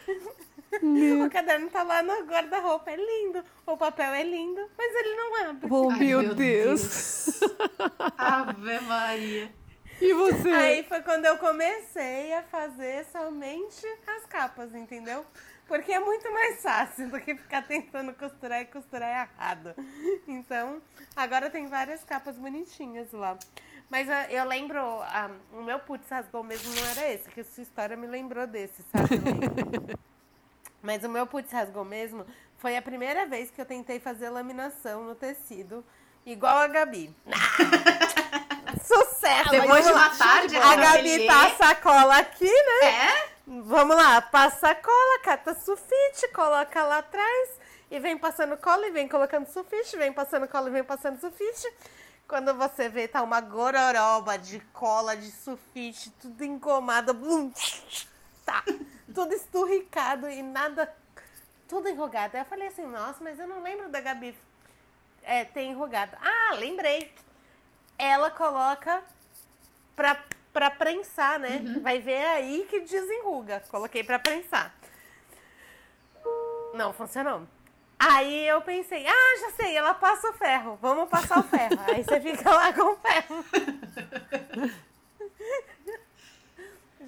O 1.25 1.31
caderno 1.31 1.69
tá 1.71 1.83
lá 1.83 2.03
no 2.03 2.27
guarda-roupa, 2.27 2.91
é 2.91 2.97
lindo, 2.97 3.43
o 3.67 3.77
papel 3.77 4.13
é 4.13 4.23
lindo, 4.23 4.61
mas 4.77 4.95
ele 4.95 5.17
não 5.17 5.49
abre. 5.49 5.69
Oh, 5.71 5.91
Ai, 5.91 5.99
meu, 5.99 6.35
Deus. 6.35 7.41
Ave 8.17 8.79
Maria. 8.81 9.51
E 10.01 10.13
você? 10.13 10.49
Aí 10.51 10.83
foi 10.85 11.03
quando 11.03 11.25
eu 11.25 11.39
comecei 11.39 12.33
a 12.35 12.43
fazer 12.43 13.05
somente 13.07 13.87
as 14.07 14.25
capas, 14.27 14.75
entendeu? 14.75 15.25
Porque 15.67 15.93
é 15.93 16.01
muito 16.01 16.33
mais 16.33 16.63
fácil 16.63 17.11
do 17.11 17.21
que 17.21 17.35
ficar 17.35 17.63
tentando 17.63 18.15
costurar 18.15 18.63
e 18.63 18.65
costurar 18.65 19.29
errado. 19.29 19.75
Então, 20.27 20.81
agora 21.15 21.51
tem 21.51 21.67
várias 21.67 22.03
capas 22.05 22.37
bonitinhas 22.37 23.13
lá. 23.13 23.37
Mas 23.91 24.09
ah, 24.09 24.27
eu 24.31 24.45
lembro, 24.45 24.79
ah, 24.79 25.31
o 25.53 25.63
meu 25.63 25.79
putz 25.79 26.09
rasgou 26.09 26.43
mesmo 26.43 26.75
não 26.75 26.87
era 26.91 27.13
esse, 27.13 27.29
que 27.29 27.41
a 27.41 27.45
sua 27.45 27.63
história 27.63 27.97
me 27.97 28.07
lembrou 28.07 28.47
desse, 28.47 28.83
sabe? 28.93 29.09
Mas 30.83 31.03
o 31.05 31.09
meu 31.09 31.27
putz 31.27 31.51
rasgou 31.53 31.85
mesmo 31.85 32.25
foi 32.59 32.77
a 32.77 32.83
primeira 32.83 33.27
vez 33.27 33.51
que 33.51 33.61
eu 33.61 33.67
tentei 33.67 33.99
fazer 33.99 34.31
laminação 34.31 35.05
no 35.05 35.15
tecido, 35.15 35.85
igual 36.25 36.59
a 36.59 36.67
Gabi. 36.67 37.15
Sucesso! 38.85 39.51
Depois 39.51 39.85
de 39.85 39.93
uma 39.93 40.11
tarde 40.11 40.57
A 40.57 40.77
Gabi 40.77 41.27
passa 41.27 41.71
a 41.71 41.75
cola 41.75 42.17
aqui, 42.19 42.51
né? 42.51 42.89
É? 42.89 43.29
Vamos 43.47 43.97
lá, 43.97 44.21
passa 44.21 44.71
a 44.71 44.75
cola, 44.75 45.21
cata 45.23 45.55
sulfite, 45.55 46.29
coloca 46.35 46.83
lá 46.85 46.99
atrás 46.99 47.51
e 47.91 47.99
vem 47.99 48.19
passando 48.19 48.57
cola 48.59 48.87
e 48.87 48.91
vem 48.91 49.09
colocando 49.09 49.47
sulfite, 49.47 49.97
vem 49.97 50.13
passando 50.13 50.47
cola 50.47 50.69
e 50.69 50.73
vem 50.73 50.85
passando 50.85 51.19
sulfite. 51.19 51.73
Quando 52.29 52.53
você 52.55 52.91
vê, 52.91 53.09
tá 53.09 53.23
uma 53.23 53.41
gororoba 53.41 54.37
de 54.37 54.61
cola, 54.75 55.17
de 55.17 55.31
sulfite, 55.31 56.11
tudo 56.21 56.45
engomado, 56.45 57.15
blum, 57.15 57.51
tá, 58.45 58.63
tudo 59.15 59.33
esturricado 59.33 60.29
e 60.29 60.43
nada, 60.43 60.95
tudo 61.67 61.89
enrugado. 61.89 62.37
Aí 62.37 62.43
eu 62.43 62.47
falei 62.47 62.69
assim, 62.69 62.87
nossa, 62.87 63.25
mas 63.25 63.39
eu 63.39 63.47
não 63.47 63.63
lembro 63.63 63.89
da 63.89 64.01
Gabi 64.01 64.37
é, 65.23 65.45
ter 65.47 65.63
enrugado. 65.63 66.19
Ah, 66.21 66.55
lembrei. 66.55 67.11
Ela 67.99 68.31
coloca 68.31 69.03
pra, 69.97 70.17
pra 70.53 70.71
prensar, 70.71 71.39
né? 71.39 71.61
Vai 71.83 71.99
ver 71.99 72.25
aí 72.25 72.67
que 72.71 72.81
desenruga. 72.81 73.63
Coloquei 73.69 74.05
pra 74.05 74.19
prensar. 74.19 74.73
Não 76.75 76.93
funcionou. 76.93 77.47
Aí 77.99 78.47
eu 78.47 78.63
pensei, 78.63 79.05
ah, 79.07 79.39
já 79.41 79.51
sei, 79.57 79.77
ela 79.77 79.93
passa 79.93 80.31
o 80.31 80.33
ferro, 80.33 80.79
vamos 80.81 81.09
passar 81.09 81.41
o 81.41 81.43
ferro. 81.43 81.81
Aí 81.89 82.05
você 82.05 82.21
fica 82.21 82.49
lá 82.49 82.73
com 82.73 82.93
o 82.93 82.97
ferro. 82.97 83.45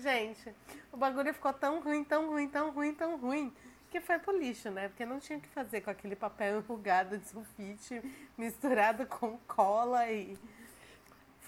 Gente, 0.03 0.53
o 0.91 0.97
bagulho 0.97 1.32
ficou 1.32 1.53
tão 1.53 1.80
ruim, 1.80 2.03
tão 2.03 2.28
ruim, 2.28 2.49
tão 2.49 2.70
ruim, 2.70 2.93
tão 2.95 3.16
ruim, 3.16 3.55
que 3.91 4.01
foi 4.01 4.18
pro 4.18 4.36
lixo, 4.36 4.70
né? 4.70 4.88
Porque 4.88 5.05
não 5.05 5.20
tinha 5.20 5.38
o 5.38 5.43
que 5.43 5.49
fazer 5.49 5.82
com 5.82 5.91
aquele 5.91 6.16
papel 6.16 6.59
enrugado 6.59 7.18
de 7.18 7.28
sulfite 7.28 8.03
misturado 8.36 9.07
com 9.07 9.38
cola 9.47 10.11
e. 10.11 10.36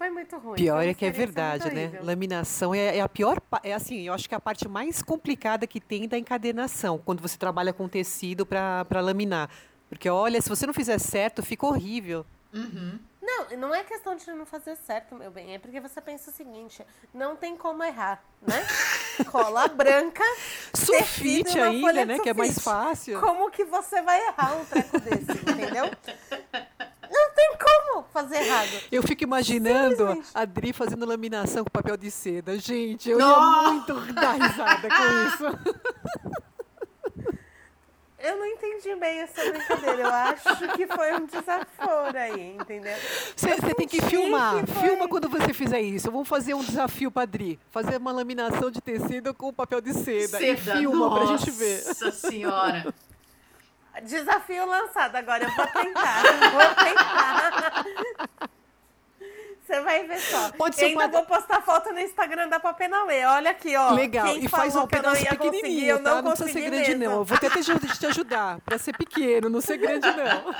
Foi 0.02 0.10
muito 0.10 0.36
ruim. 0.36 0.56
Pior 0.56 0.84
é 0.84 0.92
que 0.92 1.04
é 1.04 1.12
verdade, 1.12 1.72
né? 1.72 1.82
horrível. 1.82 2.04
Laminação 2.04 2.74
é, 2.74 2.96
é 2.96 3.00
a 3.00 3.08
pior, 3.08 3.40
é 3.62 3.72
assim, 3.72 4.00
eu 4.00 4.12
acho 4.12 4.28
que 4.28 4.34
é 4.34 4.36
a 4.36 4.40
parte 4.40 4.66
mais 4.66 5.00
complicada 5.00 5.64
que 5.64 5.80
tem 5.80 6.08
da 6.08 6.18
encadernação, 6.18 6.98
quando 6.98 7.20
você 7.20 7.38
trabalha 7.38 7.72
com 7.72 7.86
tecido 7.86 8.44
para 8.44 9.00
laminar. 9.00 9.48
Porque 9.88 10.10
olha, 10.10 10.42
se 10.42 10.48
você 10.48 10.66
não 10.66 10.74
fizer 10.74 10.98
certo, 10.98 11.40
fica 11.40 11.64
horrível. 11.66 12.26
Uhum. 12.52 12.98
Não, 13.22 13.56
não 13.56 13.74
é 13.74 13.84
questão 13.84 14.16
de 14.16 14.26
não 14.32 14.44
fazer 14.44 14.74
certo, 14.74 15.14
meu 15.14 15.30
bem. 15.30 15.54
É 15.54 15.58
porque 15.60 15.78
você 15.78 16.00
pensa 16.00 16.30
o 16.30 16.34
seguinte: 16.34 16.84
não 17.14 17.36
tem 17.36 17.56
como 17.56 17.84
errar, 17.84 18.20
né? 18.42 18.66
Cola 19.30 19.68
branca. 19.68 20.24
Sulfite 20.74 21.60
ainda, 21.60 22.04
né? 22.04 22.14
de 22.16 22.22
Que 22.22 22.30
é 22.30 22.34
mais 22.34 22.54
sulfite. 22.54 22.64
fácil. 22.64 23.20
Como 23.20 23.48
que 23.52 23.64
você 23.64 24.02
vai 24.02 24.20
errar 24.26 24.56
um 24.56 24.64
treco 24.64 24.98
desse, 24.98 25.30
entendeu? 25.48 25.88
Não 28.02 28.08
fazer 28.12 28.36
errado. 28.44 28.68
Eu 28.90 29.02
fico 29.02 29.22
imaginando 29.24 30.22
a 30.34 30.44
Dri 30.44 30.72
fazendo 30.72 31.06
laminação 31.06 31.64
com 31.64 31.70
papel 31.70 31.96
de 31.96 32.10
seda. 32.10 32.58
Gente, 32.58 33.08
eu 33.10 33.18
Nossa! 33.18 33.62
ia 33.66 33.72
muito 33.72 33.94
dar 34.12 34.32
risada 34.32 34.88
com 34.88 35.26
isso. 35.28 36.32
Eu 38.24 38.36
não 38.38 38.46
entendi 38.46 38.94
bem 38.94 39.18
essa 39.18 39.42
brincadeira. 39.50 40.02
Eu 40.02 40.14
acho 40.14 40.68
que 40.76 40.86
foi 40.86 41.12
um 41.14 41.26
desaforo 41.26 42.16
aí, 42.16 42.54
entendeu? 42.54 42.94
Você 43.34 43.74
tem 43.74 43.88
que 43.88 44.00
filmar. 44.00 44.64
que 44.64 44.70
foi- 44.72 44.82
Filma 44.88 45.08
quando 45.08 45.28
você 45.28 45.52
fizer 45.52 45.80
isso. 45.80 46.08
Vamos 46.08 46.28
fazer 46.28 46.54
um 46.54 46.62
desafio 46.62 47.10
pra 47.10 47.24
Dri. 47.24 47.58
Fazer 47.72 47.96
uma 47.96 48.12
laminação 48.12 48.70
de 48.70 48.80
tecido 48.80 49.34
com 49.34 49.52
papel 49.52 49.80
de 49.80 49.92
seda. 49.92 50.40
E 50.40 50.56
Seda, 50.56 50.76
filma 50.76 51.12
pra 51.12 51.26
gente 51.36 51.50
ver. 51.50 51.84
Nossa 51.84 52.12
senhora. 52.12 52.94
Desafio 54.00 54.64
lançado. 54.66 55.16
Agora 55.16 55.44
eu 55.44 55.50
vou 55.54 55.66
tentar. 55.66 56.22
Vou 56.52 56.74
tentar. 56.84 57.84
Você 59.64 59.80
vai 59.80 60.06
ver 60.06 60.18
só. 60.18 60.50
Pode 60.52 60.74
e 60.74 60.78
ser 60.78 60.84
ainda 60.86 61.04
uma- 61.04 61.08
vou 61.08 61.24
postar 61.24 61.62
foto 61.62 61.92
no 61.92 62.00
Instagram 62.00 62.48
da 62.48 62.58
Papenauê. 62.58 63.24
Olha 63.24 63.52
aqui, 63.52 63.74
ó. 63.76 63.92
Legal. 63.92 64.26
Quem 64.26 64.44
e 64.44 64.48
faz 64.48 64.74
um 64.74 64.78
eu 64.78 64.80
não 64.82 64.88
pedaço 64.88 65.24
pequenininho, 65.26 65.86
eu 65.86 66.02
tá? 66.02 66.10
não 66.16 66.22
Não 66.22 66.30
precisa 66.32 66.52
ser 66.52 66.60
grande, 66.68 66.88
mesmo. 66.94 67.04
não. 67.04 67.12
Eu 67.20 67.24
vou 67.24 67.36
até 67.36 67.48
te 67.48 67.58
aj- 67.70 67.98
te 67.98 68.06
ajudar 68.06 68.58
pra 68.64 68.76
ser 68.76 68.94
pequeno, 68.96 69.48
não 69.48 69.60
ser 69.60 69.76
grande, 69.78 70.06
não. 70.08 70.54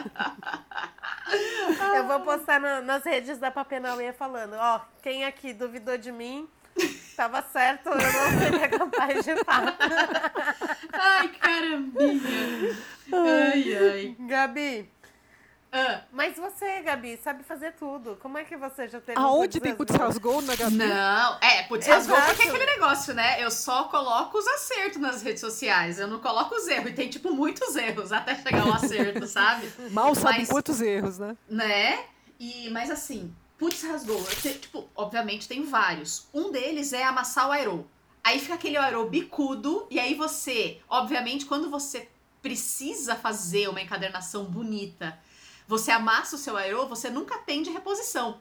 Eu 1.97 2.07
vou 2.07 2.21
postar 2.21 2.61
na- 2.61 2.81
nas 2.81 3.05
redes 3.05 3.39
da 3.39 3.51
Papenauê 3.51 4.13
falando, 4.13 4.55
ó, 4.59 4.81
quem 5.03 5.25
aqui 5.25 5.53
duvidou 5.53 5.99
de 5.99 6.13
mim, 6.13 6.49
tava 7.17 7.43
certo, 7.53 7.89
eu 7.89 7.97
não 7.97 8.39
seria 8.39 8.69
capaz 8.69 9.25
de 9.25 9.45
fato. 9.45 9.77
Ai, 10.93 11.29
carambinha. 11.29 12.77
Ai, 13.13 13.75
ai. 13.77 14.17
Gabi, 14.21 14.91
Ah, 15.75 16.03
mas 16.13 16.37
você, 16.37 16.81
Gabi, 16.83 17.19
sabe 17.23 17.43
fazer 17.45 17.73
tudo. 17.73 18.17
Como 18.21 18.37
é 18.37 18.45
que 18.45 18.57
você 18.59 18.87
já 18.89 19.01
teve 19.01 19.19
Aonde 19.19 19.59
tem 19.59 19.75
putz 19.75 19.95
rasgou 19.95 20.43
na 20.43 20.55
Gabi? 20.55 20.77
não, 20.77 21.39
é, 21.41 21.63
putz, 21.63 21.87
rasgou 21.87 22.15
porque 22.21 22.43
é 22.43 22.49
aquele 22.49 22.67
negócio, 22.67 23.15
né? 23.15 23.43
Eu 23.43 23.51
só 23.51 23.85
coloco 23.85 24.37
os 24.37 24.47
acertos 24.47 25.01
nas 25.01 25.23
redes 25.23 25.41
sociais. 25.41 25.99
Eu 25.99 26.09
não 26.09 26.21
coloco 26.21 26.55
os 26.55 26.69
erros. 26.69 26.91
E 26.91 26.93
tem, 26.95 27.09
tipo, 27.09 27.33
muitos 27.33 27.75
erros 27.75 28.13
até 28.13 28.35
chegar 28.35 28.63
ao 28.63 28.75
acerto, 28.75 29.27
sabe? 29.27 29.67
Mal 29.91 30.15
sabe 30.15 30.41
Mas- 30.41 30.49
quantos 30.51 30.81
erros, 30.83 31.19
né? 31.19 31.35
né? 31.49 32.05
E, 32.39 32.69
mas 32.71 32.91
assim, 32.91 33.35
putz, 33.63 33.85
rasgou. 33.85 34.21
Te- 34.25 34.55
tipo, 34.59 34.89
obviamente 34.97 35.47
tem 35.47 35.63
vários. 35.65 36.27
Um 36.35 36.51
deles 36.51 36.93
é 36.93 37.05
amassar 37.05 37.47
o 37.49 37.53
aerô. 37.53 37.85
Aí 38.25 38.41
fica 38.41 38.55
aquele 38.55 38.77
aerô 38.77 39.09
bicudo, 39.09 39.87
e 39.89 40.01
aí 40.01 40.15
você, 40.15 40.81
obviamente, 40.89 41.47
quando 41.47 41.71
você 41.71 42.09
precisa 42.41 43.15
fazer 43.15 43.69
uma 43.69 43.81
encadernação 43.81 44.45
bonita, 44.47 45.17
você 45.69 45.93
amassa 45.93 46.35
o 46.35 46.39
seu 46.39 46.57
aerô, 46.57 46.89
você 46.89 47.09
nunca 47.09 47.39
tem 47.39 47.63
de 47.63 47.71
reposição. 47.71 48.41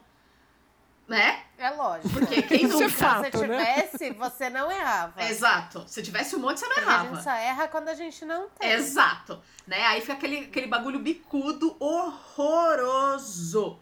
Né? 1.06 1.44
É 1.58 1.70
lógico. 1.70 2.08
Porque 2.14 2.42
quem 2.42 2.64
Isso 2.64 2.78
é 2.78 2.86
nunca? 2.86 2.88
Se 2.88 2.94
fato, 2.96 3.38
você 3.38 3.46
né? 3.46 3.82
tivesse, 3.82 4.10
você 4.12 4.50
não 4.50 4.70
errava. 4.72 5.22
Exato. 5.24 5.84
Se 5.86 6.02
tivesse 6.02 6.34
um 6.34 6.38
monte, 6.40 6.58
você 6.60 6.66
não 6.66 6.74
Porque 6.74 6.88
a 6.88 6.92
errava. 6.92 7.14
gente 7.14 7.22
só 7.24 7.30
erra 7.30 7.68
quando 7.68 7.88
a 7.88 7.94
gente 7.94 8.24
não 8.24 8.48
tem. 8.50 8.70
Exato, 8.70 9.40
né? 9.66 9.84
Aí 9.86 10.00
fica 10.00 10.14
aquele, 10.14 10.38
aquele 10.46 10.66
bagulho 10.68 10.98
bicudo 11.00 11.76
horroroso. 11.78 13.78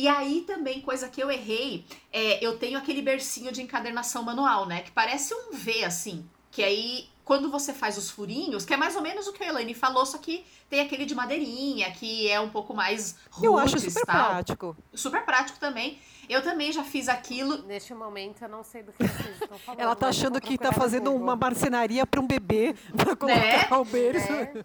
E 0.00 0.08
aí 0.08 0.44
também, 0.46 0.80
coisa 0.80 1.10
que 1.10 1.22
eu 1.22 1.30
errei, 1.30 1.84
é, 2.10 2.42
eu 2.42 2.56
tenho 2.58 2.78
aquele 2.78 3.02
bercinho 3.02 3.52
de 3.52 3.60
encadernação 3.60 4.22
manual, 4.22 4.64
né? 4.64 4.80
Que 4.80 4.90
parece 4.90 5.34
um 5.34 5.52
V, 5.52 5.84
assim. 5.84 6.26
Que 6.50 6.62
aí, 6.62 7.06
quando 7.22 7.50
você 7.50 7.74
faz 7.74 7.98
os 7.98 8.08
furinhos, 8.08 8.64
que 8.64 8.72
é 8.72 8.78
mais 8.78 8.96
ou 8.96 9.02
menos 9.02 9.26
o 9.26 9.32
que 9.34 9.44
a 9.44 9.48
Elaine 9.48 9.74
falou, 9.74 10.06
só 10.06 10.16
que 10.16 10.42
tem 10.70 10.80
aquele 10.80 11.04
de 11.04 11.14
madeirinha, 11.14 11.90
que 11.90 12.30
é 12.30 12.40
um 12.40 12.48
pouco 12.48 12.72
mais 12.72 13.14
roots, 13.30 13.44
Eu 13.44 13.58
acho 13.58 13.78
super 13.78 14.06
tal. 14.06 14.30
prático. 14.30 14.76
Super 14.94 15.22
prático 15.22 15.58
também. 15.60 15.98
Eu 16.30 16.42
também 16.42 16.72
já 16.72 16.82
fiz 16.82 17.06
aquilo. 17.06 17.58
Neste 17.66 17.92
momento 17.92 18.40
eu 18.40 18.48
não 18.48 18.64
sei 18.64 18.82
do 18.82 18.92
que 18.92 19.06
vocês 19.06 19.42
estão 19.42 19.58
falando. 19.58 19.80
Ela 19.82 19.94
tá 19.94 20.08
achando 20.08 20.40
que 20.40 20.56
tá 20.56 20.72
fazendo 20.72 21.12
uma 21.14 21.36
marcenaria 21.36 22.06
pra 22.06 22.22
um 22.22 22.26
bebê, 22.26 22.74
pra 22.96 23.14
colocar 23.14 23.36
Né? 23.70 23.76
o 23.76 23.84
berço. 23.84 24.32
Né? 24.32 24.64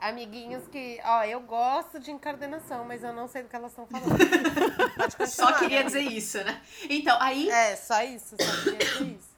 Amiguinhos 0.00 0.66
que, 0.68 0.98
ó, 1.04 1.24
eu 1.24 1.40
gosto 1.40 2.00
de 2.00 2.10
encardenação, 2.10 2.84
mas 2.84 3.04
eu 3.04 3.12
não 3.12 3.28
sei 3.28 3.42
do 3.42 3.48
que 3.48 3.56
elas 3.56 3.72
estão 3.72 3.86
falando. 3.86 4.18
Só 5.28 5.52
queria 5.52 5.84
dizer 5.84 6.00
isso, 6.00 6.38
né? 6.38 6.60
Então, 6.88 7.16
aí 7.20 7.50
É, 7.50 7.76
só 7.76 8.02
isso, 8.02 8.34
só 8.40 8.62
queria 8.62 8.78
dizer 8.78 9.02
isso. 9.02 9.28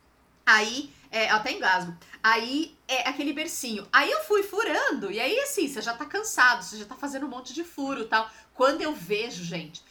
Aí, 0.47 0.93
é, 1.11 1.29
até 1.31 1.53
engasgo. 1.53 1.97
Aí 2.23 2.77
é 2.87 3.09
aquele 3.09 3.33
bercinho. 3.33 3.87
Aí 3.93 4.11
eu 4.11 4.23
fui 4.25 4.43
furando, 4.43 5.11
e 5.11 5.21
aí 5.21 5.39
assim, 5.41 5.67
você 5.69 5.83
já 5.83 5.95
tá 5.95 6.05
cansado, 6.05 6.63
você 6.63 6.77
já 6.79 6.85
tá 6.85 6.95
fazendo 6.95 7.27
um 7.27 7.29
monte 7.29 7.53
de 7.53 7.65
furo 7.65 8.03
e 8.03 8.07
tal. 8.07 8.31
Quando 8.55 8.83
eu 8.83 8.95
vejo, 8.95 9.45
gente, 9.45 9.83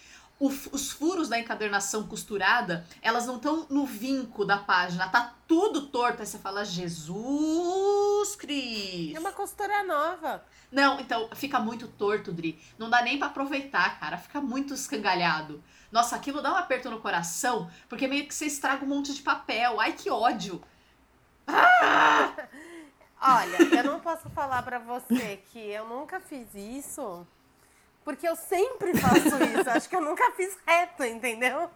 o 0.41 0.47
os 0.71 0.91
furos 0.91 1.29
da 1.29 1.39
encadernação 1.39 2.07
costurada, 2.07 2.85
elas 3.01 3.27
não 3.27 3.35
estão 3.35 3.67
no 3.69 3.85
vinco 3.85 4.43
da 4.43 4.57
página, 4.57 5.07
tá 5.07 5.35
tudo 5.47 5.87
torto. 5.87 6.21
Aí 6.21 6.25
você 6.25 6.39
fala, 6.39 6.65
Jesus 6.65 8.35
Cristo. 8.35 9.15
É 9.15 9.19
uma 9.19 9.31
costura 9.31 9.83
nova. 9.83 10.43
Não, 10.71 10.99
então 10.99 11.29
fica 11.35 11.59
muito 11.59 11.87
torto, 11.87 12.31
Dri. 12.31 12.59
Não 12.77 12.89
dá 12.89 13.03
nem 13.03 13.19
pra 13.19 13.27
aproveitar, 13.27 13.99
cara. 13.99 14.17
Fica 14.17 14.41
muito 14.41 14.73
escangalhado. 14.73 15.63
Nossa, 15.91 16.15
aquilo 16.15 16.41
dá 16.41 16.51
um 16.51 16.57
aperto 16.57 16.89
no 16.89 16.99
coração, 16.99 17.69
porque 17.87 18.07
meio 18.07 18.25
que 18.25 18.33
você 18.33 18.45
estraga 18.45 18.83
um 18.83 18.87
monte 18.87 19.13
de 19.13 19.21
papel. 19.21 19.79
Ai, 19.79 19.93
que 19.93 20.09
ódio. 20.09 20.63
Olha, 23.21 23.57
eu 23.77 23.83
não 23.83 23.99
posso 23.99 24.27
falar 24.31 24.63
pra 24.63 24.79
você 24.79 25.43
que 25.51 25.59
eu 25.59 25.85
nunca 25.85 26.19
fiz 26.19 26.47
isso, 26.55 27.27
porque 28.03 28.27
eu 28.27 28.35
sempre 28.35 28.97
faço 28.97 29.43
isso. 29.43 29.69
Acho 29.69 29.89
que 29.89 29.95
eu 29.95 30.01
nunca 30.01 30.31
fiz 30.31 30.57
reto, 30.65 31.03
entendeu? 31.03 31.69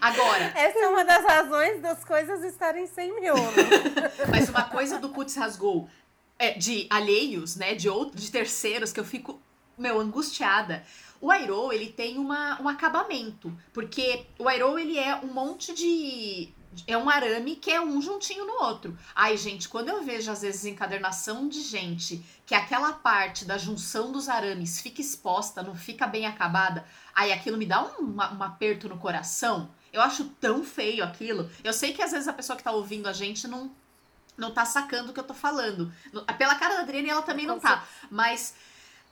Agora, 0.00 0.52
Essa 0.54 0.78
é 0.78 0.88
uma 0.88 1.04
das 1.04 1.24
razões 1.24 1.80
das 1.80 2.04
coisas 2.04 2.42
estarem 2.44 2.86
sem 2.86 3.14
miolo. 3.20 3.40
Mas 4.30 4.48
uma 4.48 4.64
coisa 4.64 4.98
do 4.98 5.08
putz 5.08 5.34
rasgou 5.34 5.88
é, 6.38 6.52
de 6.52 6.86
alheios, 6.90 7.56
né? 7.56 7.74
De 7.74 7.88
outros, 7.88 8.22
de 8.22 8.30
terceiros, 8.30 8.92
que 8.92 9.00
eu 9.00 9.04
fico, 9.04 9.40
meu, 9.76 10.00
angustiada. 10.00 10.84
O 11.20 11.32
Airo, 11.32 11.72
ele 11.72 11.88
tem 11.88 12.16
uma, 12.16 12.60
um 12.62 12.68
acabamento. 12.68 13.52
Porque 13.72 14.26
o 14.38 14.48
Airo, 14.48 14.78
ele 14.78 14.98
é 14.98 15.16
um 15.16 15.32
monte 15.32 15.74
de. 15.74 16.54
É 16.86 16.96
um 16.96 17.08
arame 17.08 17.56
que 17.56 17.70
é 17.70 17.80
um 17.80 18.00
juntinho 18.00 18.46
no 18.46 18.62
outro. 18.62 18.96
Ai, 19.14 19.36
gente, 19.36 19.68
quando 19.68 19.88
eu 19.88 20.02
vejo, 20.02 20.30
às 20.30 20.42
vezes, 20.42 20.64
encadernação 20.64 21.48
de 21.48 21.62
gente 21.62 22.24
que 22.46 22.54
aquela 22.54 22.92
parte 22.92 23.44
da 23.44 23.58
junção 23.58 24.12
dos 24.12 24.28
arames 24.28 24.80
fica 24.80 25.00
exposta, 25.00 25.62
não 25.62 25.74
fica 25.74 26.06
bem 26.06 26.26
acabada, 26.26 26.84
aí 27.14 27.32
aquilo 27.32 27.56
me 27.56 27.66
dá 27.66 27.82
um, 27.82 28.16
um 28.16 28.42
aperto 28.42 28.88
no 28.88 28.98
coração. 28.98 29.70
Eu 29.92 30.02
acho 30.02 30.24
tão 30.40 30.62
feio 30.64 31.02
aquilo. 31.02 31.50
Eu 31.64 31.72
sei 31.72 31.92
que 31.92 32.02
às 32.02 32.12
vezes 32.12 32.28
a 32.28 32.32
pessoa 32.32 32.56
que 32.56 32.62
tá 32.62 32.72
ouvindo 32.72 33.08
a 33.08 33.12
gente 33.12 33.48
não, 33.48 33.70
não 34.36 34.50
tá 34.50 34.64
sacando 34.64 35.10
o 35.10 35.14
que 35.14 35.20
eu 35.20 35.24
tô 35.24 35.34
falando. 35.34 35.92
Pela 36.38 36.54
cara 36.54 36.74
da 36.74 36.80
Adriane, 36.82 37.10
ela 37.10 37.22
também 37.22 37.46
não 37.46 37.58
tá. 37.58 37.86
Mas, 38.10 38.54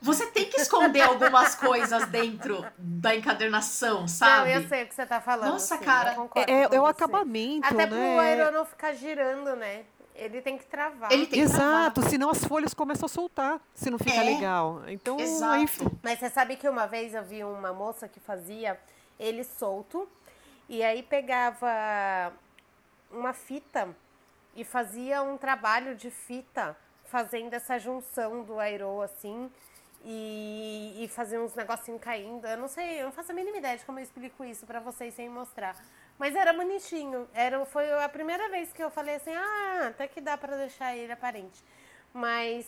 você 0.01 0.27
tem 0.27 0.45
que 0.49 0.61
esconder 0.61 1.01
algumas 1.01 1.55
coisas 1.55 2.07
dentro 2.07 2.65
da 2.77 3.15
encadernação, 3.15 4.07
sabe? 4.07 4.53
Não, 4.53 4.61
eu 4.61 4.67
sei 4.67 4.83
o 4.83 4.87
que 4.87 4.95
você 4.95 5.05
tá 5.05 5.19
falando. 5.19 5.51
Nossa, 5.51 5.77
sim, 5.77 5.83
cara. 5.83 6.11
eu 6.11 6.15
concordo 6.15 6.51
É, 6.51 6.61
é 6.63 6.67
o 6.67 6.69
você. 6.83 6.91
acabamento, 6.91 7.65
Até 7.65 7.85
né? 7.85 7.87
pro 7.87 8.19
aero 8.19 8.51
não 8.51 8.65
ficar 8.65 8.93
girando, 8.93 9.55
né? 9.55 9.85
Ele 10.15 10.41
tem 10.41 10.57
que 10.57 10.65
travar. 10.65 11.11
Ele 11.11 11.27
tem 11.27 11.39
que 11.39 11.45
Exato, 11.45 12.01
senão 12.09 12.29
as 12.29 12.43
folhas 12.43 12.73
começam 12.73 13.05
a 13.05 13.09
soltar, 13.09 13.59
se 13.75 13.89
não 13.91 13.99
fica 13.99 14.15
É. 14.15 14.23
legal. 14.23 14.81
Então, 14.87 15.19
Exato. 15.19 15.53
aí 15.53 15.67
Mas 16.01 16.19
você 16.19 16.29
sabe 16.29 16.55
que 16.55 16.67
uma 16.67 16.87
vez 16.87 17.13
eu 17.13 17.23
vi 17.23 17.43
uma 17.43 17.71
moça 17.71 18.07
que 18.07 18.19
fazia 18.19 18.79
ele 19.19 19.43
solto 19.43 20.07
e 20.67 20.83
aí 20.83 21.03
pegava 21.03 22.33
uma 23.11 23.31
fita 23.33 23.89
e 24.55 24.63
fazia 24.63 25.21
um 25.21 25.37
trabalho 25.37 25.95
de 25.95 26.09
fita 26.09 26.75
fazendo 27.05 27.53
essa 27.53 27.77
junção 27.77 28.43
do 28.43 28.59
aero 28.59 29.01
assim 29.01 29.49
e, 30.09 31.03
e 31.03 31.07
fazia 31.09 31.39
uns 31.41 31.53
negocinhos 31.53 31.99
caindo. 32.01 32.47
Eu 32.47 32.57
não 32.57 32.69
sei, 32.69 33.01
eu 33.01 33.05
não 33.05 33.11
faço 33.11 33.33
a 33.33 33.35
mínima 33.35 33.57
ideia 33.57 33.77
de 33.77 33.83
como 33.83 33.99
eu 33.99 34.03
explico 34.03 34.45
isso 34.45 34.65
pra 34.65 34.79
vocês 34.79 35.13
sem 35.13 35.27
mostrar. 35.27 35.75
Mas 36.17 36.33
era 36.33 36.53
bonitinho. 36.53 37.27
Era, 37.33 37.65
foi 37.65 37.91
a 38.01 38.07
primeira 38.07 38.47
vez 38.49 38.71
que 38.71 38.81
eu 38.81 38.89
falei 38.89 39.15
assim, 39.15 39.33
ah, 39.35 39.87
até 39.89 40.07
que 40.07 40.21
dá 40.21 40.37
pra 40.37 40.55
deixar 40.55 40.95
ele 40.95 41.11
aparente. 41.11 41.61
Mas, 42.13 42.65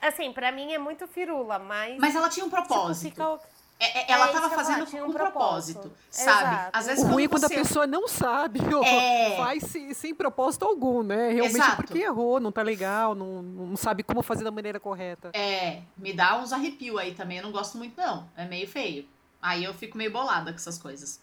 assim, 0.00 0.32
pra 0.32 0.50
mim 0.50 0.72
é 0.72 0.78
muito 0.78 1.06
firula, 1.06 1.58
mas... 1.58 1.98
Mas 1.98 2.16
ela 2.16 2.30
tinha 2.30 2.46
um 2.46 2.48
tipo, 2.48 2.62
propósito. 2.66 3.10
fica- 3.10 3.38
É- 3.84 3.98
é- 3.98 4.12
ela 4.12 4.26
É 4.26 4.30
isso 4.30 4.34
tava 4.34 4.48
que 4.48 4.54
eu 4.54 4.58
ia 4.58 4.64
fazendo 4.64 4.86
com 4.90 5.08
um 5.08 5.12
propósito, 5.12 5.80
propósito. 5.80 5.96
sabe? 6.10 6.54
Exato. 6.54 6.70
Às 6.72 6.86
vezes 6.86 7.04
O 7.04 7.08
ruim 7.08 7.24
é 7.24 7.28
quando 7.28 7.44
a 7.44 7.48
você- 7.48 7.54
pessoa 7.54 7.86
não 7.86 8.06
sabe, 8.06 8.60
ou 8.74 8.84
É. 8.84 9.36
faz 9.36 9.64
sem, 9.64 9.92
sem 9.92 10.14
propósito 10.14 10.64
algum, 10.64 11.02
né? 11.02 11.32
Realmente 11.32 11.56
Exato. 11.56 11.76
porque 11.76 11.98
errou, 11.98 12.38
não 12.38 12.52
tá 12.52 12.62
legal, 12.62 13.14
não, 13.14 13.42
não 13.42 13.76
sabe 13.76 14.02
como 14.02 14.22
fazer 14.22 14.44
da 14.44 14.50
maneira 14.52 14.78
correta. 14.78 15.30
É, 15.34 15.80
me 15.96 16.12
dá 16.12 16.38
uns 16.38 16.52
arrepio 16.52 16.96
aí 16.98 17.12
também, 17.14 17.38
eu 17.38 17.42
não 17.42 17.50
gosto 17.52 17.76
muito 17.76 17.96
não, 18.00 18.28
é 18.36 18.44
meio 18.44 18.68
feio. 18.68 19.06
Aí 19.40 19.64
eu 19.64 19.74
fico 19.74 19.98
meio 19.98 20.12
bolada 20.12 20.52
com 20.52 20.56
essas 20.56 20.78
coisas. 20.78 21.20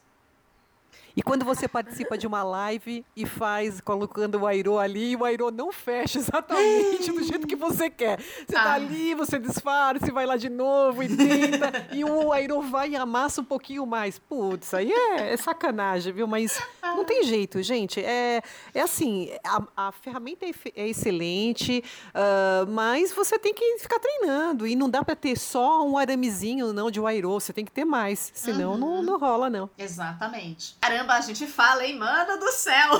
E 1.15 1.21
quando 1.21 1.43
você 1.45 1.67
participa 1.67 2.17
de 2.17 2.25
uma 2.27 2.43
live 2.43 3.05
e 3.15 3.25
faz 3.25 3.81
colocando 3.81 4.35
o 4.39 4.47
airo 4.47 4.77
ali, 4.77 5.11
e 5.11 5.15
o 5.15 5.25
airo 5.25 5.51
não 5.51 5.71
fecha 5.71 6.19
exatamente 6.19 7.11
do 7.11 7.23
jeito 7.23 7.47
que 7.47 7.55
você 7.55 7.89
quer. 7.89 8.19
Você 8.19 8.53
tá 8.53 8.63
Ah. 8.63 8.73
ali, 8.73 9.13
você 9.15 9.37
disfarça, 9.39 10.11
vai 10.11 10.25
lá 10.25 10.37
de 10.37 10.49
novo 10.49 11.03
e 11.03 11.07
tenta, 11.15 11.87
e 11.91 12.03
o 12.05 12.31
airo 12.31 12.61
vai 12.61 12.91
e 12.91 12.95
amassa 12.95 13.41
um 13.41 13.45
pouquinho 13.45 13.85
mais. 13.85 14.17
Putz, 14.19 14.73
aí 14.73 14.91
é, 14.91 15.33
é 15.33 15.37
sacanagem, 15.37 16.13
viu? 16.13 16.27
Mas 16.27 16.57
não 16.83 17.03
tem 17.03 17.23
jeito, 17.23 17.61
gente. 17.63 17.99
É, 18.03 18.41
é 18.73 18.81
assim, 18.81 19.29
a, 19.43 19.87
a 19.87 19.91
ferramenta 19.91 20.45
é, 20.45 20.51
é 20.75 20.87
excelente, 20.87 21.83
ah, 22.13 22.65
mas 22.67 23.11
você 23.11 23.37
tem 23.39 23.53
que 23.53 23.77
ficar 23.79 23.99
treinando. 23.99 24.65
E 24.67 24.75
não 24.75 24.89
dá 24.89 25.03
para 25.03 25.15
ter 25.15 25.37
só 25.37 25.85
um 25.85 25.97
aramezinho, 25.97 26.71
não, 26.73 26.89
de 26.91 26.99
airo. 27.05 27.31
Você 27.31 27.51
tem 27.53 27.65
que 27.65 27.71
ter 27.71 27.85
mais, 27.85 28.31
senão 28.35 28.77
não, 28.77 29.01
não 29.01 29.17
rola, 29.17 29.49
não. 29.49 29.69
Exatamente. 29.77 30.77
Caramba, 30.79 31.08
a 31.17 31.21
gente 31.21 31.45
fala, 31.47 31.85
hein, 31.85 31.97
mano 31.97 32.37
do 32.39 32.51
céu! 32.51 32.91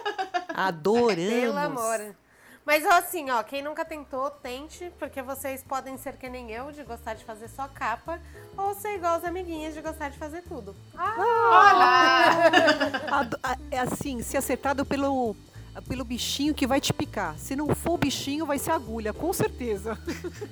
Adoramos. 0.54 1.16
Pelo 1.40 1.58
amor. 1.58 2.14
Mas 2.64 2.84
ó, 2.84 2.90
assim, 2.98 3.30
ó, 3.30 3.42
quem 3.42 3.62
nunca 3.62 3.84
tentou, 3.84 4.30
tente, 4.30 4.92
porque 4.98 5.22
vocês 5.22 5.62
podem 5.64 5.96
ser 5.96 6.16
que 6.16 6.28
nem 6.28 6.50
eu, 6.50 6.70
de 6.70 6.82
gostar 6.84 7.14
de 7.14 7.24
fazer 7.24 7.48
só 7.48 7.66
capa, 7.68 8.20
ou 8.56 8.74
ser 8.74 8.94
igual 8.94 9.14
as 9.14 9.24
amiguinhas 9.24 9.74
de 9.74 9.80
gostar 9.80 10.10
de 10.10 10.18
fazer 10.18 10.42
tudo. 10.42 10.76
Ah, 10.96 11.14
Olha! 11.18 13.10
Ado- 13.20 13.38
a- 13.42 13.56
É 13.70 13.78
assim, 13.80 14.22
ser 14.22 14.36
acertado 14.36 14.84
pelo, 14.84 15.34
pelo 15.88 16.04
bichinho 16.04 16.54
que 16.54 16.66
vai 16.66 16.80
te 16.80 16.92
picar. 16.92 17.34
Se 17.38 17.56
não 17.56 17.74
for 17.74 17.92
o 17.94 17.98
bichinho, 17.98 18.44
vai 18.46 18.58
ser 18.58 18.72
agulha, 18.72 19.12
com 19.12 19.32
certeza. 19.32 19.98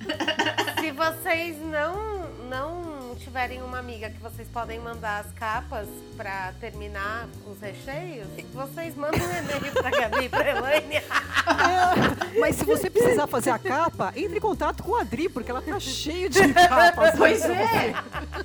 se 0.80 0.90
vocês 0.90 1.56
não, 1.60 2.30
não 2.48 2.87
tiverem 3.18 3.62
uma 3.62 3.78
amiga 3.78 4.08
que 4.10 4.18
vocês 4.20 4.48
podem 4.48 4.78
mandar 4.78 5.24
as 5.24 5.32
capas 5.32 5.86
pra 6.16 6.52
terminar 6.60 7.28
os 7.46 7.60
recheios, 7.60 8.26
vocês 8.52 8.94
mandam 8.96 9.20
um 9.20 9.38
e-mail 9.38 9.72
pra 9.72 9.90
Gabi 9.90 10.24
e 10.24 10.28
pra 10.28 10.50
Elaine. 10.50 10.96
É, 10.96 11.02
mas 12.40 12.56
se 12.56 12.64
você 12.64 12.88
precisar 12.88 13.26
fazer 13.26 13.50
a 13.50 13.58
capa, 13.58 14.12
entre 14.16 14.38
em 14.38 14.40
contato 14.40 14.82
com 14.82 14.96
a 14.96 15.00
Adri, 15.02 15.28
porque 15.28 15.50
ela 15.50 15.62
tá 15.62 15.78
cheia 15.78 16.28
de 16.28 16.52
capas. 16.54 17.14
Pois 17.16 17.44
é! 17.44 17.94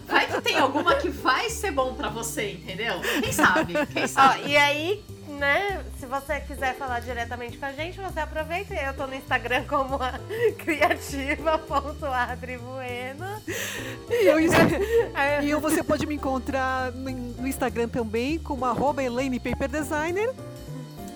Vai 0.08 0.28
que 0.28 0.42
tem 0.42 0.58
alguma 0.58 0.96
que 0.96 1.10
vai 1.10 1.50
ser 1.50 1.72
bom 1.72 1.94
pra 1.94 2.10
você, 2.10 2.52
entendeu? 2.52 3.00
Quem 3.22 3.32
sabe? 3.32 3.74
Quem 3.88 4.04
Ó, 4.04 4.08
sabe? 4.08 4.50
e 4.50 4.58
aí, 4.58 5.04
né, 5.44 5.84
se 6.00 6.06
você 6.06 6.40
quiser 6.40 6.74
falar 6.76 7.02
diretamente 7.02 7.58
com 7.58 7.66
a 7.66 7.74
gente, 7.74 8.00
você 8.00 8.18
aproveita. 8.22 8.74
Eu 8.74 8.94
tô 8.94 9.06
no 9.06 9.14
Instagram 9.14 9.66
como 9.68 9.96
a 10.02 10.14
criativa.adribueno. 10.64 13.26
E 14.10 14.26
eu, 14.26 14.40
e 15.44 15.50
eu- 15.50 15.60
você 15.60 15.84
pode 15.84 16.06
me 16.06 16.16
encontrar 16.16 16.94
no, 16.94 17.12
no 17.12 17.46
Instagram 17.46 17.90
também, 17.90 18.40
como 18.40 18.64
arroba 18.64 19.04
Elaine 19.04 19.38
Paper 19.38 19.68
Designer. 19.68 20.30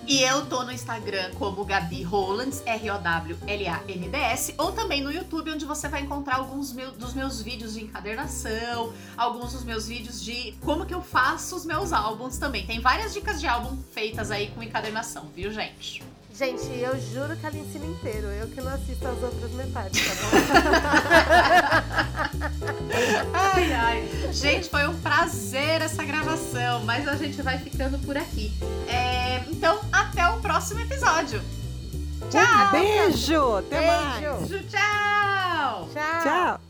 E 0.07 0.21
eu 0.21 0.45
tô 0.45 0.63
no 0.63 0.71
Instagram 0.71 1.31
como 1.35 1.65
Gabi 1.65 2.01
Rolands, 2.01 2.63
R-O-W-L-A-N-D-S, 2.65 4.55
ou 4.57 4.71
também 4.71 5.01
no 5.03 5.11
YouTube, 5.11 5.51
onde 5.51 5.65
você 5.65 5.89
vai 5.89 6.01
encontrar 6.01 6.35
alguns 6.37 6.71
meu- 6.71 6.93
dos 6.93 7.13
meus 7.13 7.41
vídeos 7.41 7.73
de 7.73 7.83
encadernação, 7.83 8.93
alguns 9.17 9.51
dos 9.51 9.65
meus 9.65 9.85
vídeos 9.87 10.23
de 10.23 10.53
como 10.61 10.85
que 10.85 10.93
eu 10.93 11.01
faço 11.01 11.57
os 11.57 11.65
meus 11.65 11.91
álbuns 11.91 12.37
também. 12.37 12.65
Tem 12.65 12.79
várias 12.79 13.13
dicas 13.13 13.41
de 13.41 13.47
álbum 13.47 13.77
feitas 13.91 14.31
aí 14.31 14.47
com 14.51 14.63
encadernação, 14.63 15.29
viu, 15.35 15.51
gente? 15.51 16.01
Gente, 16.37 16.67
eu 16.79 16.99
juro 16.99 17.35
que 17.35 17.45
ela 17.45 17.57
ensina 17.57 17.85
inteiro. 17.85 18.27
Eu 18.27 18.47
que 18.47 18.61
não 18.61 18.71
assisto 18.71 19.07
as 19.07 19.23
outras 19.23 19.51
metades, 19.53 19.99
tá 20.05 20.13
bom? 20.21 20.29
Ai, 23.33 23.73
ai. 23.73 24.09
Gente, 24.31 24.69
foi 24.69 24.87
um 24.87 24.95
prazer 24.99 25.81
essa 25.81 26.03
gravação, 26.03 26.83
mas 26.83 27.07
a 27.07 27.15
gente 27.15 27.41
vai 27.41 27.57
ficando 27.57 27.97
por 27.99 28.15
aqui. 28.17 28.51
É, 28.87 29.43
então, 29.47 29.79
até 29.91 30.27
o 30.29 30.39
próximo 30.39 30.79
episódio. 30.81 31.41
Um 32.21 32.71
beijo! 32.71 33.55
Até 33.55 33.87
mais! 33.87 34.19
Beijo. 34.19 34.35
Beijo, 34.47 34.67
tchau! 34.67 35.89
Tchau. 35.93 36.23
Tchau! 36.23 36.66